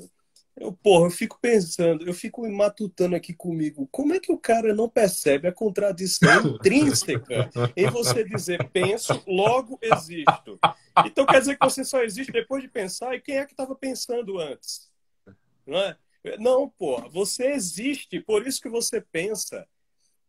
Eu, 0.57 0.71
porra, 0.71 1.07
eu 1.07 1.11
fico 1.11 1.37
pensando, 1.41 2.07
eu 2.07 2.13
fico 2.13 2.49
matutando 2.49 3.15
aqui 3.15 3.33
comigo, 3.33 3.87
como 3.91 4.13
é 4.13 4.19
que 4.21 4.31
o 4.31 4.37
cara 4.37 4.73
não 4.73 4.87
percebe 4.87 5.49
a 5.49 5.53
contradição 5.53 6.47
intrínseca 6.55 7.49
em 7.75 7.89
você 7.89 8.23
dizer 8.23 8.69
penso, 8.69 9.21
logo 9.27 9.77
existo? 9.81 10.57
Então 11.05 11.25
quer 11.25 11.39
dizer 11.39 11.57
que 11.57 11.65
você 11.65 11.83
só 11.83 12.01
existe 12.01 12.31
depois 12.31 12.63
de 12.63 12.69
pensar, 12.69 13.13
e 13.15 13.21
quem 13.21 13.37
é 13.37 13.45
que 13.45 13.51
estava 13.51 13.75
pensando 13.75 14.39
antes? 14.39 14.89
Não 15.67 15.77
é? 15.77 15.97
Não, 16.39 16.69
porra, 16.69 17.09
você 17.09 17.47
existe, 17.47 18.21
por 18.21 18.47
isso 18.47 18.61
que 18.61 18.69
você 18.69 19.01
pensa 19.01 19.67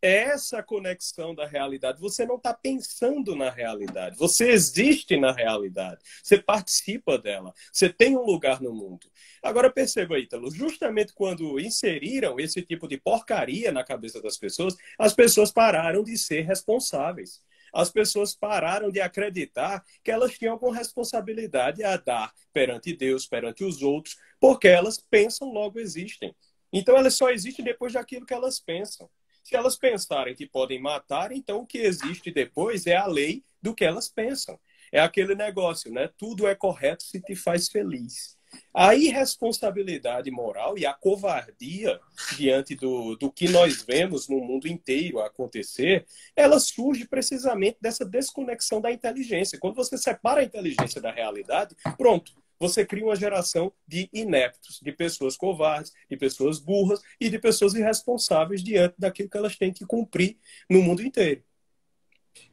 essa 0.06 0.62
conexão 0.62 1.34
da 1.34 1.46
realidade. 1.46 2.00
Você 2.00 2.24
não 2.24 2.36
está 2.36 2.54
pensando 2.54 3.34
na 3.34 3.50
realidade. 3.50 4.16
Você 4.16 4.50
existe 4.50 5.16
na 5.16 5.32
realidade. 5.32 6.00
Você 6.22 6.38
participa 6.38 7.18
dela. 7.18 7.52
Você 7.72 7.88
tem 7.88 8.16
um 8.16 8.24
lugar 8.24 8.60
no 8.60 8.72
mundo. 8.72 9.10
Agora 9.42 9.70
perceba, 9.70 10.18
Ítalo, 10.18 10.50
justamente 10.50 11.12
quando 11.12 11.58
inseriram 11.58 12.38
esse 12.38 12.62
tipo 12.62 12.86
de 12.86 12.96
porcaria 12.96 13.72
na 13.72 13.82
cabeça 13.82 14.22
das 14.22 14.36
pessoas, 14.36 14.76
as 14.98 15.12
pessoas 15.12 15.50
pararam 15.50 16.04
de 16.04 16.16
ser 16.16 16.42
responsáveis. 16.42 17.42
As 17.74 17.90
pessoas 17.90 18.34
pararam 18.34 18.90
de 18.90 19.00
acreditar 19.00 19.84
que 20.04 20.10
elas 20.10 20.38
tinham 20.38 20.52
alguma 20.52 20.74
responsabilidade 20.74 21.82
a 21.82 21.96
dar 21.96 22.32
perante 22.52 22.94
Deus, 22.94 23.26
perante 23.26 23.64
os 23.64 23.82
outros, 23.82 24.16
porque 24.40 24.68
elas 24.68 24.98
pensam, 25.10 25.52
logo 25.52 25.78
existem. 25.78 26.34
Então 26.72 26.96
elas 26.96 27.14
só 27.14 27.30
existem 27.30 27.64
depois 27.64 27.92
daquilo 27.92 28.24
que 28.24 28.34
elas 28.34 28.60
pensam. 28.60 29.10
Se 29.46 29.54
elas 29.54 29.76
pensarem 29.76 30.34
que 30.34 30.44
podem 30.44 30.82
matar, 30.82 31.30
então 31.30 31.60
o 31.60 31.66
que 31.66 31.78
existe 31.78 32.32
depois 32.32 32.84
é 32.84 32.96
a 32.96 33.06
lei 33.06 33.44
do 33.62 33.76
que 33.76 33.84
elas 33.84 34.08
pensam. 34.08 34.58
É 34.90 34.98
aquele 34.98 35.36
negócio, 35.36 35.88
né? 35.92 36.10
Tudo 36.18 36.48
é 36.48 36.54
correto 36.56 37.04
se 37.04 37.20
te 37.20 37.36
faz 37.36 37.68
feliz. 37.68 38.36
A 38.74 38.96
irresponsabilidade 38.96 40.32
moral 40.32 40.76
e 40.76 40.84
a 40.84 40.92
covardia 40.92 42.00
diante 42.36 42.74
do, 42.74 43.14
do 43.14 43.30
que 43.30 43.48
nós 43.48 43.84
vemos 43.84 44.28
no 44.28 44.40
mundo 44.40 44.66
inteiro 44.66 45.20
acontecer, 45.20 46.04
ela 46.34 46.58
surge 46.58 47.06
precisamente 47.06 47.78
dessa 47.80 48.04
desconexão 48.04 48.80
da 48.80 48.90
inteligência. 48.90 49.60
Quando 49.60 49.76
você 49.76 49.96
separa 49.96 50.40
a 50.40 50.44
inteligência 50.44 51.00
da 51.00 51.12
realidade, 51.12 51.76
pronto, 51.96 52.32
você 52.58 52.84
cria 52.84 53.04
uma 53.04 53.16
geração 53.16 53.72
de 53.86 54.08
ineptos, 54.12 54.80
de 54.82 54.92
pessoas 54.92 55.36
covardes, 55.36 55.92
de 56.10 56.16
pessoas 56.16 56.58
burras 56.58 57.00
e 57.20 57.28
de 57.28 57.38
pessoas 57.38 57.74
irresponsáveis 57.74 58.62
diante 58.62 58.94
daquilo 58.98 59.28
que 59.28 59.36
elas 59.36 59.56
têm 59.56 59.72
que 59.72 59.84
cumprir 59.84 60.36
no 60.68 60.82
mundo 60.82 61.02
inteiro. 61.02 61.42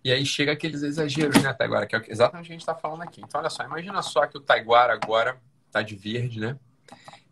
E 0.04 0.12
aí 0.12 0.26
chega 0.26 0.52
aqueles 0.52 0.82
exageros, 0.82 1.42
né, 1.42 1.54
Taiguara? 1.54 1.86
Que 1.86 1.96
é 1.96 2.04
exatamente 2.08 2.46
o 2.46 2.48
que 2.48 2.52
a 2.52 2.56
gente 2.56 2.62
está 2.62 2.76
falando 2.76 3.02
aqui. 3.02 3.22
Então, 3.22 3.40
olha 3.40 3.50
só, 3.50 3.64
imagina 3.64 4.02
só 4.02 4.26
que 4.28 4.38
o 4.38 4.42
Taiguara 4.42 4.94
agora 4.94 5.42
está 5.68 5.82
de 5.82 5.96
verde, 5.96 6.40
né? 6.40 6.58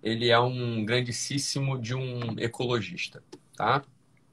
Ele 0.02 0.30
é 0.30 0.40
um 0.40 0.84
grandíssimo 0.84 1.80
de 1.80 1.94
um 1.94 2.40
ecologista, 2.40 3.24
tá? 3.56 3.84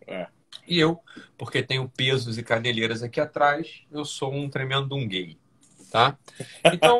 É. 0.06 0.26
E 0.66 0.78
eu, 0.78 1.00
porque 1.36 1.62
tenho 1.62 1.88
pesos 1.88 2.38
e 2.38 2.42
caneleiras 2.42 3.02
aqui 3.02 3.20
atrás, 3.20 3.82
eu 3.90 4.04
sou 4.04 4.32
um 4.32 4.48
tremendo 4.48 4.94
um 4.94 5.06
gay, 5.06 5.36
tá? 5.90 6.16
Então, 6.64 6.98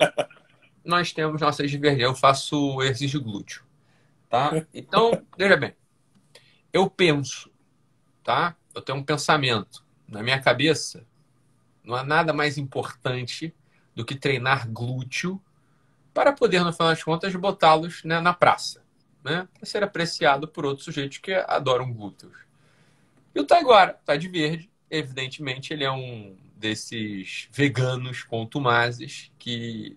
nós 0.88 1.12
temos 1.12 1.40
nossas 1.40 1.70
divergências. 1.70 2.08
Eu 2.08 2.14
faço 2.14 2.82
exercício 2.82 3.20
glúteo, 3.20 3.62
tá? 4.28 4.50
Então, 4.72 5.22
veja 5.36 5.56
bem, 5.56 5.76
eu 6.72 6.88
penso, 6.88 7.50
tá? 8.24 8.56
Eu 8.74 8.80
tenho 8.80 8.98
um 8.98 9.04
pensamento 9.04 9.84
na 10.08 10.22
minha 10.22 10.40
cabeça. 10.40 11.06
Não 11.84 11.94
há 11.94 12.02
nada 12.02 12.32
mais 12.32 12.56
importante 12.56 13.54
do 13.94 14.04
que 14.04 14.14
treinar 14.14 14.68
glúteo 14.70 15.40
para 16.14 16.32
poder, 16.32 16.64
no 16.64 16.72
final 16.72 16.88
das 16.88 17.02
contas, 17.02 17.34
botá-los 17.36 18.02
né, 18.02 18.18
na 18.20 18.32
praça, 18.32 18.82
né? 19.22 19.46
Para 19.52 19.66
ser 19.66 19.84
apreciado 19.84 20.48
por 20.48 20.64
outros 20.64 20.86
sujeitos 20.86 21.18
que 21.18 21.34
adoram 21.34 21.92
glúteos. 21.92 22.36
E 23.34 23.40
o 23.40 23.44
Taiguara 23.44 24.00
tá 24.04 24.16
de 24.16 24.26
verde, 24.26 24.70
evidentemente, 24.90 25.72
ele 25.72 25.84
é 25.84 25.90
um 25.90 26.34
desses 26.56 27.48
veganos 27.52 28.22
contumazes 28.22 29.30
que 29.38 29.96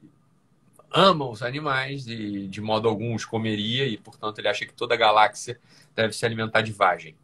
ama 0.91 1.27
os 1.27 1.41
animais 1.41 2.05
e 2.07 2.47
de 2.47 2.61
modo 2.61 2.87
algum 2.87 3.15
os 3.15 3.25
comeria 3.25 3.85
e, 3.85 3.97
portanto, 3.97 4.39
ele 4.39 4.47
acha 4.47 4.65
que 4.65 4.73
toda 4.73 4.93
a 4.93 4.97
galáxia 4.97 5.59
deve 5.95 6.13
se 6.13 6.25
alimentar 6.25 6.61
de 6.61 6.71
vagem. 6.71 7.15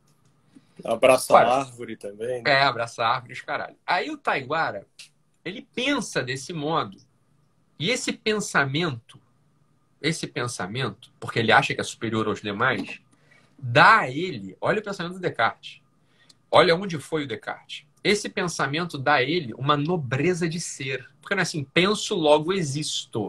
Abraça 0.83 1.37
a 1.37 1.59
árvore 1.59 1.95
também. 1.95 2.41
Né? 2.43 2.51
É, 2.51 2.63
abraça 2.63 3.05
árvores, 3.05 3.41
caralho. 3.41 3.75
Aí 3.85 4.09
o 4.09 4.17
Taiguara, 4.17 4.85
ele 5.43 5.67
pensa 5.73 6.23
desse 6.23 6.53
modo. 6.53 6.97
E 7.79 7.89
esse 7.89 8.13
pensamento, 8.13 9.19
esse 10.01 10.27
pensamento, 10.27 11.11
porque 11.19 11.39
ele 11.39 11.51
acha 11.51 11.73
que 11.73 11.81
é 11.81 11.83
superior 11.83 12.27
aos 12.27 12.41
demais, 12.41 12.99
dá 13.57 13.99
a 13.99 14.09
ele, 14.09 14.55
olha 14.61 14.79
o 14.79 14.83
pensamento 14.83 15.13
do 15.13 15.19
Descartes. 15.19 15.81
Olha 16.49 16.75
onde 16.75 16.97
foi 16.99 17.23
o 17.23 17.27
Descartes. 17.27 17.85
esse 18.03 18.29
pensamento 18.29 18.97
dá 18.97 19.15
a 19.15 19.23
ele 19.23 19.53
uma 19.55 19.75
nobreza 19.75 20.47
de 20.47 20.59
ser. 20.59 21.09
Porque 21.19 21.35
não 21.35 21.41
é 21.41 21.43
assim, 21.43 21.63
penso, 21.63 22.15
logo 22.15 22.53
existo. 22.53 23.27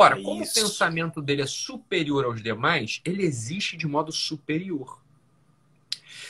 Ora, 0.00 0.16
é 0.16 0.22
como 0.22 0.44
o 0.44 0.54
pensamento 0.54 1.20
dele 1.20 1.42
é 1.42 1.46
superior 1.46 2.24
aos 2.24 2.40
demais, 2.40 3.00
ele 3.04 3.24
existe 3.24 3.76
de 3.76 3.84
modo 3.84 4.12
superior. 4.12 5.02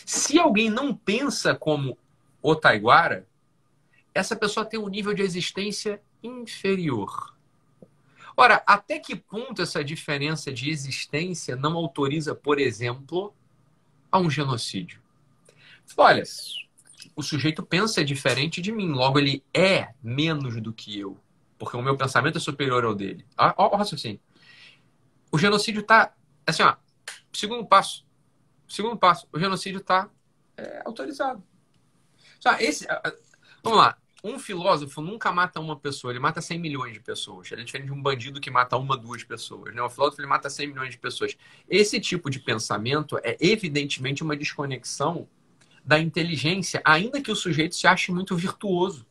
Se 0.06 0.38
alguém 0.38 0.70
não 0.70 0.96
pensa 0.96 1.54
como 1.54 1.98
o 2.40 2.56
Taiguara, 2.56 3.28
essa 4.14 4.34
pessoa 4.34 4.64
tem 4.64 4.80
um 4.80 4.88
nível 4.88 5.12
de 5.12 5.20
existência 5.20 6.00
inferior. 6.22 7.36
Ora, 8.34 8.62
até 8.66 8.98
que 8.98 9.14
ponto 9.14 9.60
essa 9.60 9.84
diferença 9.84 10.50
de 10.50 10.70
existência 10.70 11.54
não 11.54 11.76
autoriza, 11.76 12.34
por 12.34 12.58
exemplo, 12.58 13.34
a 14.10 14.18
um 14.18 14.30
genocídio? 14.30 15.02
Olha, 15.94 16.22
o 17.14 17.22
sujeito 17.22 17.62
pensa 17.62 18.02
diferente 18.02 18.62
de 18.62 18.72
mim, 18.72 18.92
logo 18.92 19.18
ele 19.18 19.44
é 19.52 19.92
menos 20.02 20.58
do 20.58 20.72
que 20.72 20.98
eu, 20.98 21.18
porque 21.58 21.76
o 21.76 21.82
meu 21.82 21.96
pensamento 21.96 22.38
é 22.38 22.40
superior 22.40 22.84
ao 22.84 22.94
dele. 22.94 23.26
Olha 23.36 23.54
o 23.56 23.76
raciocínio. 23.76 24.20
O 25.30 25.38
genocídio 25.38 25.80
está, 25.80 26.14
assim, 26.46 26.62
ó, 26.62 26.76
segundo 27.32 27.66
passo, 27.66 28.06
segundo 28.68 28.96
passo, 28.96 29.28
o 29.32 29.38
genocídio 29.38 29.80
está 29.80 30.08
é, 30.56 30.82
autorizado. 30.84 31.42
Esse, 32.60 32.86
vamos 33.62 33.78
lá, 33.78 33.98
um 34.22 34.38
filósofo 34.38 35.00
nunca 35.00 35.30
mata 35.30 35.60
uma 35.60 35.78
pessoa, 35.78 36.12
ele 36.12 36.18
mata 36.18 36.40
100 36.40 36.58
milhões 36.58 36.92
de 36.92 37.00
pessoas. 37.00 37.50
Ele 37.50 37.62
é 37.62 37.64
diferente 37.64 37.86
de 37.86 37.92
um 37.92 38.02
bandido 38.02 38.40
que 38.40 38.50
mata 38.50 38.76
uma, 38.76 38.96
duas 38.96 39.22
pessoas. 39.22 39.74
Né? 39.74 39.82
Um 39.82 39.88
filósofo 39.88 40.20
ele 40.20 40.28
mata 40.28 40.50
100 40.50 40.68
milhões 40.68 40.90
de 40.90 40.98
pessoas. 40.98 41.36
Esse 41.68 42.00
tipo 42.00 42.28
de 42.28 42.40
pensamento 42.40 43.18
é 43.22 43.36
evidentemente 43.40 44.22
uma 44.22 44.36
desconexão 44.36 45.28
da 45.84 45.98
inteligência, 45.98 46.82
ainda 46.84 47.20
que 47.20 47.30
o 47.30 47.36
sujeito 47.36 47.74
se 47.74 47.86
ache 47.86 48.12
muito 48.12 48.36
virtuoso. 48.36 49.06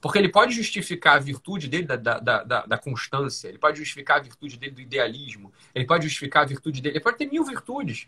Porque 0.00 0.18
ele 0.18 0.28
pode 0.28 0.54
justificar 0.54 1.16
a 1.16 1.18
virtude 1.18 1.68
dele 1.68 1.84
da, 1.84 1.96
da, 1.96 2.18
da, 2.18 2.66
da, 2.66 2.78
constância, 2.78 3.48
ele 3.48 3.58
pode 3.58 3.78
justificar 3.78 4.18
a 4.18 4.22
virtude 4.22 4.56
dele 4.56 4.72
do 4.72 4.80
idealismo, 4.80 5.52
ele 5.74 5.84
pode 5.84 6.04
justificar 6.04 6.44
a 6.44 6.46
virtude 6.46 6.80
dele, 6.80 6.96
ele 6.96 7.04
pode 7.04 7.16
ter 7.16 7.26
mil 7.26 7.44
virtudes. 7.44 8.06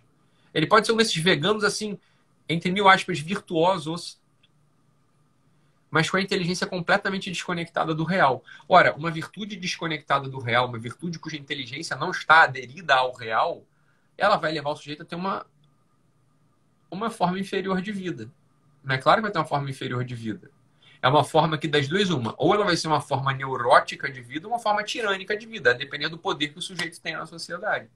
Ele 0.55 0.67
pode 0.67 0.87
ser 0.87 0.93
um 0.93 0.97
desses 0.97 1.17
veganos, 1.17 1.65
assim, 1.65 1.99
entre 2.49 2.71
mil 2.71 2.89
aspas, 2.89 3.19
virtuosos, 3.19 4.21
mas 5.91 6.09
com 6.09 6.17
a 6.17 6.23
inteligência 6.23 6.67
completamente 6.67 7.31
desconectada 7.31 7.95
do 7.95 8.05
real. 8.05 8.45
Ora, 8.69 8.95
uma 8.95 9.11
virtude 9.11 9.57
desconectada 9.57 10.29
do 10.29 10.39
real, 10.39 10.69
uma 10.69 10.79
virtude 10.79 11.19
cuja 11.19 11.37
inteligência 11.37 11.97
não 11.97 12.11
está 12.11 12.43
aderida 12.43 12.95
ao 12.95 13.13
real, 13.13 13.65
ela 14.17 14.37
vai 14.37 14.53
levar 14.53 14.71
o 14.71 14.77
sujeito 14.77 15.03
a 15.03 15.05
ter 15.05 15.17
uma, 15.17 15.45
uma 16.91 17.11
forma 17.11 17.39
inferior 17.39 17.83
de 17.83 17.91
vida. 17.91 18.31
Não 18.85 18.95
é 18.95 18.99
claro 18.99 19.19
que 19.19 19.23
vai 19.23 19.33
ter 19.33 19.39
uma 19.39 19.45
forma 19.45 19.69
inferior 19.69 20.05
de 20.05 20.15
vida. 20.15 20.51
É 21.03 21.09
uma 21.09 21.25
forma 21.25 21.57
que 21.57 21.67
das 21.67 21.89
duas, 21.89 22.11
uma. 22.11 22.35
Ou 22.37 22.55
ela 22.55 22.65
vai 22.65 22.77
ser 22.77 22.87
uma 22.87 23.01
forma 23.01 23.33
neurótica 23.33 24.11
de 24.11 24.21
vida, 24.21 24.47
ou 24.47 24.53
uma 24.53 24.59
forma 24.59 24.83
tirânica 24.83 25.37
de 25.37 25.47
vida, 25.47 25.73
dependendo 25.73 26.17
do 26.17 26.19
poder 26.19 26.49
que 26.49 26.59
o 26.59 26.63
sujeito 26.63 27.01
tem 27.01 27.15
na 27.15 27.27
sociedade. 27.27 27.89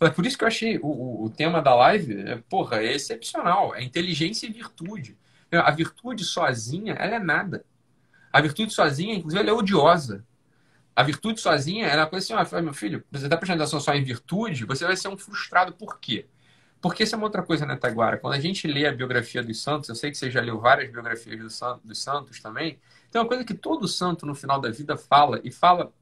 É 0.00 0.10
por 0.10 0.24
isso 0.24 0.38
que 0.38 0.44
eu 0.44 0.48
achei 0.48 0.78
o, 0.80 1.24
o 1.24 1.30
tema 1.30 1.60
da 1.60 1.74
live, 1.74 2.20
é, 2.20 2.36
porra, 2.48 2.76
é 2.76 2.94
excepcional. 2.94 3.74
É 3.74 3.82
inteligência 3.82 4.46
e 4.46 4.52
virtude. 4.52 5.16
A 5.50 5.70
virtude 5.70 6.24
sozinha, 6.24 6.94
ela 6.94 7.16
é 7.16 7.18
nada. 7.18 7.64
A 8.32 8.40
virtude 8.40 8.72
sozinha, 8.72 9.14
inclusive, 9.14 9.40
ela 9.40 9.50
é 9.50 9.52
odiosa. 9.52 10.24
A 10.94 11.02
virtude 11.02 11.40
sozinha, 11.40 11.86
ela 11.86 12.02
é 12.02 12.04
uma 12.04 12.10
coisa 12.10 12.34
assim, 12.36 12.56
ó, 12.56 12.60
meu 12.60 12.74
filho, 12.74 13.04
você 13.10 13.24
está 13.24 13.36
prestando 13.36 13.62
atenção 13.62 13.80
só 13.80 13.94
em 13.94 14.04
virtude, 14.04 14.64
você 14.64 14.84
vai 14.84 14.96
ser 14.96 15.08
um 15.08 15.16
frustrado. 15.16 15.72
Por 15.72 15.98
quê? 15.98 16.26
Porque 16.80 17.02
isso 17.02 17.14
é 17.14 17.18
uma 17.18 17.26
outra 17.26 17.42
coisa, 17.42 17.66
né, 17.66 17.76
Taguara? 17.76 18.18
Quando 18.18 18.34
a 18.34 18.40
gente 18.40 18.66
lê 18.68 18.86
a 18.86 18.92
biografia 18.92 19.42
dos 19.42 19.60
santos, 19.60 19.88
eu 19.88 19.94
sei 19.94 20.10
que 20.10 20.16
você 20.16 20.30
já 20.30 20.40
leu 20.40 20.60
várias 20.60 20.90
biografias 20.90 21.52
santos, 21.54 21.84
dos 21.84 21.98
santos 22.00 22.40
também, 22.40 22.78
tem 23.10 23.20
uma 23.20 23.26
coisa 23.26 23.44
que 23.44 23.54
todo 23.54 23.88
santo 23.88 24.24
no 24.24 24.34
final 24.34 24.60
da 24.60 24.70
vida 24.70 24.96
fala, 24.96 25.40
e 25.42 25.50
fala 25.50 25.92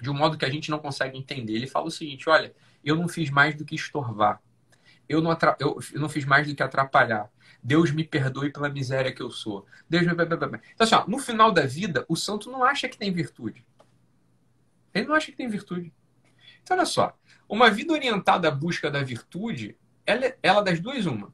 de 0.00 0.10
um 0.10 0.14
modo 0.14 0.36
que 0.36 0.44
a 0.44 0.50
gente 0.50 0.70
não 0.70 0.78
consegue 0.78 1.16
entender. 1.16 1.54
Ele 1.54 1.66
fala 1.66 1.86
o 1.86 1.90
seguinte: 1.90 2.28
olha, 2.28 2.54
eu 2.84 2.96
não 2.96 3.08
fiz 3.08 3.30
mais 3.30 3.54
do 3.54 3.64
que 3.64 3.74
estorvar. 3.74 4.40
Eu 5.08 5.22
não, 5.22 5.36
eu 5.60 6.00
não 6.00 6.08
fiz 6.08 6.24
mais 6.24 6.46
do 6.46 6.54
que 6.54 6.62
atrapalhar. 6.62 7.30
Deus 7.62 7.90
me 7.90 8.04
perdoe 8.04 8.52
pela 8.52 8.68
miséria 8.68 9.12
que 9.12 9.22
eu 9.22 9.30
sou. 9.30 9.66
Deus 9.88 10.04
me... 10.04 10.12
Então, 10.12 10.60
assim, 10.78 10.94
ó, 10.94 11.06
no 11.06 11.18
final 11.18 11.50
da 11.50 11.62
vida, 11.62 12.04
o 12.08 12.14
santo 12.14 12.50
não 12.50 12.62
acha 12.62 12.88
que 12.88 12.98
tem 12.98 13.12
virtude. 13.12 13.64
Ele 14.92 15.06
não 15.06 15.14
acha 15.14 15.30
que 15.30 15.36
tem 15.36 15.48
virtude. 15.48 15.92
Então, 16.62 16.76
olha 16.76 16.86
só. 16.86 17.16
Uma 17.48 17.70
vida 17.70 17.92
orientada 17.92 18.48
à 18.48 18.50
busca 18.50 18.90
da 18.90 19.02
virtude, 19.02 19.76
ela, 20.08 20.24
é, 20.24 20.38
ela 20.42 20.62
das 20.62 20.80
duas, 20.80 21.04
uma. 21.04 21.30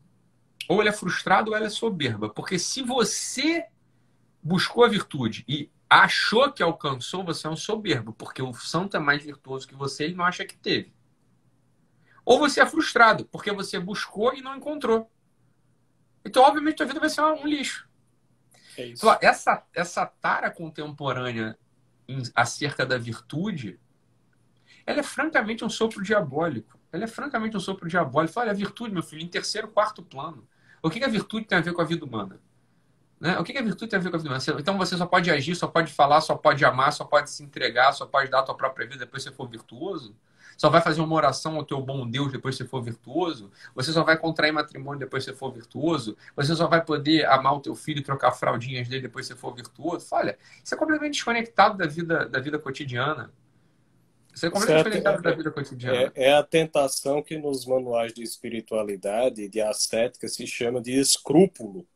Ou 0.69 0.81
ela 0.81 0.91
é 0.91 0.93
frustrada 0.93 1.49
ou 1.49 1.57
ela 1.57 1.67
é 1.67 1.71
soberba. 1.71 2.29
Porque 2.29 2.59
se 2.59 2.83
você 2.83 3.67
buscou 4.43 4.85
a 4.85 4.89
virtude 4.89 5.45
e 5.47 5.71
achou 5.89 6.53
que 6.53 6.61
alcançou, 6.61 7.25
você 7.25 7.47
é 7.47 7.51
um 7.51 7.57
soberbo. 7.57 8.13
Porque 8.13 8.43
o 8.43 8.53
santo 8.53 8.97
é 8.97 9.01
mais 9.01 9.23
virtuoso 9.23 9.69
que 9.69 9.77
você, 9.77 10.05
ele 10.05 10.17
não 10.17 10.25
acha 10.25 10.45
que 10.45 10.57
teve. 10.57 10.93
Ou 12.25 12.41
você 12.41 12.61
é 12.61 12.67
frustrado, 12.67 13.27
porque 13.27 13.53
você 13.53 13.79
buscou 13.79 14.35
e 14.35 14.43
não 14.43 14.57
encontrou. 14.57 15.09
Então, 16.25 16.43
obviamente, 16.43 16.77
tua 16.77 16.87
vida 16.87 16.99
vai 16.99 17.11
ser 17.11 17.21
um 17.21 17.47
lixo. 17.47 17.89
É 18.77 18.89
então, 18.89 19.17
essa, 19.21 19.65
essa 19.73 20.05
tara 20.05 20.51
contemporânea 20.51 21.57
em, 22.09 22.23
acerca 22.35 22.85
da 22.85 22.99
virtude, 22.99 23.79
ela 24.85 24.99
é 24.99 25.03
francamente 25.05 25.65
um 25.65 25.71
sopro 25.71 26.03
diabólico. 26.03 26.77
Ela 26.95 27.05
é 27.05 27.09
francamente 27.09 27.57
um 27.57 27.61
sopro 27.61 27.89
diabólico. 27.89 28.39
Olha, 28.39 28.53
a 28.53 28.55
virtude, 28.55 28.93
meu 28.95 29.03
filho, 29.03 29.23
em 29.23 29.27
terceiro, 29.29 29.67
quarto 29.67 30.03
plano. 30.03 30.47
O 30.81 30.89
que, 30.89 31.01
que 31.01 31.05
a 31.05 31.09
virtude 31.09 31.45
tem 31.45 31.59
a 31.59 31.61
ver 31.61 31.73
com 31.73 31.83
a 31.83 31.85
vida 31.85 32.05
humana? 32.05 32.39
Né? 33.19 33.39
O 33.39 33.43
que, 33.43 33.53
que 33.53 33.59
a 33.59 33.63
virtude 33.63 33.91
tem 33.91 33.99
a 33.99 34.03
ver 34.03 34.11
com 34.11 34.17
a 34.17 34.19
vida 34.19 34.31
humana? 34.31 34.61
Então 34.61 34.79
você 34.79 34.97
só 34.97 35.05
pode 35.05 35.31
agir, 35.31 35.57
só 35.57 35.67
pode 35.67 35.93
falar, 35.93 36.21
só 36.21 36.37
pode 36.37 36.65
amar, 36.65 36.93
só 36.93 37.05
pode 37.05 37.31
se 37.31 37.43
entregar, 37.43 37.93
só 37.93 38.07
pode 38.07 38.31
dar 38.31 38.41
a 38.41 38.43
tua 38.45 38.55
própria 38.55 38.87
vida 38.87 39.01
depois 39.01 39.25
que 39.25 39.31
você 39.31 39.35
for 39.35 39.49
virtuoso? 39.49 40.15
só 40.57 40.71
vai 40.71 40.81
fazer 40.81 41.01
uma 41.01 41.15
oração 41.15 41.57
ao 41.57 41.65
teu 41.65 41.81
bom 41.81 42.09
Deus 42.09 42.31
depois 42.31 42.57
que 42.57 42.63
você 42.63 42.69
for 42.69 42.83
virtuoso, 42.83 43.51
você 43.75 43.93
só 43.93 44.05
vai 44.05 44.17
contrair 44.17 44.53
matrimônio 44.53 45.01
depois 45.01 45.25
que 45.25 45.31
você 45.31 45.37
for 45.37 45.53
virtuoso, 45.53 46.17
você 46.35 46.55
só 46.55 46.67
vai 46.67 46.85
poder 46.85 47.27
amar 47.27 47.55
o 47.55 47.61
teu 47.61 47.75
filho 47.75 47.99
e 47.99 48.03
trocar 48.03 48.33
fraldinhas 48.33 48.89
dele 48.89 49.03
depois 49.03 49.27
que 49.27 49.35
você 49.35 49.41
for 49.41 49.55
virtuoso. 49.55 50.07
Olha, 50.13 50.39
isso 50.63 50.75
é 50.75 50.79
completamente 50.79 51.15
desconectado 51.15 51.77
da 51.77 51.87
vida, 51.87 52.29
da 52.29 52.39
vida 52.41 52.59
cotidiana. 52.59 53.33
Isso 54.35 54.47
é 54.47 54.51
completamente 54.51 54.85
desconectado 54.85 55.23
da 55.23 55.33
vida 55.33 55.51
cotidiana. 55.51 56.13
É, 56.15 56.31
é 56.31 56.33
a 56.35 56.43
tentação 56.43 57.23
que 57.23 57.39
nos 57.39 57.65
manuais 57.65 58.13
de 58.13 58.23
espiritualidade 58.23 59.43
e 59.43 59.49
de 59.49 59.61
ascética 59.61 60.27
se 60.29 60.47
chama 60.47 60.81
de 60.81 60.93
escrúpulo. 60.93 61.87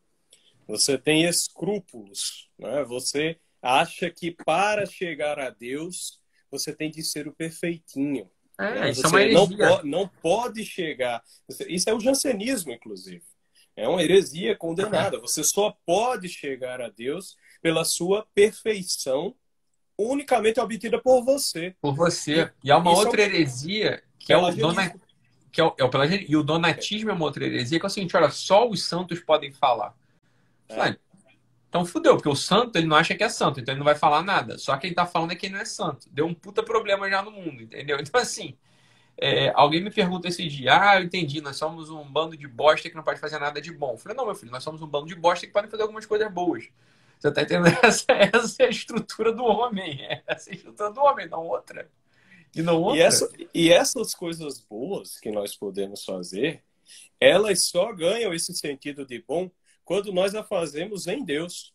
Você 0.67 0.97
tem 0.97 1.25
escrúpulos, 1.25 2.49
né? 2.59 2.85
Você 2.85 3.39
acha 3.61 4.11
que 4.11 4.31
para 4.31 4.87
chegar 4.87 5.39
a 5.39 5.51
Deus 5.51 6.21
você 6.51 6.73
tem 6.73 6.91
de 6.91 7.03
ser 7.03 7.27
o 7.27 7.33
perfeitinho. 7.33 8.31
É, 8.59 8.81
né? 8.81 8.91
isso 8.91 9.05
é 9.05 9.09
uma 9.09 9.23
heresia. 9.23 9.39
Não, 9.39 9.57
pode, 9.57 9.89
não 9.89 10.09
pode 10.23 10.65
chegar. 10.65 11.23
Isso 11.67 11.91
é 11.91 11.95
o 11.95 12.01
jansenismo, 12.01 12.73
inclusive. 12.73 13.23
É 13.75 13.89
uma 13.89 14.03
heresia 14.03 14.57
condenada. 14.57 15.21
Você 15.21 15.43
só 15.43 15.77
pode 15.87 16.29
chegar 16.29 16.81
a 16.81 16.89
Deus 16.89 17.37
pela 17.63 17.85
sua 17.85 18.27
perfeição 18.35 19.35
unicamente 19.99 20.61
obtida 20.61 21.01
por 21.01 21.25
você. 21.25 21.75
Por 21.81 21.95
você. 21.95 22.51
E 22.63 22.71
há 22.71 22.79
uma 22.79 22.93
Isso 22.93 23.01
outra 23.03 23.21
é 23.21 23.25
heresia 23.25 24.03
que 24.19 24.33
é 24.33 24.37
o 24.37 24.51
dona... 24.53 24.95
que 25.51 25.61
é 25.61 25.65
o, 25.65 25.75
é 25.77 25.85
o 25.85 25.91
e 26.29 26.37
o 26.37 26.43
donatismo 26.43 27.11
é 27.11 27.13
uma 27.13 27.25
outra 27.25 27.45
heresia 27.45 27.81
que 27.81 27.87
é 27.87 27.89
o 27.89 27.91
seguinte, 27.91 28.17
olha, 28.17 28.31
só 28.31 28.69
os 28.69 28.85
santos 28.87 29.21
podem 29.21 29.53
falar. 29.53 29.95
É. 30.69 30.97
Então 31.69 31.85
fudeu, 31.85 32.17
porque 32.17 32.29
o 32.29 32.37
santo 32.37 32.77
ele 32.77 32.87
não 32.87 32.97
acha 32.97 33.15
que 33.15 33.25
é 33.25 33.29
santo, 33.29 33.61
então 33.61 33.73
ele 33.73 33.79
não 33.79 33.85
vai 33.85 33.95
falar 33.95 34.23
nada. 34.23 34.57
Só 34.57 34.77
quem 34.77 34.95
tá 34.95 35.05
falando 35.05 35.33
é 35.33 35.37
quem 35.37 35.51
não 35.51 35.59
é 35.59 35.65
santo. 35.65 36.09
Deu 36.11 36.27
um 36.27 36.35
puta 36.35 36.63
problema 36.63 37.09
já 37.11 37.23
no 37.23 37.31
mundo, 37.31 37.63
entendeu? 37.63 37.99
Então, 38.01 38.21
assim, 38.21 38.57
é, 39.21 39.53
alguém 39.55 39.83
me 39.83 39.91
pergunta 39.91 40.29
esse 40.29 40.47
dia, 40.47 40.81
ah, 40.81 41.01
eu 41.01 41.05
entendi, 41.05 41.41
nós 41.41 41.57
somos 41.57 41.91
um 41.91 42.05
bando 42.05 42.37
de 42.37 42.47
bosta 42.47 42.89
que 42.89 42.95
não 42.95 43.03
pode 43.03 43.21
fazer 43.21 43.39
nada 43.39 43.61
de 43.61 43.73
bom. 43.73 43.93
Eu 43.93 43.99
falei, 43.99 44.17
não, 44.17 44.25
meu 44.25 44.35
filho, 44.35 44.53
nós 44.53 44.63
somos 44.63 44.81
um 44.81 44.87
bando 44.87 45.07
de 45.07 45.15
bosta 45.15 45.47
que 45.47 45.53
podem 45.53 45.71
fazer 45.71 45.83
algumas 45.83 46.07
coisas 46.07 46.33
boas. 46.33 46.69
Você 47.19 47.33
tá 47.33 47.43
entendendo? 47.43 47.77
Essa, 47.83 48.05
essa 48.09 48.63
é 48.63 48.67
a 48.67 48.71
estrutura 48.71 49.33
do 49.33 49.45
homem. 49.45 49.99
Essa 50.27 50.51
é 50.51 50.53
a 50.53 50.57
estrutura 50.57 50.91
do 50.93 51.01
homem, 51.01 51.29
não 51.29 51.47
outra. 51.47 51.91
E 52.55 52.63
não 52.63 52.81
outra. 52.81 52.99
E, 52.99 53.03
essa, 53.03 53.31
e 53.53 53.73
essas 53.73 54.15
coisas 54.15 54.61
boas 54.61 55.19
que 55.19 55.31
nós 55.31 55.57
podemos 55.57 56.05
fazer, 56.05 56.63
elas 57.21 57.65
só 57.65 57.93
ganham 57.93 58.33
esse 58.33 58.55
sentido 58.55 59.05
de 59.05 59.21
bom 59.21 59.51
quando 59.85 60.13
nós 60.13 60.35
a 60.35 60.45
fazemos 60.45 61.07
em 61.07 61.25
Deus. 61.25 61.75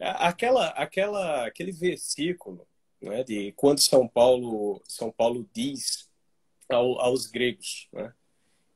Aquela, 0.00 0.68
aquela, 0.68 1.46
aquele 1.46 1.70
versículo 1.70 2.66
né, 3.00 3.22
de 3.22 3.52
quando 3.52 3.80
São 3.80 4.08
Paulo, 4.08 4.82
São 4.88 5.12
Paulo 5.12 5.48
diz 5.52 6.08
ao, 6.68 6.98
aos 6.98 7.26
gregos, 7.26 7.88
né, 7.92 8.12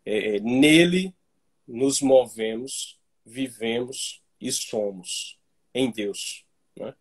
é, 0.05 0.37
é, 0.37 0.41
nele 0.41 1.15
nos 1.67 2.01
movemos, 2.01 3.01
vivemos 3.25 4.23
e 4.41 4.53
somos 4.53 5.37
em 5.77 5.91
Deus. 5.91 6.45
Né? 6.77 6.95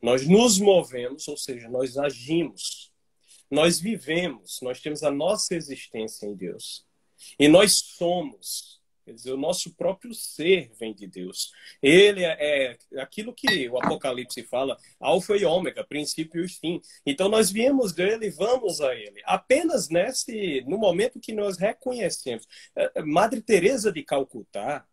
Nós 0.00 0.26
nos 0.26 0.58
movemos, 0.58 1.28
ou 1.28 1.36
seja, 1.36 1.68
nós 1.68 1.96
agimos, 1.96 2.92
nós 3.50 3.78
vivemos, 3.78 4.60
nós 4.62 4.80
temos 4.80 5.02
a 5.02 5.10
nossa 5.10 5.54
existência 5.54 6.26
em 6.26 6.34
Deus. 6.34 6.86
E 7.38 7.48
nós 7.48 7.74
somos 7.74 8.82
Quer 9.04 9.14
dizer, 9.14 9.32
o 9.32 9.36
nosso 9.36 9.74
próprio 9.74 10.14
ser 10.14 10.70
vem 10.78 10.94
de 10.94 11.08
Deus. 11.08 11.52
Ele 11.82 12.24
é, 12.24 12.76
é 12.92 13.00
aquilo 13.00 13.34
que 13.34 13.68
o 13.68 13.76
Apocalipse 13.76 14.44
fala, 14.44 14.78
alfa 15.00 15.36
e 15.36 15.44
ômega, 15.44 15.82
princípio 15.82 16.44
e 16.44 16.48
fim. 16.48 16.80
Então 17.04 17.28
nós 17.28 17.50
viemos 17.50 17.92
dele 17.92 18.26
e 18.26 18.30
vamos 18.30 18.80
a 18.80 18.94
ele. 18.94 19.20
Apenas 19.24 19.88
nesse, 19.88 20.62
no 20.68 20.78
momento 20.78 21.18
que 21.18 21.32
nós 21.32 21.58
reconhecemos. 21.58 22.46
É, 22.76 22.92
é, 22.96 23.02
Madre 23.02 23.40
Teresa 23.40 23.90
de 23.90 24.04
Calcutá, 24.04 24.86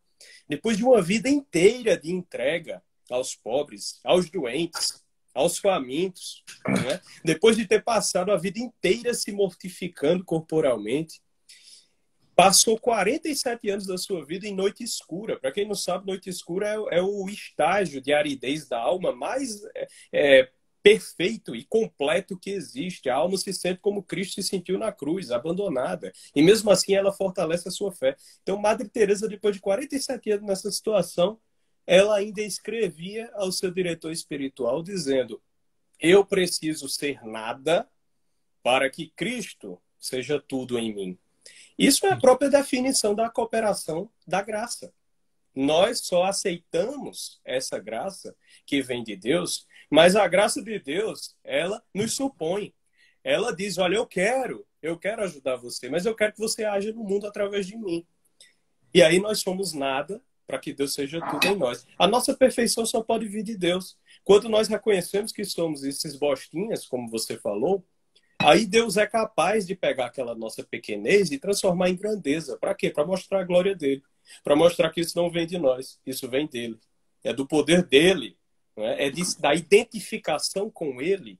depois 0.47 0.76
de 0.76 0.84
uma 0.84 1.01
vida 1.01 1.30
inteira 1.30 1.95
de 1.95 2.11
entrega 2.11 2.82
aos 3.12 3.36
pobres, 3.36 3.99
aos 4.03 4.30
doentes, 4.30 5.03
aos 5.34 5.57
famintos, 5.57 6.43
né? 6.68 6.99
depois 7.24 7.55
de 7.55 7.66
ter 7.66 7.84
passado 7.84 8.32
a 8.32 8.38
vida 8.38 8.60
inteira 8.60 9.14
se 9.14 9.32
mortificando 9.32 10.24
corporalmente, 10.24 11.22
passou 12.39 12.80
47 12.80 13.70
anos 13.70 13.86
da 13.86 13.97
sua 13.97 14.26
vida 14.26 14.47
em 14.47 14.55
noite 14.55 14.82
escura. 14.82 15.38
Para 15.38 15.51
quem 15.51 15.68
não 15.68 15.76
sabe, 15.76 16.07
noite 16.07 16.30
escura 16.30 16.68
é, 16.68 16.99
é, 16.99 17.01
o 17.01 17.28
estágio 17.28 18.01
de 18.01 18.14
aridez 18.14 18.66
da 18.66 18.80
alma 18.80 19.12
mais 19.12 19.62
é, 19.76 19.88
é, 20.14 20.51
perfeito 20.82 21.53
e 21.53 21.66
completo 21.66 22.39
que 22.39 22.51
existe. 22.51 23.10
A 23.10 23.16
alma 23.16 23.38
se 23.38 23.53
sente 23.53 23.82
como 23.82 24.01
Cristo 24.01 24.41
se 24.41 24.47
sentiu 24.47 24.78
na 24.78 24.89
cruz, 24.89 25.32
abandonada. 25.32 26.14
E 26.34 26.41
mesmo 26.41 26.72
assim 26.72 26.93
ela 26.93 27.12
fortalece 27.12 27.68
a 27.68 27.72
sua 27.72 27.91
fé. 27.91 28.16
Então, 28.41 28.57
Madre 28.57 28.88
Teresa, 28.88 29.28
depois 29.28 29.53
de 29.53 29.62
47 29.62 30.32
anos 30.32 30.47
nessa 30.47 30.72
situação, 30.72 31.38
ela 31.89 32.17
ainda 32.17 32.43
escrevia 32.43 33.31
ao 33.33 33.51
seu 33.51 33.71
diretor 33.71 34.11
espiritual 34.11 34.83
dizendo: 34.83 35.41
"Eu 35.99 36.23
preciso 36.23 36.87
ser 36.87 37.25
nada 37.25 37.89
para 38.61 38.91
que 38.91 39.09
Cristo 39.15 39.81
seja 39.97 40.39
tudo 40.39 40.77
em 40.77 40.93
mim." 40.93 41.19
Isso 41.75 42.05
é 42.05 42.11
a 42.11 42.17
própria 42.17 42.47
definição 42.47 43.15
da 43.15 43.27
cooperação 43.27 44.07
da 44.27 44.39
graça. 44.43 44.93
Nós 45.55 46.01
só 46.01 46.25
aceitamos 46.25 47.41
essa 47.43 47.79
graça 47.79 48.35
que 48.67 48.83
vem 48.83 49.03
de 49.03 49.15
Deus, 49.15 49.65
mas 49.89 50.15
a 50.15 50.27
graça 50.27 50.61
de 50.61 50.77
Deus, 50.77 51.35
ela 51.43 51.83
nos 51.91 52.13
supõe. 52.13 52.71
Ela 53.23 53.51
diz: 53.51 53.79
Olha, 53.79 53.95
eu 53.95 54.05
quero, 54.05 54.63
eu 54.79 54.95
quero 54.95 55.23
ajudar 55.23 55.55
você, 55.55 55.89
mas 55.89 56.05
eu 56.05 56.13
quero 56.13 56.33
que 56.33 56.39
você 56.39 56.65
haja 56.65 56.93
no 56.93 57.03
mundo 57.03 57.25
através 57.25 57.65
de 57.65 57.75
mim. 57.75 58.05
E 58.93 59.01
aí 59.01 59.19
nós 59.19 59.39
somos 59.39 59.73
nada 59.73 60.21
para 60.49 60.57
que 60.57 60.73
Deus 60.73 60.95
seja 60.95 61.21
tudo 61.29 61.45
em 61.45 61.55
nós. 61.55 61.85
A 61.95 62.07
nossa 62.07 62.33
perfeição 62.33 62.83
só 62.83 63.03
pode 63.03 63.27
vir 63.27 63.43
de 63.43 63.55
Deus. 63.55 63.95
Quando 64.23 64.49
nós 64.49 64.67
reconhecemos 64.67 65.31
que 65.31 65.45
somos 65.45 65.83
esses 65.83 66.15
bostinhas, 66.15 66.87
como 66.87 67.07
você 67.07 67.37
falou, 67.37 67.85
Aí 68.41 68.65
Deus 68.65 68.95
é 68.95 69.05
capaz 69.05 69.67
de 69.67 69.75
pegar 69.75 70.05
aquela 70.05 70.33
nossa 70.33 70.63
pequenez 70.63 71.29
e 71.29 71.37
transformar 71.37 71.89
em 71.89 71.97
grandeza. 71.97 72.57
Para 72.57 72.73
quê? 72.73 72.89
Para 72.89 73.05
mostrar 73.05 73.41
a 73.41 73.43
glória 73.43 73.75
dele. 73.75 74.01
Para 74.45 74.55
mostrar 74.55 74.89
que 74.91 75.01
isso 75.01 75.17
não 75.17 75.29
vem 75.29 75.45
de 75.45 75.57
nós, 75.57 75.99
isso 76.05 76.25
vem 76.29 76.47
dele. 76.47 76.79
É 77.21 77.33
do 77.33 77.45
poder 77.45 77.83
dele. 77.83 78.37
É? 78.77 79.07
é 79.07 79.11
da 79.39 79.53
identificação 79.53 80.71
com 80.71 81.01
ele 81.01 81.37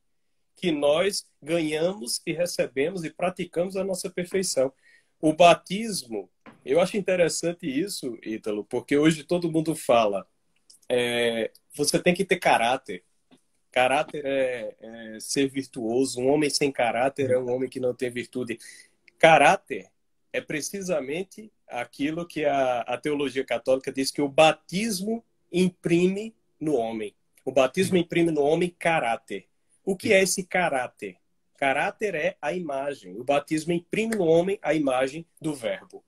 que 0.58 0.74
nós 0.74 1.26
ganhamos 1.42 2.22
e 2.28 2.34
recebemos 2.34 3.06
e 3.06 3.10
praticamos 3.10 3.78
a 3.78 3.84
nossa 3.86 4.10
perfeição. 4.10 4.74
O 5.22 5.32
batismo, 5.32 6.30
eu 6.66 6.80
acho 6.80 6.98
interessante 6.98 7.68
isso, 7.68 8.18
Ítalo, 8.24 8.64
porque 8.64 8.98
hoje 8.98 9.24
todo 9.24 9.52
mundo 9.52 9.76
fala, 9.76 10.28
é, 10.88 11.52
você 11.76 12.02
tem 12.02 12.14
que 12.14 12.26
ter 12.26 12.38
caráter. 12.38 13.04
Caráter 13.72 14.26
é, 14.26 14.76
é, 14.80 15.20
ser 15.20 15.48
virtuoso. 15.48 16.20
Um 16.20 16.30
homem 16.30 16.50
sem 16.50 16.72
caráter 16.72 17.30
é 17.30 17.38
um 17.38 17.52
homem 17.52 17.70
que 17.70 17.80
não 17.80 17.94
tem 17.94 18.10
virtude. 18.10 18.58
Caráter 19.18 19.90
é 20.34 20.42
precisamente 20.42 21.52
aquilo 21.68 22.26
que 22.26 22.46
a, 22.46 22.82
a 22.82 22.98
teologia 22.98 23.46
católica 23.46 23.92
diz 23.92 24.12
que 24.12 24.22
o 24.22 24.28
batismo 24.28 25.24
imprime 25.52 26.36
no 26.60 26.76
homem. 26.76 27.16
O 27.46 27.52
batismo 27.52 27.98
imprime 27.98 28.32
no 28.32 28.42
homem 28.42 28.76
caráter. 28.78 29.48
O 29.86 29.96
que 29.96 30.14
é 30.14 30.22
esse 30.22 30.44
caráter? 30.44 31.18
Caráter 31.58 32.16
é 32.16 32.38
a 32.42 32.54
imagem. 32.54 33.20
O 33.20 33.24
batismo 33.24 33.74
imprime 33.74 34.16
no 34.16 34.26
homem 34.26 34.58
a 34.62 34.74
imagem 34.74 35.26
do 35.42 35.54
Verbo. 35.54 36.04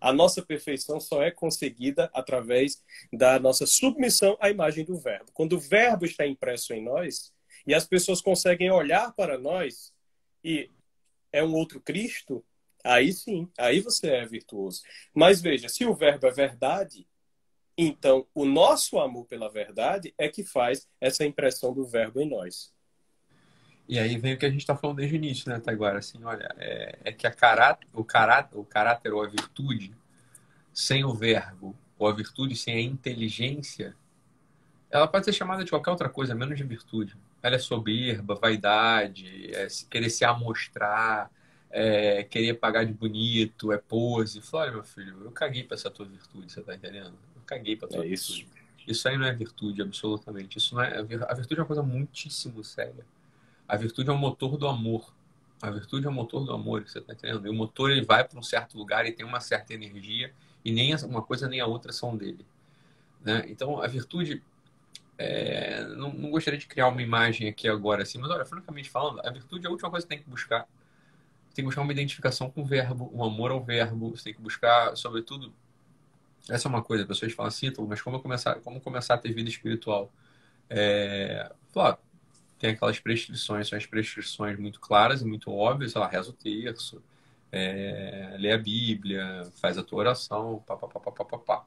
A 0.00 0.12
nossa 0.12 0.40
perfeição 0.42 0.98
só 0.98 1.22
é 1.22 1.30
conseguida 1.30 2.10
através 2.14 2.82
da 3.12 3.38
nossa 3.38 3.66
submissão 3.66 4.36
à 4.40 4.48
imagem 4.48 4.84
do 4.84 4.98
Verbo. 4.98 5.30
Quando 5.32 5.54
o 5.54 5.60
Verbo 5.60 6.04
está 6.04 6.26
impresso 6.26 6.72
em 6.72 6.82
nós 6.82 7.32
e 7.66 7.74
as 7.74 7.86
pessoas 7.86 8.20
conseguem 8.20 8.70
olhar 8.70 9.12
para 9.14 9.36
nós 9.36 9.92
e 10.42 10.70
é 11.32 11.44
um 11.44 11.54
outro 11.54 11.80
Cristo, 11.80 12.44
aí 12.82 13.12
sim, 13.12 13.48
aí 13.58 13.80
você 13.80 14.08
é 14.08 14.26
virtuoso. 14.26 14.82
Mas 15.14 15.40
veja, 15.40 15.68
se 15.68 15.84
o 15.84 15.94
Verbo 15.94 16.26
é 16.26 16.30
verdade, 16.30 17.06
então 17.76 18.26
o 18.34 18.44
nosso 18.44 18.98
amor 18.98 19.26
pela 19.26 19.50
verdade 19.50 20.14
é 20.18 20.28
que 20.28 20.44
faz 20.44 20.88
essa 21.00 21.24
impressão 21.24 21.72
do 21.72 21.86
Verbo 21.86 22.20
em 22.20 22.28
nós. 22.28 22.72
E 23.90 23.98
aí 23.98 24.16
vem 24.16 24.34
o 24.34 24.38
que 24.38 24.46
a 24.46 24.50
gente 24.50 24.60
está 24.60 24.76
falando 24.76 24.98
desde 24.98 25.16
o 25.16 25.18
início, 25.18 25.50
né, 25.50 25.58
Taiguara? 25.58 25.98
Assim, 25.98 26.22
olha, 26.22 26.48
é, 26.58 26.96
é 27.06 27.12
que 27.12 27.26
a 27.26 27.30
caráter, 27.32 27.88
o, 27.92 28.04
caráter, 28.04 28.56
o 28.56 28.64
caráter 28.64 29.12
ou 29.12 29.20
a 29.20 29.26
virtude, 29.26 29.92
sem 30.72 31.04
o 31.04 31.12
verbo, 31.12 31.76
ou 31.98 32.06
a 32.06 32.12
virtude 32.12 32.54
sem 32.54 32.76
a 32.76 32.80
inteligência, 32.80 33.96
ela 34.88 35.08
pode 35.08 35.24
ser 35.24 35.32
chamada 35.32 35.64
de 35.64 35.70
qualquer 35.70 35.90
outra 35.90 36.08
coisa, 36.08 36.36
menos 36.36 36.56
de 36.56 36.62
virtude. 36.62 37.16
Ela 37.42 37.56
é 37.56 37.58
soberba, 37.58 38.36
vaidade, 38.36 39.50
é 39.52 39.66
querer 39.90 40.08
se 40.08 40.24
amostrar, 40.24 41.28
é 41.68 42.22
querer 42.22 42.54
pagar 42.54 42.84
de 42.84 42.92
bonito, 42.92 43.72
é 43.72 43.78
pose. 43.78 44.40
Fala, 44.40 44.66
olha, 44.66 44.72
meu 44.74 44.84
filho, 44.84 45.20
eu 45.24 45.32
caguei 45.32 45.64
para 45.64 45.74
essa 45.74 45.90
tua 45.90 46.06
virtude, 46.06 46.52
você 46.52 46.60
tá 46.62 46.76
entendendo? 46.76 47.18
Eu 47.34 47.42
caguei 47.44 47.74
para 47.74 47.88
tua 47.88 48.04
é 48.04 48.08
virtude. 48.10 48.42
Isso. 48.42 48.46
isso 48.86 49.08
aí 49.08 49.18
não 49.18 49.26
é 49.26 49.32
virtude, 49.32 49.82
absolutamente. 49.82 50.58
Isso 50.58 50.76
não 50.76 50.82
é, 50.82 50.96
a 50.96 51.34
virtude 51.34 51.58
é 51.58 51.62
uma 51.62 51.66
coisa 51.66 51.82
muitíssimo 51.82 52.62
séria. 52.62 53.04
A 53.70 53.76
virtude 53.76 54.10
é 54.10 54.12
o 54.12 54.18
motor 54.18 54.56
do 54.56 54.66
amor. 54.66 55.14
A 55.62 55.70
virtude 55.70 56.04
é 56.04 56.10
o 56.10 56.12
motor 56.12 56.44
do 56.44 56.52
amor, 56.52 56.82
você 56.82 56.98
está 56.98 57.12
entendendo? 57.12 57.46
E 57.46 57.50
o 57.50 57.54
motor 57.54 57.88
ele 57.88 58.04
vai 58.04 58.24
para 58.24 58.36
um 58.36 58.42
certo 58.42 58.76
lugar 58.76 59.06
e 59.06 59.12
tem 59.12 59.24
uma 59.24 59.38
certa 59.38 59.72
energia 59.72 60.34
e 60.64 60.72
nem 60.72 60.92
uma 61.04 61.22
coisa 61.22 61.48
nem 61.48 61.60
a 61.60 61.66
outra 61.66 61.92
são 61.92 62.16
dele. 62.16 62.44
Né? 63.24 63.44
Então, 63.48 63.80
a 63.80 63.86
virtude. 63.86 64.42
É, 65.16 65.84
não, 65.86 66.12
não, 66.12 66.30
gostaria 66.30 66.58
de 66.58 66.66
criar 66.66 66.88
uma 66.88 67.00
imagem 67.00 67.48
aqui 67.48 67.68
agora, 67.68 68.02
assim, 68.02 68.18
mas 68.18 68.30
olha, 68.30 68.44
francamente 68.44 68.90
falando, 68.90 69.20
a 69.24 69.30
virtude 69.30 69.66
é 69.66 69.68
a 69.68 69.70
última 69.70 69.88
coisa 69.88 70.04
que 70.04 70.08
tem 70.08 70.18
que 70.18 70.28
buscar. 70.28 70.66
Você 71.46 71.54
tem 71.54 71.62
que 71.62 71.66
buscar 71.66 71.82
uma 71.82 71.92
identificação 71.92 72.50
com 72.50 72.62
o 72.62 72.64
verbo, 72.64 73.08
um 73.14 73.22
amor 73.22 73.52
ao 73.52 73.62
verbo, 73.62 74.10
você 74.10 74.24
tem 74.24 74.34
que 74.34 74.40
buscar, 74.40 74.96
sobretudo. 74.96 75.52
Essa 76.48 76.66
é 76.66 76.70
uma 76.70 76.82
coisa, 76.82 77.04
as 77.04 77.08
pessoas 77.08 77.32
falam 77.34 77.48
assim, 77.48 77.70
mas 77.86 78.02
como 78.02 78.18
começar, 78.18 78.56
como 78.56 78.80
começar 78.80 79.14
a 79.14 79.18
ter 79.18 79.32
vida 79.32 79.48
espiritual? 79.48 80.10
É, 80.68 81.52
claro, 81.72 81.98
tem 82.60 82.70
aquelas 82.70 83.00
prescrições, 83.00 83.68
são 83.68 83.78
as 83.78 83.86
prescrições 83.86 84.58
muito 84.58 84.78
claras 84.78 85.22
e 85.22 85.24
muito 85.24 85.50
óbvias, 85.50 85.92
sei 85.92 86.00
lá, 86.00 86.06
reza 86.06 86.28
o 86.28 86.34
terço, 86.34 87.02
é, 87.50 88.36
lê 88.38 88.52
a 88.52 88.58
Bíblia, 88.58 89.50
faz 89.54 89.78
a 89.78 89.82
tua 89.82 90.00
oração, 90.00 90.62
pá, 90.66 90.76
pá, 90.76 90.86
pá, 90.86 91.00
pá, 91.00 91.24
pá, 91.24 91.38
pá. 91.38 91.64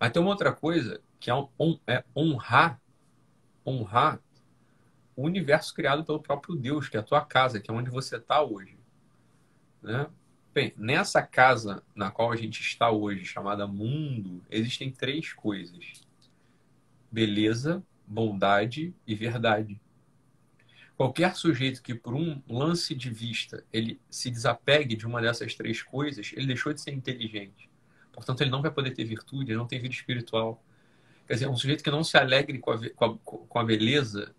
Mas 0.00 0.10
tem 0.10 0.22
uma 0.22 0.30
outra 0.30 0.50
coisa 0.50 0.98
que 1.20 1.30
é, 1.30 1.34
é 1.86 2.04
honrar, 2.16 2.80
honrar 3.66 4.18
o 5.14 5.24
universo 5.24 5.74
criado 5.74 6.02
pelo 6.02 6.20
próprio 6.20 6.56
Deus, 6.56 6.88
que 6.88 6.96
é 6.96 7.00
a 7.00 7.04
tua 7.04 7.20
casa, 7.20 7.60
que 7.60 7.70
é 7.70 7.74
onde 7.74 7.90
você 7.90 8.16
está 8.16 8.42
hoje. 8.42 8.78
Né? 9.82 10.06
Bem, 10.54 10.72
nessa 10.74 11.20
casa 11.20 11.82
na 11.94 12.10
qual 12.10 12.32
a 12.32 12.36
gente 12.36 12.62
está 12.62 12.90
hoje, 12.90 13.26
chamada 13.26 13.66
mundo, 13.66 14.42
existem 14.50 14.90
três 14.90 15.34
coisas: 15.34 16.00
beleza, 17.12 17.84
bondade 18.06 18.94
e 19.06 19.14
verdade. 19.14 19.78
Qualquer 20.96 21.34
sujeito 21.34 21.82
que, 21.82 21.94
por 21.94 22.14
um 22.14 22.40
lance 22.48 22.94
de 22.94 23.10
vista, 23.10 23.64
ele 23.72 24.00
se 24.08 24.30
desapegue 24.30 24.94
de 24.94 25.06
uma 25.06 25.20
dessas 25.20 25.54
três 25.54 25.82
coisas, 25.82 26.32
ele 26.34 26.46
deixou 26.46 26.72
de 26.72 26.80
ser 26.80 26.92
inteligente. 26.92 27.68
Portanto, 28.12 28.42
ele 28.42 28.50
não 28.50 28.62
vai 28.62 28.70
poder 28.70 28.92
ter 28.92 29.04
virtude, 29.04 29.50
ele 29.50 29.58
não 29.58 29.66
tem 29.66 29.80
vida 29.80 29.92
espiritual. 29.92 30.62
Quer 31.26 31.34
dizer, 31.34 31.48
um 31.48 31.56
sujeito 31.56 31.82
que 31.82 31.90
não 31.90 32.04
se 32.04 32.16
alegre 32.16 32.58
com 32.60 32.70
a, 32.70 32.90
com 32.90 33.04
a, 33.04 33.18
com 33.18 33.58
a 33.58 33.64
beleza, 33.64 34.34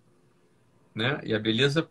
né? 0.93 1.19
E 1.25 1.33
a 1.33 1.39
beleza, 1.39 1.89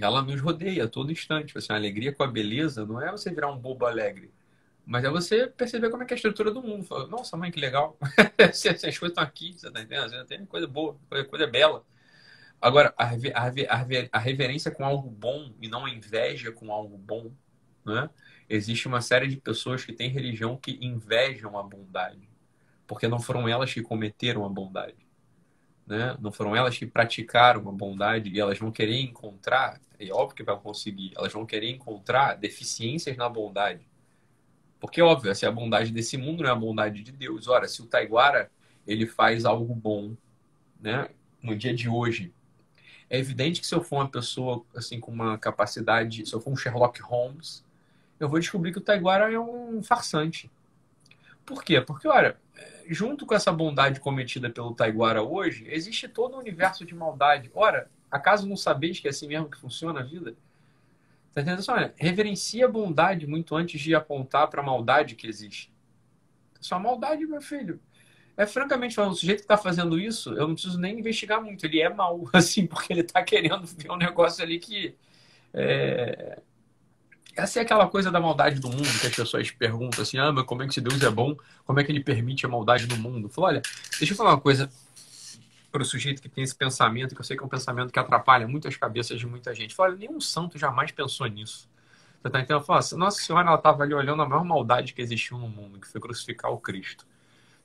ela 0.00 0.22
nos 0.22 0.40
rodeia 0.40 0.84
a 0.84 0.88
todo 0.88 1.10
instante. 1.10 1.58
Assim, 1.58 1.72
a 1.72 1.76
alegria 1.76 2.12
com 2.12 2.22
a 2.22 2.28
beleza 2.28 2.86
não 2.86 3.00
é 3.00 3.10
você 3.10 3.30
virar 3.30 3.50
um 3.50 3.58
bobo 3.58 3.86
alegre, 3.86 4.30
mas 4.86 5.04
é 5.04 5.10
você 5.10 5.48
perceber 5.48 5.90
como 5.90 6.04
é 6.04 6.06
que 6.06 6.12
é 6.12 6.14
a 6.14 6.18
estrutura 6.18 6.52
do 6.52 6.62
mundo. 6.62 6.84
Fala, 6.84 7.08
Nossa, 7.08 7.36
mãe, 7.36 7.50
que 7.50 7.58
legal. 7.58 7.98
Essas 8.38 8.80
coisas 8.80 9.02
estão 9.02 9.24
aqui, 9.24 9.52
você 9.54 9.68
tá 9.68 9.80
entendendo? 9.82 10.24
Tem 10.26 10.46
coisa 10.46 10.68
boa, 10.68 10.96
coisa 11.28 11.46
bela. 11.48 11.84
Agora, 12.60 12.94
a, 12.96 13.10
a, 13.10 13.86
a, 14.12 14.18
reverência 14.18 14.70
com 14.70 14.84
algo 14.84 15.10
bom 15.10 15.52
e 15.60 15.68
não 15.68 15.84
a 15.84 15.90
inveja 15.90 16.50
com 16.50 16.72
algo 16.72 16.96
bom, 16.96 17.30
né? 17.84 18.08
Existe 18.48 18.88
uma 18.88 19.00
série 19.00 19.26
de 19.26 19.36
pessoas 19.36 19.84
que 19.84 19.92
têm 19.92 20.10
religião 20.10 20.56
que 20.56 20.78
invejam 20.80 21.58
a 21.58 21.62
bondade, 21.62 22.28
porque 22.86 23.08
não 23.08 23.18
foram 23.20 23.48
elas 23.48 23.72
que 23.72 23.82
cometeram 23.82 24.44
a 24.44 24.48
bondade, 24.48 25.06
né? 25.86 26.16
Não 26.20 26.32
foram 26.32 26.56
elas 26.56 26.76
que 26.76 26.86
praticaram 26.86 27.68
a 27.68 27.72
bondade 27.72 28.30
e 28.30 28.40
elas 28.40 28.58
vão 28.58 28.70
querer 28.70 29.00
encontrar, 29.00 29.80
é 29.98 30.10
óbvio 30.12 30.36
que 30.36 30.42
vão 30.42 30.58
conseguir, 30.58 31.12
elas 31.16 31.32
vão 31.32 31.46
querer 31.46 31.70
encontrar 31.70 32.34
deficiências 32.34 33.16
na 33.16 33.28
bondade, 33.28 33.86
Porque, 34.80 35.00
óbvio, 35.02 35.30
essa 35.30 35.46
é 35.46 35.48
a 35.48 35.52
bondade 35.52 35.90
desse 35.92 36.16
mundo, 36.18 36.42
não 36.42 36.50
é 36.50 36.52
a 36.52 36.56
bondade 36.56 37.02
de 37.02 37.12
Deus. 37.12 37.48
Ora, 37.48 37.66
se 37.68 37.80
o 37.82 37.86
Taiguara 37.86 38.50
ele 38.86 39.06
faz 39.06 39.44
algo 39.46 39.74
bom 39.74 40.14
né, 40.80 41.08
no 41.42 41.56
dia 41.56 41.74
de 41.74 41.88
hoje, 41.88 42.34
é 43.08 43.18
evidente 43.18 43.60
que 43.60 43.66
se 43.66 43.74
eu 43.74 43.82
for 43.82 43.96
uma 43.96 44.08
pessoa 44.08 44.64
assim 44.74 44.98
com 44.98 45.12
uma 45.12 45.38
capacidade, 45.38 46.26
se 46.26 46.34
eu 46.34 46.40
for 46.40 46.50
um 46.50 46.56
Sherlock 46.56 47.00
Holmes, 47.02 47.64
eu 48.18 48.28
vou 48.28 48.38
descobrir 48.38 48.72
que 48.72 48.78
o 48.78 48.82
Taiguara 48.82 49.32
é 49.32 49.38
um 49.38 49.82
farsante. 49.82 50.50
Por 51.44 51.62
quê? 51.62 51.80
Porque, 51.80 52.08
olha, 52.08 52.36
junto 52.88 53.26
com 53.26 53.34
essa 53.34 53.52
bondade 53.52 54.00
cometida 54.00 54.48
pelo 54.48 54.74
Taiguara 54.74 55.22
hoje, 55.22 55.66
existe 55.68 56.08
todo 56.08 56.36
um 56.36 56.38
universo 56.38 56.84
de 56.84 56.94
maldade. 56.94 57.50
Ora, 57.54 57.90
acaso 58.10 58.48
não 58.48 58.56
sabeis 58.56 58.98
que 59.00 59.06
é 59.06 59.10
assim 59.10 59.28
mesmo 59.28 59.50
que 59.50 59.58
funciona 59.58 60.00
a 60.00 60.02
vida? 60.02 60.34
Tá 61.32 61.40
entendendo? 61.40 61.58
Assim, 61.58 61.72
olha, 61.72 61.92
reverencia 61.96 62.64
a 62.64 62.68
bondade 62.68 63.26
muito 63.26 63.56
antes 63.56 63.80
de 63.80 63.94
apontar 63.94 64.48
para 64.48 64.62
a 64.62 64.64
maldade 64.64 65.16
que 65.16 65.26
existe. 65.26 65.72
Só 66.60 66.78
maldade, 66.78 67.26
meu 67.26 67.42
filho. 67.42 67.80
É 68.36 68.46
francamente 68.46 68.98
o 69.00 69.14
sujeito 69.14 69.38
que 69.38 69.44
está 69.44 69.56
fazendo 69.56 69.98
isso, 69.98 70.30
eu 70.30 70.48
não 70.48 70.54
preciso 70.54 70.78
nem 70.78 70.98
investigar 70.98 71.40
muito. 71.40 71.64
Ele 71.64 71.80
é 71.80 71.88
mal, 71.88 72.28
assim, 72.32 72.66
porque 72.66 72.92
ele 72.92 73.02
está 73.02 73.22
querendo 73.22 73.64
ver 73.64 73.90
um 73.90 73.96
negócio 73.96 74.42
ali 74.42 74.58
que. 74.58 74.94
É... 75.52 76.40
Essa 77.36 77.58
é 77.58 77.62
aquela 77.62 77.88
coisa 77.88 78.12
da 78.12 78.20
maldade 78.20 78.60
do 78.60 78.68
mundo 78.68 78.88
que 79.00 79.06
as 79.08 79.14
pessoas 79.14 79.50
perguntam 79.50 80.02
assim: 80.02 80.18
ah, 80.18 80.32
mas 80.32 80.44
como 80.44 80.62
é 80.62 80.68
que 80.68 80.74
se 80.74 80.80
Deus 80.80 81.02
é 81.02 81.10
bom? 81.10 81.36
Como 81.64 81.80
é 81.80 81.84
que 81.84 81.90
ele 81.90 82.02
permite 82.02 82.46
a 82.46 82.48
maldade 82.48 82.86
do 82.86 82.96
mundo? 82.96 83.28
Falo, 83.28 83.48
olha, 83.48 83.62
deixa 83.98 84.12
eu 84.12 84.16
falar 84.16 84.30
uma 84.30 84.40
coisa 84.40 84.70
para 85.74 85.82
o 85.82 85.84
sujeito 85.84 86.22
que 86.22 86.28
tem 86.28 86.44
esse 86.44 86.54
pensamento, 86.54 87.16
que 87.16 87.20
eu 87.20 87.24
sei 87.24 87.36
que 87.36 87.42
é 87.42 87.46
um 87.46 87.48
pensamento 87.48 87.92
que 87.92 87.98
atrapalha 87.98 88.46
muito 88.46 88.68
as 88.68 88.76
cabeças 88.76 89.18
de 89.18 89.26
muita 89.26 89.52
gente. 89.52 89.74
Fala, 89.74 89.96
nenhum 89.96 90.20
santo 90.20 90.56
jamais 90.56 90.92
pensou 90.92 91.26
nisso. 91.26 91.68
Você 92.22 92.30
tá 92.30 92.40
entendendo? 92.40 92.64
Fala, 92.64 92.80
Nossa 92.92 93.20
Senhora, 93.20 93.48
ela 93.48 93.56
estava 93.56 93.82
ali 93.82 93.92
olhando 93.92 94.22
a 94.22 94.28
maior 94.28 94.44
maldade 94.44 94.94
que 94.94 95.02
existiu 95.02 95.36
no 95.36 95.48
mundo, 95.48 95.80
que 95.80 95.88
foi 95.88 96.00
crucificar 96.00 96.52
o 96.52 96.58
Cristo. 96.58 97.04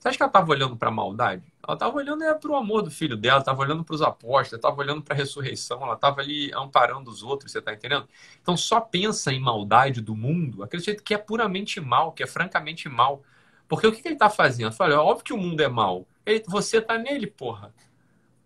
Você 0.00 0.08
acha 0.08 0.16
que 0.16 0.22
ela 0.22 0.30
estava 0.30 0.50
olhando 0.50 0.76
para 0.78 0.88
a 0.88 0.90
maldade? 0.92 1.42
Ela 1.62 1.74
estava 1.74 1.94
olhando 1.94 2.24
é, 2.24 2.32
para 2.34 2.50
o 2.50 2.56
amor 2.56 2.80
do 2.80 2.90
filho 2.90 3.18
dela, 3.18 3.40
estava 3.40 3.60
olhando 3.60 3.84
para 3.84 3.94
os 3.94 4.00
apóstolos, 4.00 4.54
estava 4.54 4.80
olhando 4.80 5.02
para 5.02 5.14
a 5.14 5.16
ressurreição, 5.16 5.82
ela 5.82 5.92
estava 5.92 6.22
ali 6.22 6.50
amparando 6.54 7.10
os 7.10 7.22
outros, 7.22 7.52
você 7.52 7.58
está 7.58 7.74
entendendo? 7.74 8.08
Então 8.40 8.56
só 8.56 8.80
pensa 8.80 9.30
em 9.30 9.38
maldade 9.38 10.00
do 10.00 10.16
mundo, 10.16 10.66
jeito 10.78 11.02
que 11.02 11.12
é 11.12 11.18
puramente 11.18 11.82
mal, 11.82 12.12
que 12.12 12.22
é 12.22 12.26
francamente 12.26 12.88
mal. 12.88 13.22
Porque 13.68 13.86
o 13.86 13.92
que, 13.92 14.00
que 14.00 14.08
ele 14.08 14.14
está 14.14 14.30
fazendo? 14.30 14.72
Fala, 14.72 14.94
é 14.94 14.96
óbvio 14.96 15.24
que 15.24 15.32
o 15.34 15.38
mundo 15.38 15.60
é 15.60 15.68
mal. 15.68 16.06
Ele, 16.24 16.42
você 16.48 16.78
está 16.78 16.96
nele, 16.96 17.26
porra. 17.26 17.72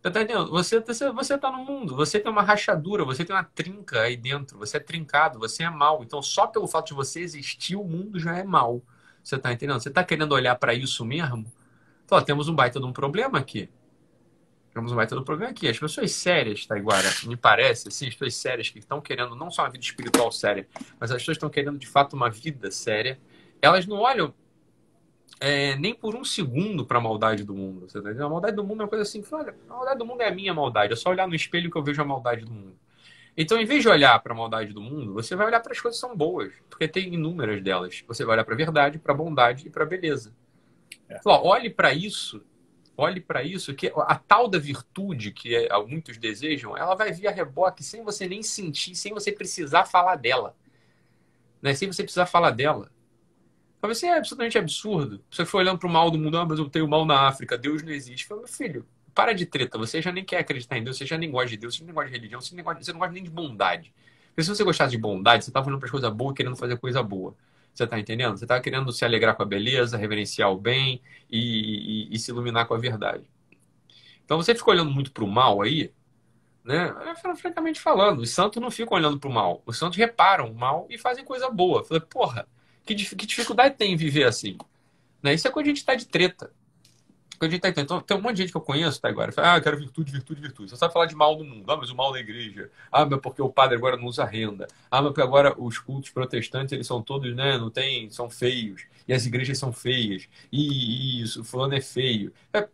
Você 0.03 0.11
tá 0.11 0.23
entendendo? 0.23 0.51
Você, 0.51 0.81
você, 0.81 1.11
você 1.13 1.39
tá 1.39 1.51
no 1.53 1.65
mundo, 1.65 1.97
você 1.97 2.21
tem 2.21 2.31
uma 2.31 2.43
rachadura, 2.43 3.05
você 3.05 3.25
tem 3.25 3.35
uma 3.35 3.45
trinca 3.45 4.01
aí 4.03 4.17
dentro, 4.17 4.59
você 4.59 4.77
é 4.79 4.81
trincado, 4.81 5.39
você 5.39 5.63
é 5.63 5.71
mal. 5.71 6.03
Então, 6.03 6.21
só 6.21 6.47
pelo 6.49 6.67
fato 6.67 6.89
de 6.89 6.95
você 6.95 7.21
existir, 7.21 7.77
o 7.77 7.85
mundo 7.85 8.19
já 8.19 8.37
é 8.37 8.45
mal. 8.45 8.83
Você 9.25 9.37
está 9.37 9.53
entendendo? 9.53 9.81
Você 9.81 9.89
está 9.89 10.05
querendo 10.05 10.33
olhar 10.33 10.55
para 10.57 10.75
isso 10.75 11.05
mesmo? 11.05 11.51
Então, 12.05 12.19
ó, 12.19 12.21
temos 12.21 12.47
um 12.47 12.55
baita 12.55 12.79
de 12.79 12.85
um 12.85 12.93
problema 12.93 13.39
aqui. 13.39 13.71
Temos 14.75 14.93
um 14.93 14.97
baita 14.97 15.15
de 15.15 15.23
um 15.23 15.25
problema 15.25 15.51
aqui. 15.51 15.67
As 15.67 15.79
pessoas 15.79 16.13
sérias, 16.13 16.67
Taiguara, 16.67 17.09
me 17.25 17.37
parece, 17.37 17.89
assim, 17.89 18.07
as 18.07 18.13
pessoas 18.13 18.35
sérias 18.35 18.69
que 18.69 18.79
estão 18.79 19.01
querendo 19.01 19.35
não 19.35 19.51
só 19.51 19.63
uma 19.63 19.71
vida 19.71 19.83
espiritual 19.83 20.31
séria, 20.31 20.69
mas 21.01 21.11
as 21.11 21.19
pessoas 21.19 21.37
estão 21.37 21.49
querendo 21.49 21.79
de 21.79 21.87
fato 21.87 22.15
uma 22.15 22.29
vida 22.29 22.71
séria, 22.71 23.19
elas 23.63 23.87
não 23.87 23.97
olham 23.97 24.35
é, 25.41 25.75
nem 25.77 25.95
por 25.95 26.15
um 26.15 26.25
segundo 26.25 26.85
para 26.85 26.99
a 26.99 27.01
maldade 27.01 27.45
do 27.45 27.55
mundo. 27.55 27.89
Você 27.89 28.03
tá 28.03 28.11
A 28.11 28.29
maldade 28.29 28.57
do 28.57 28.65
mundo 28.65 28.83
é 28.83 28.85
uma 28.85 28.89
coisa 28.89 29.03
assim, 29.03 29.25
olha, 29.33 29.55
a 29.69 29.73
maldade 29.73 29.99
do 29.99 30.05
mundo 30.05 30.21
é 30.21 30.29
a 30.29 30.35
minha 30.35 30.53
maldade. 30.53 30.93
É 30.93 30.97
só 30.97 31.09
olhar 31.11 31.27
no 31.27 31.35
espelho 31.35 31.71
que 31.71 31.79
eu 31.79 31.83
vejo 31.83 32.03
a 32.03 32.05
maldade 32.05 32.45
do 32.45 32.53
mundo. 32.53 32.77
Então, 33.37 33.59
em 33.59 33.65
vez 33.65 33.83
de 33.83 33.89
olhar 33.89 34.19
para 34.21 34.33
a 34.33 34.37
maldade 34.37 34.73
do 34.73 34.81
mundo, 34.81 35.13
você 35.13 35.35
vai 35.35 35.47
olhar 35.47 35.61
para 35.61 35.73
as 35.73 35.81
coisas 35.81 36.01
que 36.01 36.07
são 36.07 36.17
boas, 36.17 36.53
porque 36.71 36.87
tem 36.87 37.15
inúmeras 37.15 37.61
delas. 37.63 38.05
Você 38.07 38.25
vai 38.25 38.35
olhar 38.35 38.45
para 38.45 38.55
a 38.55 38.57
verdade, 38.57 38.99
para 38.99 39.13
a 39.13 39.17
bondade 39.17 39.67
e 39.67 39.71
para 39.71 39.83
a 39.83 39.87
beleza. 39.87 40.33
É. 41.09 41.21
olhe 41.27 41.69
para 41.69 41.93
isso, 41.93 42.43
olhe 42.97 43.21
para 43.21 43.43
isso, 43.43 43.75
que 43.75 43.93
a 43.95 44.15
tal 44.17 44.49
da 44.49 44.59
virtude 44.59 45.33
que 45.33 45.55
é, 45.55 45.69
muitos 45.87 46.17
desejam, 46.17 46.77
ela 46.77 46.95
vai 46.95 47.13
vir 47.13 47.27
a 47.27 47.33
reboque 47.33 47.83
sem 47.83 48.03
você 48.05 48.29
nem 48.29 48.43
sentir, 48.43 48.95
sem 48.95 49.13
você 49.13 49.33
precisar 49.33 49.85
falar 49.85 50.17
dela. 50.17 50.57
Né? 51.61 51.75
Sem 51.75 51.91
você 51.93 52.03
precisar 52.03 52.27
falar 52.27 52.51
dela. 52.51 52.91
Talvez 53.81 53.99
seja 53.99 54.15
é 54.15 54.19
absolutamente 54.19 54.57
absurdo. 54.57 55.23
Você 55.31 55.45
foi 55.45 55.61
olhando 55.61 55.79
para 55.79 55.89
o 55.89 55.93
mal 55.93 56.11
do 56.11 56.19
mundo, 56.19 56.39
ah, 56.39 56.47
mas 56.47 56.59
eu 56.59 56.71
tenho 56.71 56.89
mal 56.89 57.05
na 57.05 57.27
África, 57.27 57.59
Deus 57.59 57.83
não 57.83 57.93
existe. 57.93 58.27
Fala, 58.27 58.41
meu 58.41 58.49
filho, 58.49 58.87
para 59.15 59.33
de 59.33 59.47
treta. 59.47 59.79
Você 59.79 60.03
já 60.03 60.11
nem 60.11 60.25
quer 60.25 60.39
acreditar 60.39 60.77
em 60.79 60.85
Deus, 60.85 60.97
você 60.97 61.07
já 61.07 61.17
nem 61.17 61.31
gosta 61.31 61.51
de 61.51 61.57
Deus, 61.57 61.77
você 61.77 61.85
nem 61.85 61.95
gosta 61.95 62.11
de 62.11 62.17
religião, 62.17 62.41
você, 62.41 62.55
nem 62.55 62.65
gosta, 62.65 62.83
você 62.83 62.93
não 62.93 62.99
gosta 62.99 63.15
nem 63.15 63.23
de 63.23 63.31
bondade. 63.31 63.93
Porque 64.29 64.43
se 64.43 64.49
você 64.49 64.65
gostasse 64.65 64.91
de 64.91 64.99
bondade, 64.99 65.45
você 65.45 65.51
estava 65.51 65.67
olhando 65.67 65.79
para 65.79 65.87
as 65.87 65.91
coisas 65.91 66.13
boas 66.13 66.35
querendo 66.35 66.57
fazer 66.57 66.77
coisa 66.79 67.03
boa. 67.03 67.35
Você 67.73 67.85
está 67.85 67.99
entendendo? 67.99 68.37
Você 68.37 68.45
está 68.45 68.61
querendo 68.61 68.91
se 68.93 69.05
alegrar 69.05 69.35
com 69.37 69.43
a 69.43 69.47
beleza, 69.47 69.97
reverenciar 69.97 70.51
o 70.51 70.57
bem 70.57 71.01
e, 71.31 72.09
e, 72.11 72.15
e 72.15 72.19
se 72.19 72.31
iluminar 72.31 72.67
com 72.67 72.75
a 72.75 72.79
verdade. 72.79 73.25
Então 74.25 74.37
você 74.37 74.55
fica 74.55 74.71
olhando 74.71 74.91
muito 74.91 75.13
para 75.13 75.25
o 75.25 75.29
mal 75.29 75.63
aí, 75.63 75.93
né? 76.65 76.95
Francamente 77.37 77.81
falando, 77.81 78.21
os 78.21 78.31
santos 78.31 78.61
não 78.61 78.71
ficam 78.71 78.97
olhando 78.97 79.19
para 79.19 79.29
o 79.29 79.33
mal. 79.33 79.63
Os 79.67 79.79
santos 79.79 79.99
reparam 79.99 80.51
o 80.51 80.55
mal 80.55 80.87
e 80.89 80.99
fazem 80.99 81.25
coisa 81.25 81.51
boa. 81.51 81.85
Falei, 81.85 82.01
porra, 82.01 82.49
que, 82.85 82.95
que 82.95 83.27
dificuldade 83.27 83.77
tem 83.77 83.93
em 83.93 83.97
viver 83.97 84.25
assim? 84.25 84.57
Né? 85.23 85.35
Isso 85.35 85.49
é 85.49 85.51
quando 85.51 85.67
a 85.67 85.69
gente 85.69 85.79
está 85.79 85.95
de 85.95 86.07
treta. 86.07 86.53
Tá 87.61 87.69
então, 87.69 88.01
tem 88.01 88.17
um 88.17 88.21
monte 88.21 88.37
de 88.37 88.43
gente 88.43 88.51
que 88.51 88.57
eu 88.57 88.61
conheço, 88.61 89.01
tá 89.01 89.09
agora, 89.09 89.33
fala, 89.33 89.55
ah, 89.55 89.59
eu 89.59 89.63
quero 89.63 89.79
virtude, 89.79 90.13
virtude, 90.13 90.41
virtude. 90.41 90.71
Você 90.71 90.77
sabe 90.77 90.93
falar 90.93 91.07
de 91.07 91.15
mal 91.15 91.37
do 91.37 91.45
mundo. 91.45 91.71
Ah, 91.71 91.77
mas 91.77 91.91
o 91.91 91.97
mal 91.97 92.13
da 92.13 92.21
igreja. 92.21 92.71
Ah, 92.91 93.05
mas 93.07 93.21
porque 93.21 93.43
o 93.43 93.49
padre 93.51 93.77
agora 93.77 93.97
não 93.97 94.07
usa 94.07 94.25
renda. 94.25 94.67
Ah, 94.91 95.01
mas 95.03 95.11
porque 95.11 95.23
agora 95.23 95.55
os 95.59 95.79
cultos 95.79 96.11
protestantes, 96.11 96.73
eles 96.73 96.87
são 96.87 97.03
todos, 97.03 97.35
né, 97.35 97.59
não 97.59 97.71
tem, 97.71 98.11
são 98.11 98.29
feios. 98.31 98.87
E 99.07 99.13
as 99.13 99.27
igrejas 99.27 99.59
são 99.59 99.73
feias. 99.73 100.29
E, 100.53 101.21
e 101.21 101.23
isso, 101.23 101.43
o 101.43 101.45
fulano 101.45 101.75
é 101.75 101.81
feio. 101.81 102.33
É, 102.53 102.69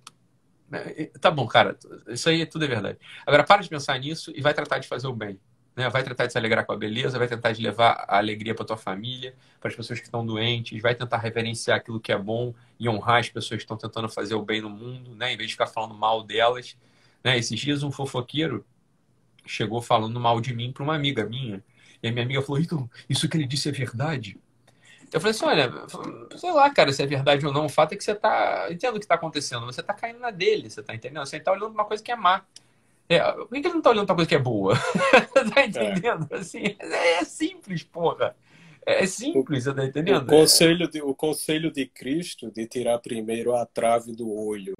é, 0.72 1.06
tá 1.20 1.30
bom, 1.30 1.46
cara, 1.46 1.76
isso 2.08 2.28
aí 2.28 2.46
tudo 2.46 2.64
é 2.64 2.68
verdade. 2.68 2.98
Agora, 3.26 3.44
para 3.44 3.62
de 3.62 3.68
pensar 3.68 3.98
nisso 3.98 4.32
e 4.34 4.40
vai 4.40 4.54
tratar 4.54 4.78
de 4.78 4.86
fazer 4.88 5.06
o 5.08 5.12
bem. 5.12 5.38
Né? 5.76 5.88
Vai 5.88 6.02
tratar 6.02 6.26
de 6.26 6.32
se 6.32 6.38
alegrar 6.38 6.64
com 6.64 6.72
a 6.72 6.76
beleza, 6.76 7.18
vai 7.18 7.28
tentar 7.28 7.52
de 7.52 7.62
levar 7.62 8.04
a 8.08 8.18
alegria 8.18 8.54
para 8.54 8.64
tua 8.64 8.76
família, 8.76 9.34
para 9.60 9.70
as 9.70 9.76
pessoas 9.76 9.98
que 9.98 10.06
estão 10.06 10.24
doentes, 10.24 10.80
vai 10.80 10.94
tentar 10.94 11.18
reverenciar 11.18 11.78
aquilo 11.78 12.00
que 12.00 12.12
é 12.12 12.18
bom 12.18 12.54
e 12.78 12.88
honrar 12.88 13.20
as 13.20 13.28
pessoas 13.28 13.58
que 13.58 13.64
estão 13.64 13.76
tentando 13.76 14.08
fazer 14.08 14.34
o 14.34 14.42
bem 14.42 14.60
no 14.60 14.70
mundo, 14.70 15.14
né? 15.14 15.32
Em 15.32 15.36
vez 15.36 15.48
de 15.48 15.54
ficar 15.54 15.66
falando 15.66 15.94
mal 15.94 16.22
delas, 16.22 16.76
né? 17.22 17.38
Esses 17.38 17.58
dias 17.58 17.82
um 17.82 17.90
fofoqueiro 17.90 18.64
chegou 19.46 19.80
falando 19.80 20.18
mal 20.20 20.40
de 20.40 20.54
mim 20.54 20.72
para 20.72 20.82
uma 20.82 20.94
amiga 20.94 21.24
minha, 21.24 21.62
e 22.02 22.08
a 22.08 22.12
minha 22.12 22.24
amiga 22.24 22.42
falou: 22.42 22.60
"Então, 22.60 22.90
isso 23.08 23.28
que 23.28 23.36
ele 23.36 23.46
disse 23.46 23.68
é 23.68 23.72
verdade?" 23.72 24.38
Eu 25.12 25.20
falei 25.20 25.32
assim, 25.32 25.44
olha, 25.44 25.72
sei 26.36 26.52
lá, 26.52 26.70
cara, 26.70 26.92
se 26.92 27.02
é 27.02 27.06
verdade 27.06 27.44
ou 27.44 27.52
não, 27.52 27.66
o 27.66 27.68
fato 27.68 27.92
é 27.92 27.96
que 27.96 28.04
você 28.04 28.14
tá. 28.14 28.68
Entendo 28.70 28.94
o 28.94 28.98
que 28.98 29.04
está 29.04 29.16
acontecendo, 29.16 29.66
você 29.66 29.80
está 29.80 29.92
caindo 29.92 30.20
na 30.20 30.30
dele, 30.30 30.70
você 30.70 30.80
está 30.80 30.94
entendendo? 30.94 31.26
Você 31.26 31.36
está 31.36 31.50
olhando 31.50 31.72
uma 31.72 31.84
coisa 31.84 32.02
que 32.02 32.12
é 32.12 32.16
má. 32.16 32.44
É, 33.10 33.20
por 33.32 33.48
que 33.48 33.56
ele 33.56 33.74
não 33.74 33.82
tá 33.82 33.90
olhando 33.90 34.06
pra 34.06 34.14
coisa 34.14 34.28
que 34.28 34.36
é 34.36 34.38
boa? 34.38 34.74
tá 35.52 35.66
entendendo? 35.66 36.28
É. 36.30 36.36
Assim, 36.36 36.76
é, 36.78 37.14
é 37.14 37.24
simples, 37.24 37.82
porra. 37.82 38.36
É 38.86 39.04
simples, 39.04 39.64
você 39.64 39.74
tá 39.74 39.84
entendendo? 39.84 40.22
O 40.22 40.26
conselho, 40.26 40.88
de, 40.88 41.02
o 41.02 41.12
conselho 41.12 41.72
de 41.72 41.86
Cristo 41.86 42.52
de 42.52 42.68
tirar 42.68 43.00
primeiro 43.00 43.54
a 43.54 43.66
trave 43.66 44.12
do 44.12 44.32
olho 44.32 44.76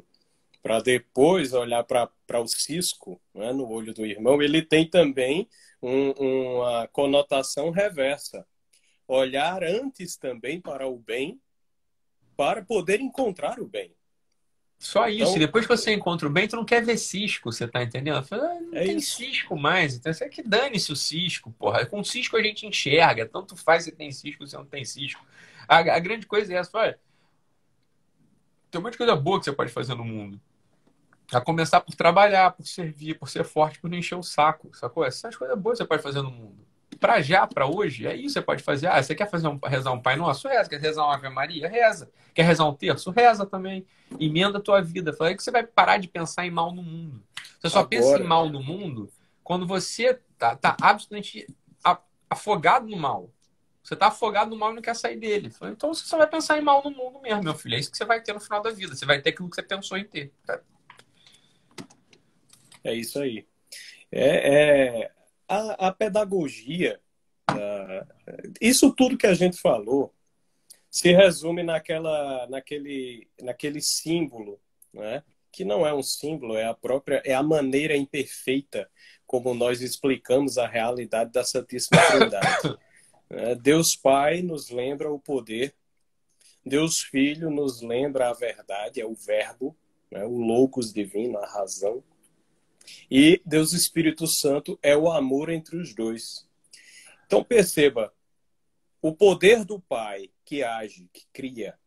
para 0.62 0.81
depois 0.81 1.53
olhar 1.53 1.83
para 1.83 2.41
o 2.41 2.47
cisco 2.47 3.20
né, 3.35 3.53
no 3.53 3.68
olho 3.68 3.93
do 3.93 4.07
irmão, 4.07 4.41
ele 4.41 4.62
tem 4.62 4.89
também 4.89 5.49
um, 5.83 6.11
uma 6.12 6.87
conotação 6.89 7.70
reversa. 7.70 8.47
Olhar 9.09 9.64
antes 9.64 10.16
também 10.16 10.61
para 10.61 10.87
o 10.87 10.97
bem, 10.97 11.41
para 12.37 12.62
poder 12.62 13.01
encontrar 13.01 13.59
o 13.59 13.66
bem. 13.66 13.93
Só 14.81 15.07
isso. 15.09 15.22
Então, 15.24 15.37
e 15.37 15.39
depois 15.41 15.66
que 15.66 15.76
você 15.76 15.93
encontra 15.93 16.26
o 16.26 16.31
bem, 16.31 16.49
tu 16.49 16.57
não 16.57 16.64
quer 16.64 16.83
ver 16.83 16.97
cisco, 16.97 17.53
você 17.53 17.68
tá 17.68 17.83
entendendo? 17.83 18.24
Falo, 18.24 18.45
ah, 18.45 18.61
não 18.61 18.78
é 18.78 18.85
tem 18.87 18.97
isso. 18.97 19.18
cisco 19.18 19.55
mais. 19.55 19.95
Então, 19.95 20.11
você 20.11 20.24
é 20.24 20.28
que 20.31 20.43
dane-se 20.43 20.91
o 20.91 20.97
cisco, 20.97 21.53
porra. 21.59 21.85
Com 21.85 22.03
cisco 22.03 22.35
a 22.35 22.43
gente 22.43 22.66
enxerga. 22.66 23.28
Tanto 23.28 23.55
faz 23.55 23.85
se 23.85 23.93
tem 23.93 24.11
cisco 24.11 24.47
se 24.47 24.57
não 24.57 24.64
tem 24.64 24.83
cisco. 24.83 25.22
A, 25.68 25.81
a 25.81 25.99
grande 25.99 26.26
coisa 26.26 26.55
é 26.55 26.57
essa. 26.57 26.70
Olha, 26.78 26.99
tem 28.70 28.81
um 28.81 28.83
monte 28.83 28.93
de 28.93 28.99
coisa 28.99 29.14
boa 29.14 29.39
que 29.39 29.45
você 29.45 29.53
pode 29.53 29.70
fazer 29.70 29.95
no 29.95 30.05
mundo. 30.05 30.41
A 31.31 31.43
começar 31.43 31.83
por 31.83 31.95
trabalhar, 31.95 32.51
por 32.53 32.66
servir, 32.66 33.18
por 33.18 33.28
ser 33.28 33.45
forte, 33.45 33.78
por 33.78 33.91
não 33.91 33.99
encher 33.99 34.14
o 34.14 34.22
saco. 34.22 34.70
Sacou? 34.74 35.05
Essas 35.05 35.37
coisas 35.37 35.59
boas 35.59 35.76
que 35.76 35.85
você 35.85 35.89
pode 35.89 36.03
fazer 36.03 36.22
no 36.22 36.31
mundo 36.31 36.70
para 37.01 37.22
já, 37.22 37.46
para 37.46 37.66
hoje, 37.66 38.07
é 38.07 38.14
isso 38.14 38.34
você 38.34 38.42
pode 38.42 38.62
fazer. 38.62 38.86
Ah, 38.86 39.03
você 39.03 39.14
quer 39.14 39.28
fazer 39.28 39.48
um, 39.48 39.59
rezar 39.64 39.90
um 39.92 40.01
Pai 40.01 40.16
Nosso? 40.16 40.46
Reza. 40.46 40.68
Quer 40.68 40.80
rezar 40.80 41.05
uma 41.05 41.14
Ave 41.14 41.30
Maria? 41.30 41.66
Reza. 41.66 42.12
Quer 42.34 42.42
rezar 42.42 42.68
um 42.68 42.74
terço? 42.74 43.11
Reza 43.11 43.46
também. 43.46 43.86
Emenda 44.20 44.59
a 44.59 44.61
tua 44.61 44.82
vida. 44.82 45.12
Fala 45.14 45.34
que 45.34 45.42
você 45.42 45.51
vai 45.51 45.66
parar 45.66 45.96
de 45.96 46.07
pensar 46.07 46.46
em 46.46 46.51
mal 46.51 46.72
no 46.72 46.82
mundo. 46.82 47.22
Você 47.59 47.70
só 47.70 47.80
Agora... 47.80 47.88
pensa 47.88 48.18
em 48.18 48.26
mal 48.26 48.48
no 48.48 48.62
mundo 48.62 49.11
quando 49.42 49.66
você 49.66 50.20
tá, 50.38 50.55
tá 50.55 50.76
absolutamente 50.80 51.46
afogado 52.28 52.86
no 52.86 52.96
mal. 52.96 53.30
Você 53.82 53.96
tá 53.96 54.07
afogado 54.09 54.51
no 54.51 54.57
mal 54.57 54.70
e 54.70 54.74
não 54.74 54.82
quer 54.82 54.94
sair 54.94 55.16
dele. 55.16 55.51
Então 55.62 55.92
você 55.92 56.07
só 56.07 56.18
vai 56.18 56.26
pensar 56.26 56.59
em 56.59 56.62
mal 56.62 56.84
no 56.84 56.90
mundo 56.90 57.20
mesmo, 57.20 57.42
meu 57.42 57.55
filho. 57.55 57.74
É 57.74 57.78
isso 57.78 57.90
que 57.90 57.96
você 57.96 58.05
vai 58.05 58.20
ter 58.20 58.32
no 58.32 58.40
final 58.40 58.62
da 58.62 58.70
vida. 58.70 58.94
Você 58.94 59.07
vai 59.07 59.20
ter 59.20 59.30
aquilo 59.30 59.48
que 59.48 59.57
você 59.57 59.62
pensou 59.62 59.96
em 59.96 60.05
ter. 60.05 60.32
É 62.84 62.94
isso 62.94 63.18
aí. 63.18 63.46
É, 64.12 65.03
é, 65.03 65.12
a, 65.51 65.88
a 65.88 65.92
pedagogia, 65.92 67.01
uh, 67.51 68.53
isso 68.61 68.92
tudo 68.92 69.18
que 69.18 69.26
a 69.26 69.34
gente 69.34 69.61
falou, 69.61 70.14
se 70.88 71.12
resume 71.12 71.64
naquela, 71.64 72.46
naquele, 72.48 73.28
naquele 73.42 73.80
símbolo, 73.80 74.61
né? 74.94 75.24
que 75.53 75.64
não 75.64 75.84
é 75.84 75.92
um 75.92 76.03
símbolo, 76.03 76.57
é 76.57 76.64
a 76.64 76.74
própria, 76.74 77.20
é 77.24 77.34
a 77.34 77.42
maneira 77.42 77.96
imperfeita 77.96 78.88
como 79.26 79.53
nós 79.53 79.80
explicamos 79.80 80.57
a 80.57 80.68
realidade 80.68 81.32
da 81.32 81.44
Santíssima 81.44 82.01
Trindade. 82.07 82.78
É, 83.32 83.55
Deus 83.55 83.94
Pai 83.94 84.42
nos 84.42 84.70
lembra 84.70 85.09
o 85.09 85.16
poder, 85.16 85.72
Deus 86.66 87.01
Filho 87.01 87.48
nos 87.48 87.80
lembra 87.80 88.28
a 88.28 88.32
verdade, 88.32 89.01
é 89.01 89.07
o 89.07 89.14
Verbo, 89.14 89.76
né? 90.11 90.24
o 90.24 90.36
Logos 90.36 90.92
divino, 90.92 91.38
a 91.38 91.46
razão. 91.46 92.03
E 93.11 93.41
Deus 93.45 93.72
Espírito 93.72 94.26
Santo 94.26 94.78
é 94.82 94.97
o 94.97 95.11
amor 95.11 95.51
entre 95.51 95.76
os 95.76 95.95
dois. 95.95 96.49
Então 97.26 97.45
perceba, 97.45 98.12
o 99.03 99.14
poder 99.14 99.64
do 99.64 99.80
Pai 99.80 100.30
que 100.45 100.62
age, 100.62 101.09
que 101.12 101.26
cria, 101.32 101.78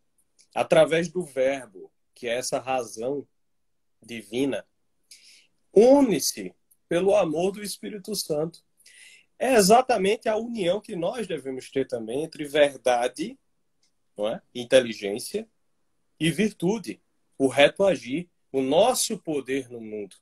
através 0.56 1.10
do 1.10 1.24
Verbo, 1.24 1.92
que 2.14 2.28
é 2.28 2.36
essa 2.36 2.60
razão 2.60 3.28
divina, 4.02 4.66
une-se 5.74 6.54
pelo 6.88 7.16
amor 7.16 7.52
do 7.52 7.62
Espírito 7.62 8.16
Santo. 8.16 8.64
É 9.38 9.56
exatamente 9.56 10.30
a 10.30 10.38
união 10.38 10.80
que 10.80 10.96
nós 10.96 11.28
devemos 11.28 11.70
ter 11.70 11.88
também 11.88 12.24
entre 12.24 12.46
verdade, 12.46 13.38
não 14.16 14.30
é? 14.30 14.42
inteligência 14.54 15.48
e 16.20 16.32
virtude, 16.32 17.02
o 17.38 17.48
reto 17.48 17.84
agir, 17.84 18.30
o 18.52 18.62
nosso 18.62 19.18
poder 19.18 19.70
no 19.70 19.82
mundo. 19.82 20.16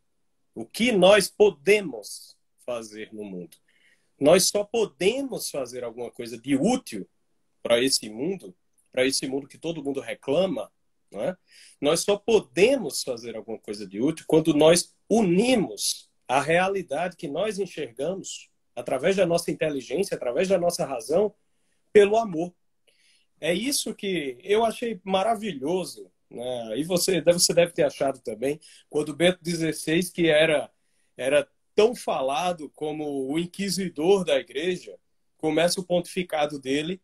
O 0.54 0.66
que 0.66 0.91
nós 0.91 1.30
podemos 1.30 2.36
fazer 2.66 3.14
no 3.14 3.24
mundo. 3.24 3.58
Nós 4.20 4.45
só 4.45 4.64
podemos 4.64 5.49
fazer 5.49 5.84
alguma 5.84 6.12
coisa 6.12 6.38
de 6.38 6.56
útil 6.56 7.08
para 7.64 7.84
esse 7.84 8.10
mundo, 8.10 8.56
para 8.91 9.06
esse 9.06 9.28
mundo 9.28 9.47
que 9.47 9.58
todo 9.58 9.84
mundo 9.84 9.99
reclama, 9.99 10.72
não 11.12 11.22
é? 11.22 11.36
Nós 11.80 12.02
só 12.02 12.18
podemos 12.18 13.04
fazer 13.04 13.36
alguma 13.36 13.60
coisa 13.60 13.86
de 13.88 13.99
útil 13.99 14.26
quando 14.28 14.54
nós 14.54 14.95
unimos 15.10 16.10
a 16.28 16.39
realidade 16.39 17.18
que 17.18 17.28
nós 17.28 17.60
enxergamos 17.60 18.49
através 18.76 19.18
da 19.18 19.26
nossa 19.26 19.52
inteligência, 19.52 20.16
através 20.16 20.47
da 20.47 20.58
nossa 20.58 20.86
razão, 20.86 21.34
pelo 21.91 22.16
amor. 22.16 22.54
É 23.39 23.54
isso 23.54 23.93
que 23.93 24.38
eu 24.43 24.64
achei 24.64 25.02
maravilhoso, 25.04 26.12
né? 26.32 26.77
e 26.77 26.84
você, 26.84 27.21
você 27.21 27.53
deve 27.53 27.73
ter 27.73 27.84
achado 27.84 28.19
também, 28.19 28.59
quando 28.89 29.15
Bento 29.15 29.39
XVI, 29.43 30.11
que 30.11 30.29
era, 30.29 30.71
era 31.17 31.47
tão 31.75 31.93
falado 31.93 32.69
como 32.69 33.29
o 33.29 33.38
inquisidor 33.38 34.23
da 34.23 34.38
igreja, 34.38 34.97
começa 35.38 35.79
o 35.79 35.84
pontificado 35.84 36.59
dele 36.59 37.01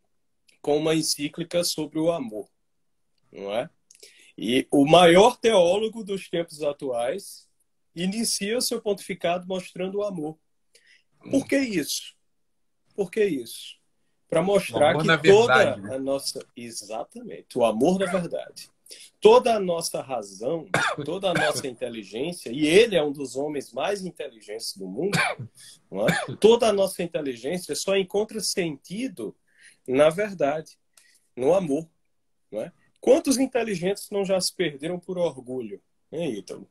com 0.62 0.76
uma 0.76 0.94
encíclica 0.94 1.62
sobre 1.62 1.98
o 1.98 2.10
amor, 2.10 2.48
não 3.30 3.52
é? 3.52 3.68
E 4.36 4.66
o 4.70 4.86
maior 4.86 5.36
teólogo 5.36 6.04
dos 6.04 6.28
tempos 6.28 6.62
atuais 6.62 7.48
inicia 7.94 8.56
o 8.56 8.62
seu 8.62 8.80
pontificado 8.80 9.46
mostrando 9.46 9.98
o 9.98 10.04
amor. 10.04 10.38
Por 11.30 11.46
que 11.46 11.58
isso? 11.58 12.14
Por 12.94 13.10
que 13.10 13.24
isso? 13.24 13.76
Para 14.28 14.42
mostrar 14.42 14.96
que 14.96 15.04
toda 15.04 15.16
verdade, 15.16 15.80
né? 15.80 15.96
a 15.96 15.98
nossa. 15.98 16.46
Exatamente, 16.56 17.58
o 17.58 17.64
amor 17.64 17.98
da 17.98 18.06
verdade. 18.06 18.70
Toda 19.20 19.54
a 19.54 19.60
nossa 19.60 20.00
razão, 20.00 20.66
toda 21.04 21.30
a 21.30 21.34
nossa 21.34 21.66
inteligência, 21.66 22.50
e 22.50 22.66
ele 22.66 22.96
é 22.96 23.02
um 23.02 23.12
dos 23.12 23.36
homens 23.36 23.72
mais 23.72 24.04
inteligentes 24.04 24.76
do 24.76 24.86
mundo, 24.86 25.18
é? 25.18 26.36
toda 26.36 26.68
a 26.68 26.72
nossa 26.72 27.02
inteligência 27.02 27.74
só 27.74 27.96
encontra 27.96 28.40
sentido 28.40 29.34
na 29.88 30.10
verdade, 30.10 30.78
no 31.34 31.54
amor. 31.54 31.88
É? 32.52 32.70
Quantos 33.00 33.38
inteligentes 33.38 34.10
não 34.10 34.24
já 34.24 34.40
se 34.40 34.54
perderam 34.54 34.98
por 34.98 35.18
orgulho, 35.18 35.80
hein, 36.12 36.38
Ítalo? 36.38 36.68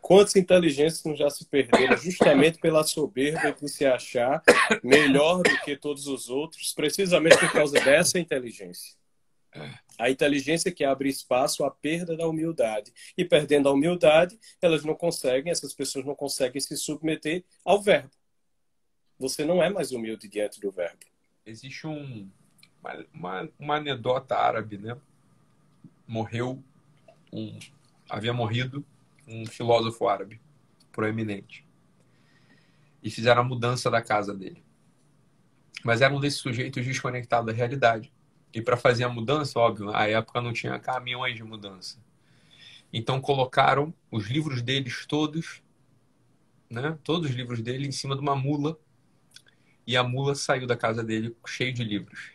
Quantos 0.00 0.36
inteligentes 0.36 1.02
não 1.04 1.14
já 1.14 1.28
se 1.28 1.44
perderam 1.44 1.96
justamente 1.96 2.58
pela 2.58 2.84
soberba 2.84 3.52
de 3.52 3.68
se 3.68 3.84
achar 3.84 4.42
melhor 4.82 5.42
do 5.42 5.60
que 5.60 5.76
todos 5.76 6.06
os 6.06 6.30
outros, 6.30 6.72
precisamente 6.72 7.36
por 7.36 7.52
causa 7.52 7.78
dessa 7.80 8.18
inteligência? 8.18 8.96
A 9.98 10.10
inteligência 10.10 10.70
que 10.70 10.84
abre 10.84 11.08
espaço 11.08 11.64
à 11.64 11.70
perda 11.70 12.16
da 12.16 12.26
humildade. 12.26 12.92
E 13.16 13.24
perdendo 13.24 13.68
a 13.68 13.72
humildade, 13.72 14.38
elas 14.62 14.84
não 14.84 14.94
conseguem, 14.94 15.50
essas 15.50 15.74
pessoas 15.74 16.04
não 16.04 16.14
conseguem 16.14 16.60
se 16.60 16.76
submeter 16.76 17.44
ao 17.64 17.80
verbo. 17.82 18.10
Você 19.18 19.44
não 19.44 19.62
é 19.62 19.68
mais 19.68 19.90
humilde 19.90 20.28
diante 20.28 20.60
do 20.60 20.70
verbo. 20.70 21.00
Existe 21.44 21.86
um, 21.86 22.30
uma, 22.80 23.06
uma, 23.12 23.48
uma 23.58 23.76
anedota 23.76 24.36
árabe, 24.36 24.78
né? 24.78 24.96
Morreu 26.06 26.62
um, 27.32 27.58
havia 28.08 28.32
morrido 28.32 28.84
um 29.26 29.44
filósofo 29.46 30.08
árabe 30.08 30.40
proeminente. 30.92 31.66
E 33.02 33.10
fizeram 33.10 33.42
a 33.42 33.44
mudança 33.44 33.90
da 33.90 34.02
casa 34.02 34.34
dele. 34.34 34.62
Mas 35.84 36.00
era 36.00 36.14
um 36.14 36.20
desses 36.20 36.40
sujeitos 36.40 36.84
desconectados 36.84 37.46
da 37.46 37.52
realidade. 37.52 38.12
E 38.52 38.62
para 38.62 38.76
fazer 38.76 39.04
a 39.04 39.08
mudança, 39.08 39.58
óbvio, 39.58 39.94
a 39.94 40.08
época 40.08 40.40
não 40.40 40.52
tinha 40.52 40.78
caminhões 40.78 41.36
de 41.36 41.44
mudança. 41.44 41.98
Então 42.92 43.20
colocaram 43.20 43.92
os 44.10 44.28
livros 44.28 44.62
deles 44.62 45.04
todos, 45.06 45.62
né? 46.70 46.98
Todos 47.04 47.30
os 47.30 47.36
livros 47.36 47.60
dele 47.60 47.86
em 47.86 47.92
cima 47.92 48.14
de 48.14 48.20
uma 48.20 48.34
mula. 48.34 48.78
E 49.86 49.96
a 49.96 50.02
mula 50.02 50.34
saiu 50.34 50.66
da 50.66 50.76
casa 50.76 51.02
dele 51.02 51.34
cheio 51.46 51.72
de 51.72 51.84
livros. 51.84 52.32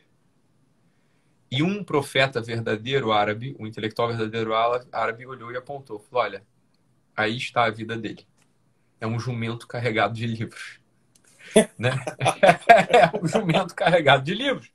E 1.51 1.61
um 1.61 1.84
profeta 1.84 2.41
verdadeiro 2.41 3.11
árabe, 3.11 3.55
um 3.59 3.68
intelectual 3.68 4.07
verdadeiro 4.07 4.53
árabe, 4.91 5.26
olhou 5.26 5.51
e 5.51 5.57
apontou: 5.57 5.99
falou, 5.99 6.24
olha, 6.24 6.43
aí 7.16 7.38
está 7.38 7.66
a 7.66 7.70
vida 7.70 7.95
dele. 7.95 8.26
É 8.99 9.05
um 9.05 9.20
jumento 9.20 9.68
carregado 9.68 10.14
de 10.16 10.26
livros. 10.26 10.80
né? 11.78 11.91
é 12.89 13.18
um 13.22 13.28
jumento 13.28 13.76
carregado 13.76 14.24
de 14.24 14.34
livros. 14.34 14.72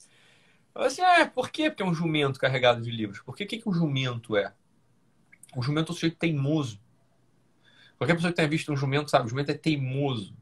Assim, 0.87 1.03
é, 1.03 1.24
por 1.24 1.51
quê? 1.51 1.68
Porque 1.68 1.83
é 1.83 1.87
um 1.87 1.95
jumento 1.95 2.39
carregado 2.39 2.81
de 2.81 2.91
livros. 2.91 3.20
Por 3.20 3.37
que, 3.37 3.45
que, 3.45 3.59
que 3.59 3.68
o 3.68 3.72
jumento 3.72 4.37
é? 4.37 4.53
O 5.57 5.62
jumento 5.62 5.89
é 5.89 5.93
um 5.93 5.95
sujeito 5.95 6.16
teimoso. 6.16 6.81
Qualquer 7.97 8.14
pessoa 8.14 8.31
que 8.31 8.37
tenha 8.37 8.49
visto 8.49 8.72
um 8.72 8.76
jumento 8.76 9.11
sabe, 9.11 9.26
o 9.26 9.29
jumento 9.29 9.51
é 9.51 9.55
teimoso. 9.55 10.37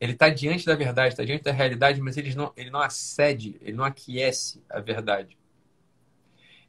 Ele 0.00 0.12
está 0.12 0.28
diante 0.28 0.66
da 0.66 0.74
verdade, 0.74 1.10
está 1.10 1.24
diante 1.24 1.44
da 1.44 1.52
realidade, 1.52 2.00
mas 2.00 2.16
ele 2.16 2.34
não, 2.34 2.52
ele 2.56 2.68
não 2.68 2.80
acede, 2.80 3.56
ele 3.60 3.76
não 3.76 3.84
aquece 3.84 4.60
a 4.68 4.80
verdade. 4.80 5.38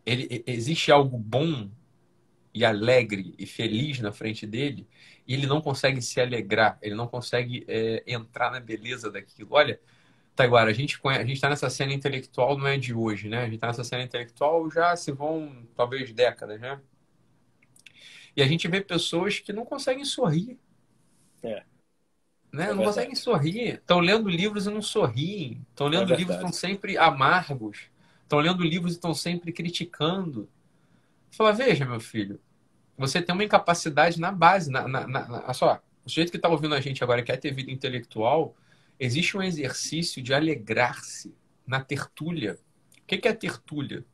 Ele, 0.05 0.43
existe 0.45 0.91
algo 0.91 1.17
bom 1.17 1.69
e 2.53 2.63
alegre 2.63 3.33
e 3.39 3.47
feliz 3.47 3.99
na 3.99 4.11
frente 4.11 4.45
dele 4.45 4.87
e 5.27 5.33
ele 5.33 5.47
não 5.47 5.59
consegue 5.59 6.01
se 6.03 6.21
alegrar, 6.21 6.77
ele 6.83 6.93
não 6.93 7.07
consegue 7.07 7.65
é, 7.67 8.03
entrar 8.05 8.51
na 8.51 8.59
beleza 8.59 9.09
daquilo. 9.09 9.49
Olha, 9.51 9.79
Taiguara, 10.35 10.69
a 10.69 10.73
gente 10.73 10.99
a 11.03 11.23
gente 11.23 11.33
está 11.33 11.49
nessa 11.49 11.69
cena 11.69 11.93
intelectual 11.93 12.57
não 12.57 12.67
é 12.67 12.77
de 12.77 12.93
hoje, 12.93 13.29
né? 13.29 13.39
A 13.39 13.45
gente 13.45 13.55
está 13.55 13.67
nessa 13.67 13.83
cena 13.83 14.03
intelectual 14.03 14.69
já 14.69 14.95
se 14.95 15.11
vão 15.11 15.65
talvez 15.75 16.11
décadas, 16.11 16.59
né? 16.59 16.79
E 18.35 18.41
a 18.41 18.47
gente 18.47 18.67
vê 18.67 18.81
pessoas 18.81 19.39
que 19.39 19.53
não 19.53 19.63
conseguem 19.63 20.03
sorrir. 20.03 20.59
É. 21.41 21.63
Né? 22.51 22.69
É 22.69 22.73
não 22.73 22.83
conseguem 22.83 23.15
sorrir. 23.15 23.75
Estão 23.75 23.99
lendo 23.99 24.27
livros 24.27 24.67
e 24.67 24.69
não 24.69 24.81
sorriem. 24.81 25.65
Estão 25.69 25.87
lendo 25.87 26.13
é 26.13 26.17
livros 26.17 26.35
e 26.35 26.39
estão 26.39 26.51
sempre 26.51 26.97
amargos. 26.97 27.89
Estão 28.23 28.39
lendo 28.39 28.61
livros 28.61 28.93
e 28.93 28.95
estão 28.95 29.13
sempre 29.13 29.53
criticando. 29.53 30.49
Fala, 31.31 31.53
veja, 31.53 31.85
meu 31.85 31.99
filho, 31.99 32.41
você 32.97 33.21
tem 33.21 33.33
uma 33.33 33.43
incapacidade 33.43 34.19
na 34.19 34.31
base, 34.31 34.69
na, 34.69 34.87
na, 34.87 35.07
na, 35.07 35.27
na 35.27 35.53
só, 35.53 35.81
o 36.05 36.09
sujeito 36.09 36.31
que 36.31 36.37
está 36.37 36.49
ouvindo 36.49 36.75
a 36.75 36.81
gente 36.81 37.03
agora 37.03 37.23
quer 37.23 37.37
ter 37.37 37.53
vida 37.53 37.71
intelectual, 37.71 38.55
existe 38.99 39.37
um 39.37 39.43
exercício 39.43 40.21
de 40.21 40.33
alegrar-se 40.33 41.35
na 41.65 41.81
tertúlia. 41.81 42.57
O 43.01 43.05
que 43.05 43.27
é 43.27 43.31
a 43.31 43.35
tertúlia? 43.35 44.05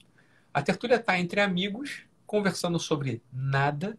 A 0.54 0.62
tertúlia 0.62 0.96
está 0.96 1.18
entre 1.20 1.40
amigos, 1.40 2.04
conversando 2.26 2.80
sobre 2.80 3.22
nada 3.32 3.98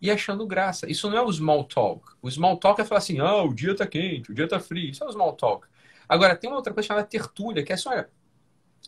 e 0.00 0.10
achando 0.10 0.46
graça. 0.46 0.90
Isso 0.90 1.08
não 1.08 1.18
é 1.18 1.22
o 1.22 1.32
small 1.32 1.64
talk. 1.64 2.12
O 2.20 2.30
small 2.30 2.56
talk 2.58 2.80
é 2.80 2.84
falar 2.84 2.98
assim, 2.98 3.18
ah, 3.20 3.42
o 3.42 3.54
dia 3.54 3.72
está 3.72 3.86
quente, 3.86 4.30
o 4.30 4.34
dia 4.34 4.44
está 4.44 4.60
frio. 4.60 4.90
Isso 4.90 5.02
é 5.02 5.06
o 5.06 5.12
small 5.12 5.34
talk. 5.34 5.66
Agora, 6.08 6.36
tem 6.36 6.48
uma 6.48 6.56
outra 6.56 6.72
coisa 6.72 6.86
chamada 6.86 7.06
tertúlia, 7.06 7.62
que 7.62 7.72
é 7.72 7.74
assim, 7.74 7.88
olha, 7.88 8.10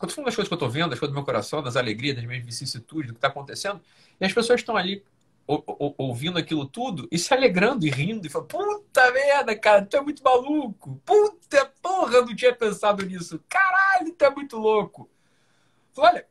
eu 0.01 0.09
tô 0.09 0.15
falando 0.15 0.27
das 0.27 0.35
coisas 0.35 0.49
que 0.49 0.55
eu 0.55 0.59
tô 0.59 0.69
vendo, 0.69 0.91
das 0.91 0.99
coisas 0.99 1.13
do 1.13 1.17
meu 1.17 1.25
coração, 1.25 1.63
das 1.63 1.77
alegrias, 1.77 2.17
das 2.17 2.25
minhas 2.27 2.45
vicissitudes, 2.45 3.07
do 3.07 3.15
que 3.15 3.19
está 3.19 3.29
acontecendo, 3.29 3.81
e 4.21 4.25
as 4.25 4.33
pessoas 4.33 4.61
estão 4.61 4.77
ali 4.77 5.03
ouvindo 5.47 6.39
aquilo 6.39 6.67
tudo 6.67 7.07
e 7.11 7.19
se 7.19 7.33
alegrando 7.33 7.87
e 7.87 7.91
rindo 7.91 8.27
e 8.27 8.31
falando, 8.31 8.49
puta 8.49 9.13
merda, 9.13 9.57
cara, 9.57 9.85
tu 9.85 9.97
é 9.97 10.01
muito 10.01 10.23
maluco. 10.23 11.01
Puta 11.05 11.73
porra, 11.81 12.23
não 12.23 12.35
tinha 12.35 12.55
pensado 12.55 13.05
nisso. 13.07 13.43
Caralho, 13.49 14.13
tu 14.13 14.25
é 14.25 14.31
muito 14.31 14.57
louco. 14.57 15.09
Olha, 15.97 16.27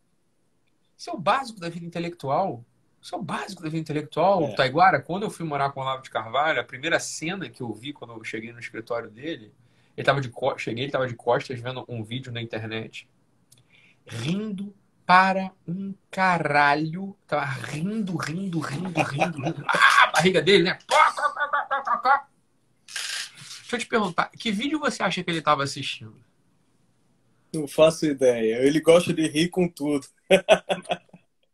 isso 0.97 1.09
é 1.09 1.13
o 1.13 1.17
básico 1.17 1.59
da 1.59 1.69
vida 1.69 1.85
intelectual. 1.85 2.63
Isso 3.01 3.15
é 3.15 3.17
o 3.17 3.21
básico 3.21 3.61
da 3.61 3.69
vida 3.69 3.81
intelectual. 3.81 4.43
É. 4.43 4.55
Taiguara, 4.55 5.01
quando 5.01 5.23
eu 5.23 5.29
fui 5.29 5.45
morar 5.45 5.71
com 5.71 5.79
o 5.79 5.83
Olavo 5.83 6.01
de 6.01 6.09
Carvalho, 6.09 6.59
a 6.59 6.63
primeira 6.63 6.99
cena 6.99 7.49
que 7.49 7.61
eu 7.61 7.71
vi 7.71 7.93
quando 7.93 8.13
eu 8.13 8.23
cheguei 8.23 8.51
no 8.51 8.59
escritório 8.59 9.09
dele, 9.09 9.53
ele 9.95 10.05
tava 10.05 10.19
de 10.19 10.31
cheguei, 10.57 10.83
ele 10.83 10.89
estava 10.89 11.07
de 11.07 11.15
costas 11.15 11.59
vendo 11.59 11.85
um 11.87 12.03
vídeo 12.03 12.31
na 12.31 12.41
internet 12.41 13.07
rindo 14.05 14.75
para 15.05 15.51
um 15.67 15.93
caralho. 16.09 17.15
Tava 17.27 17.45
rindo, 17.45 18.15
rindo, 18.15 18.59
rindo, 18.59 19.01
rindo, 19.01 19.41
rindo. 19.41 19.65
Ah, 19.67 20.03
a 20.03 20.07
barriga 20.07 20.41
dele, 20.41 20.63
né? 20.63 20.79
Deixa 22.85 23.75
eu 23.75 23.79
te 23.79 23.85
perguntar, 23.87 24.29
que 24.29 24.51
vídeo 24.51 24.79
você 24.79 25.03
acha 25.03 25.23
que 25.23 25.29
ele 25.29 25.39
estava 25.39 25.63
assistindo? 25.63 26.23
Não 27.53 27.67
faço 27.67 28.05
ideia. 28.05 28.57
Ele 28.57 28.79
gosta 28.79 29.13
de 29.13 29.27
rir 29.27 29.49
com 29.49 29.67
tudo. 29.67 30.07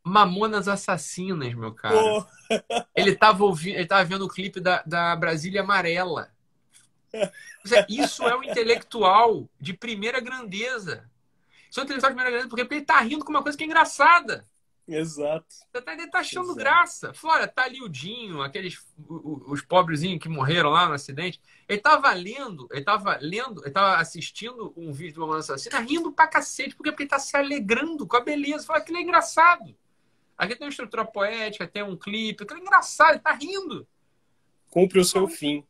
Mamonas 0.03 0.67
Assassinas, 0.67 1.53
meu 1.53 1.73
cara. 1.73 1.95
Oh. 1.95 2.25
Ele 2.95 3.11
estava 3.11 3.43
ouvindo, 3.43 3.75
ele 3.75 3.85
tava 3.85 4.03
vendo 4.03 4.25
o 4.25 4.29
clipe 4.29 4.59
da, 4.59 4.81
da 4.85 5.15
Brasília 5.15 5.61
Amarela. 5.61 6.31
Isso 7.87 8.23
é 8.23 8.35
um 8.35 8.43
intelectual 8.43 9.47
de 9.59 9.73
primeira 9.73 10.19
grandeza. 10.19 11.09
Intelectual 11.72 12.11
de 12.11 12.15
primeira 12.15 12.30
grandeza 12.30 12.49
porque 12.49 12.74
ele 12.74 12.82
está 12.82 12.99
rindo 12.99 13.24
com 13.24 13.32
uma 13.32 13.41
coisa 13.41 13.57
que 13.57 13.63
é 13.63 13.67
engraçada. 13.67 14.47
Exato. 14.88 15.45
Tá, 15.72 15.93
ele 15.93 16.07
tá 16.07 16.19
achando 16.19 16.47
Exato. 16.47 16.59
graça. 16.59 17.13
Flora, 17.13 17.47
tá 17.47 17.63
ali 17.63 17.82
o 17.82 17.88
Dinho, 17.88 18.41
aqueles 18.41 18.86
os 19.07 19.61
pobrezinhos 19.61 20.19
que 20.19 20.28
morreram 20.28 20.69
lá 20.69 20.88
no 20.88 20.93
acidente. 20.93 21.39
Ele 21.67 21.80
tava 21.80 22.11
lendo, 22.13 22.67
ele 22.72 22.84
tava 22.84 23.17
lendo, 23.22 23.61
ele 23.63 23.72
tava 23.72 23.97
assistindo 23.97 24.74
um 24.76 24.91
vídeo 24.91 25.13
de 25.13 25.19
uma 25.22 25.38
assassina, 25.38 25.80
rindo 25.80 26.11
pra 26.11 26.28
cacete, 26.28 26.76
porque, 26.76 26.91
porque 26.91 27.03
ele 27.03 27.09
tá 27.09 27.19
se 27.19 27.38
alegrando 27.38 28.05
com 28.05 28.17
a 28.17 28.22
beleza. 28.22 28.65
Fala, 28.65 28.80
aquilo 28.80 28.97
é 28.97 29.01
engraçado. 29.01 29.76
Aqui 30.38 30.55
tem 30.55 30.65
uma 30.65 30.72
estrutura 30.72 31.05
poética, 31.05 31.67
tem 31.67 31.84
um 31.84 31.95
clipe, 31.95 32.43
aquilo 32.43 32.59
é 32.59 32.63
engraçado, 32.63 33.11
ele 33.11 33.19
tá 33.19 33.32
rindo. 33.32 33.88
Cumpre 34.69 34.99
o 34.99 35.05
seu 35.05 35.28
fim. 35.28 35.63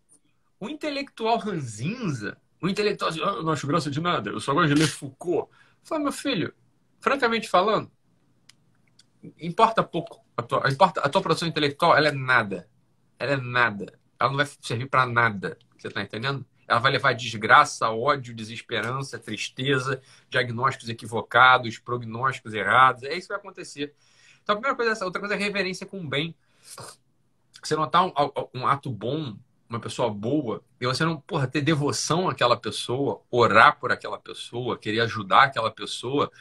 O 0.59 0.69
intelectual 0.69 1.37
ranzinza, 1.37 2.37
o 2.61 2.69
intelectual 2.69 3.09
assim, 3.09 3.21
ah, 3.21 3.41
não 3.41 3.51
acho 3.51 3.67
graça 3.67 3.91
de 3.91 3.99
nada, 3.99 4.29
eu 4.29 4.39
só 4.39 4.53
gosto 4.53 4.73
de 4.73 4.79
ler 4.79 4.87
Foucault. 4.87 5.51
Fala, 5.83 6.01
meu 6.01 6.11
filho, 6.11 6.53
francamente 6.99 7.49
falando, 7.49 7.91
importa 9.39 9.83
pouco. 9.83 10.23
A 10.37 10.41
tua, 10.41 10.69
importa, 10.69 11.01
a 11.01 11.09
tua 11.09 11.21
produção 11.21 11.47
intelectual, 11.47 11.95
ela 11.95 12.07
é 12.07 12.11
nada. 12.11 12.69
Ela 13.19 13.33
é 13.33 13.37
nada. 13.37 13.99
Ela 14.19 14.29
não 14.29 14.37
vai 14.37 14.47
servir 14.61 14.87
para 14.87 15.05
nada. 15.05 15.57
Você 15.77 15.87
está 15.87 16.01
entendendo? 16.01 16.45
Ela 16.67 16.79
vai 16.79 16.91
levar 16.91 17.13
desgraça, 17.13 17.89
ódio, 17.89 18.33
desesperança, 18.33 19.19
tristeza, 19.19 20.01
diagnósticos 20.29 20.89
equivocados, 20.89 21.77
prognósticos 21.79 22.53
errados. 22.53 23.03
É 23.03 23.13
isso 23.13 23.27
que 23.27 23.33
vai 23.33 23.37
acontecer. 23.37 23.93
Então, 24.41 24.53
a 24.53 24.55
primeira 24.57 24.75
coisa 24.75 24.91
é 24.91 24.93
essa. 24.93 25.05
Outra 25.05 25.19
coisa 25.19 25.35
é 25.35 25.37
reverência 25.37 25.85
com 25.85 25.99
o 25.99 26.07
bem. 26.07 26.35
Você 27.61 27.75
notar 27.75 28.05
um, 28.05 28.13
um 28.53 28.65
ato 28.65 28.89
bom, 28.89 29.37
uma 29.71 29.79
pessoa 29.79 30.09
boa, 30.09 30.63
e 30.79 30.85
você 30.85 31.03
não, 31.05 31.19
porra, 31.19 31.47
ter 31.47 31.61
devoção 31.61 32.29
àquela 32.29 32.57
pessoa, 32.57 33.21
orar 33.31 33.79
por 33.79 33.91
aquela 33.91 34.19
pessoa, 34.19 34.77
querer 34.77 35.01
ajudar 35.01 35.43
aquela 35.43 35.71
pessoa. 35.71 36.31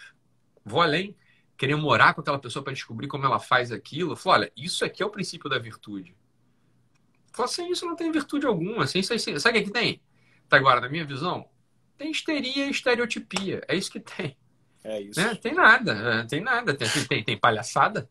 Vou 0.65 0.83
além 0.83 1.17
querer 1.57 1.77
morar 1.77 2.15
com 2.15 2.23
aquela 2.23 2.39
pessoa 2.39 2.63
para 2.63 2.73
descobrir 2.73 3.07
como 3.07 3.27
ela 3.27 3.39
faz 3.39 3.71
aquilo. 3.71 4.17
Falou, 4.17 4.41
olha, 4.41 4.53
isso 4.57 4.83
aqui 4.83 5.03
é 5.03 5.07
o 5.07 5.11
princípio 5.11 5.49
da 5.49 5.59
virtude. 5.59 6.17
Falou, 7.33 7.49
sem 7.49 7.71
isso 7.71 7.85
não 7.85 7.95
tem 7.95 8.11
virtude 8.11 8.47
alguma. 8.47 8.87
Sem 8.87 9.01
isso, 9.01 9.17
sem... 9.19 9.39
Sabe 9.39 9.59
o 9.59 9.65
que 9.65 9.71
tem? 9.71 10.01
Tá 10.49 10.57
agora, 10.57 10.81
na 10.81 10.89
minha 10.89 11.05
visão, 11.05 11.47
tem 11.99 12.11
histeria 12.11 12.67
e 12.67 12.71
estereotipia. 12.71 13.63
É 13.69 13.77
isso 13.77 13.93
que 13.93 14.01
tem. 14.01 14.37
É 14.83 15.03
isso. 15.03 15.21
Né? 15.21 15.35
Tem 15.35 15.55
nada, 15.55 15.93
é, 15.93 16.27
tem 16.27 16.41
nada. 16.41 16.75
Tem, 16.75 16.89
tem, 17.07 17.23
tem 17.25 17.39
palhaçada. 17.39 18.09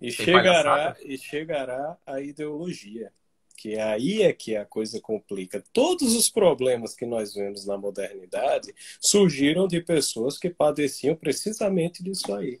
E 0.00 0.10
chegará, 0.10 0.62
palhaçada. 0.62 0.98
e 1.02 1.18
chegará 1.18 1.98
a 2.06 2.20
ideologia. 2.20 3.12
Que 3.56 3.78
aí 3.78 4.22
é 4.22 4.32
que 4.32 4.56
a 4.56 4.64
coisa 4.64 5.00
complica. 5.00 5.62
Todos 5.72 6.14
os 6.14 6.28
problemas 6.28 6.94
que 6.94 7.06
nós 7.06 7.34
vemos 7.34 7.66
na 7.66 7.76
modernidade 7.76 8.74
surgiram 9.00 9.68
de 9.68 9.80
pessoas 9.80 10.38
que 10.38 10.50
padeciam 10.50 11.14
precisamente 11.14 12.02
disso 12.02 12.34
aí. 12.34 12.58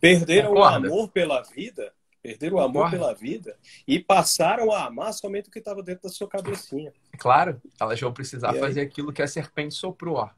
Perderam 0.00 0.54
Concorda? 0.54 0.88
o 0.88 0.92
amor 0.92 1.08
pela 1.08 1.42
vida, 1.42 1.92
perderam 2.22 2.56
o 2.56 2.60
amor 2.60 2.90
pela 2.90 3.14
vida 3.14 3.56
e 3.86 3.98
passaram 3.98 4.72
a 4.72 4.86
amar 4.86 5.12
somente 5.12 5.48
o 5.48 5.52
que 5.52 5.58
estava 5.58 5.82
dentro 5.82 6.04
da 6.04 6.08
sua 6.08 6.28
cabecinha. 6.28 6.92
Claro, 7.18 7.60
elas 7.78 8.00
vão 8.00 8.12
precisar 8.12 8.54
fazer 8.54 8.80
aquilo 8.80 9.12
que 9.12 9.22
a 9.22 9.28
serpente 9.28 9.74
soprou. 9.74 10.16
Ó. 10.16 10.30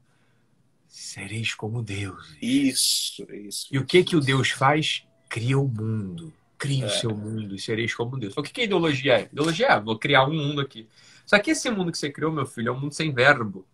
Sereis 0.89 1.55
como 1.55 1.83
Deus. 1.83 2.37
Isso, 2.41 3.27
isso. 3.33 3.69
E 3.71 3.79
o 3.79 3.87
que 3.87 4.05
que 4.05 4.17
o 4.17 4.21
Deus 4.21 4.51
faz? 4.51 5.05
Cria 5.29 5.59
o 5.59 5.67
mundo. 5.67 6.33
Cria 6.63 6.85
é. 6.85 6.87
o 6.87 6.91
seu 6.91 7.11
mundo 7.11 7.57
e 7.57 7.59
sereis 7.59 7.93
como 7.93 8.17
Deus. 8.17 8.37
O 8.37 8.43
que, 8.43 8.61
a 8.61 8.65
ideologia 8.65 9.19
é? 9.19 9.23
Ideologia 9.25 9.67
é, 9.67 9.81
vou 9.81 9.99
criar 9.99 10.25
um 10.27 10.33
mundo 10.33 10.61
aqui. 10.61 10.89
Só 11.27 11.37
que 11.41 11.51
esse 11.51 11.69
mundo 11.69 11.91
que 11.91 11.99
você 11.99 12.09
criou, 12.09 12.31
meu 12.31 12.47
filho, 12.47 12.69
é 12.69 12.73
um 12.73 12.79
mundo 12.79 12.95
sem 12.95 13.13
verbo. 13.13 13.67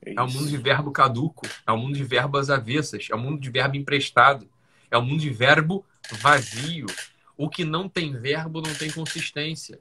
É, 0.00 0.14
é 0.14 0.22
um 0.22 0.30
mundo 0.30 0.48
de 0.48 0.56
verbo 0.56 0.92
caduco. 0.92 1.48
É 1.66 1.72
um 1.72 1.78
mundo 1.78 1.96
de 1.96 2.04
verbas 2.04 2.48
avessas. 2.48 3.08
É 3.10 3.16
um 3.16 3.18
mundo 3.18 3.40
de 3.40 3.50
verbo 3.50 3.76
emprestado. 3.76 4.48
É 4.88 4.96
um 4.96 5.04
mundo 5.04 5.18
de 5.18 5.30
verbo 5.30 5.84
vazio. 6.20 6.86
O 7.36 7.48
que 7.48 7.64
não 7.64 7.88
tem 7.88 8.12
verbo 8.12 8.62
não 8.62 8.72
tem 8.72 8.88
consistência. 8.88 9.80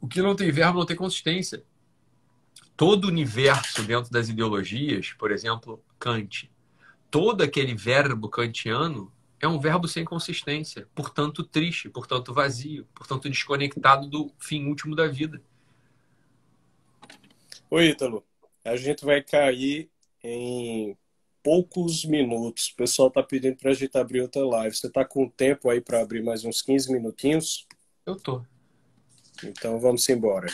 O 0.00 0.08
que 0.08 0.20
não 0.20 0.34
tem 0.34 0.50
verbo 0.50 0.80
não 0.80 0.86
tem 0.86 0.96
consistência. 0.96 1.62
Todo 2.76 3.04
o 3.04 3.08
universo 3.08 3.84
dentro 3.84 4.10
das 4.10 4.28
ideologias, 4.28 5.12
por 5.12 5.30
exemplo, 5.30 5.80
Kant, 5.96 6.50
todo 7.08 7.42
aquele 7.42 7.72
verbo 7.72 8.28
kantiano 8.28 9.12
é 9.44 9.48
um 9.48 9.60
verbo 9.60 9.86
sem 9.86 10.04
consistência, 10.04 10.88
portanto 10.94 11.44
triste, 11.44 11.88
portanto 11.88 12.32
vazio, 12.32 12.86
portanto 12.94 13.28
desconectado 13.28 14.06
do 14.08 14.32
fim 14.38 14.66
último 14.66 14.96
da 14.96 15.06
vida. 15.06 15.40
Oi, 17.70 17.88
Ítalo. 17.88 18.24
A 18.64 18.76
gente 18.76 19.04
vai 19.04 19.22
cair 19.22 19.90
em 20.22 20.96
poucos 21.42 22.06
minutos. 22.06 22.68
O 22.68 22.76
pessoal 22.76 23.08
está 23.08 23.22
pedindo 23.22 23.56
para 23.56 23.70
a 23.70 23.74
gente 23.74 23.96
abrir 23.98 24.22
outra 24.22 24.44
live. 24.46 24.74
Você 24.74 24.86
está 24.86 25.04
com 25.04 25.28
tempo 25.28 25.68
aí 25.68 25.80
para 25.80 26.00
abrir 26.00 26.22
mais 26.22 26.44
uns 26.44 26.62
15 26.62 26.90
minutinhos? 26.90 27.66
Eu 28.06 28.16
tô. 28.16 28.42
Então 29.42 29.78
vamos 29.78 30.08
embora. 30.08 30.46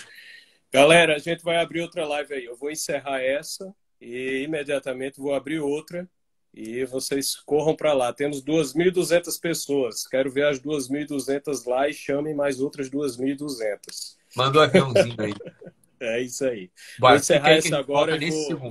Galera, 0.72 1.14
a 1.14 1.18
gente 1.18 1.44
vai 1.44 1.58
abrir 1.58 1.82
outra 1.82 2.04
live 2.04 2.34
aí. 2.34 2.44
Eu 2.44 2.56
vou 2.56 2.70
encerrar 2.70 3.20
essa 3.20 3.72
e 4.00 4.42
imediatamente 4.42 5.20
vou 5.20 5.32
abrir 5.32 5.60
outra 5.60 6.10
e 6.52 6.84
vocês 6.84 7.36
corram 7.36 7.76
para 7.76 7.92
lá. 7.92 8.12
Temos 8.12 8.42
2.200 8.42 9.40
pessoas. 9.40 10.06
Quero 10.06 10.30
ver 10.30 10.46
as 10.46 10.60
2.200 10.60 11.66
lá 11.66 11.88
e 11.88 11.92
chamem 11.92 12.34
mais 12.34 12.60
outras 12.60 12.90
2.200. 12.90 14.16
Manda 14.36 14.58
um 14.58 14.62
aviãozinho 14.62 15.16
aí. 15.18 15.34
é 16.00 16.20
isso 16.20 16.44
aí. 16.44 16.70
Vou 16.98 17.14
encerrar 17.14 17.52
essa 17.52 17.78
agora 17.78 18.16
e 18.22 18.30
vou... 18.30 18.70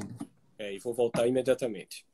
É, 0.57 0.73
e 0.73 0.79
vou 0.79 0.93
voltar 0.93 1.25
imediatamente. 1.25 2.05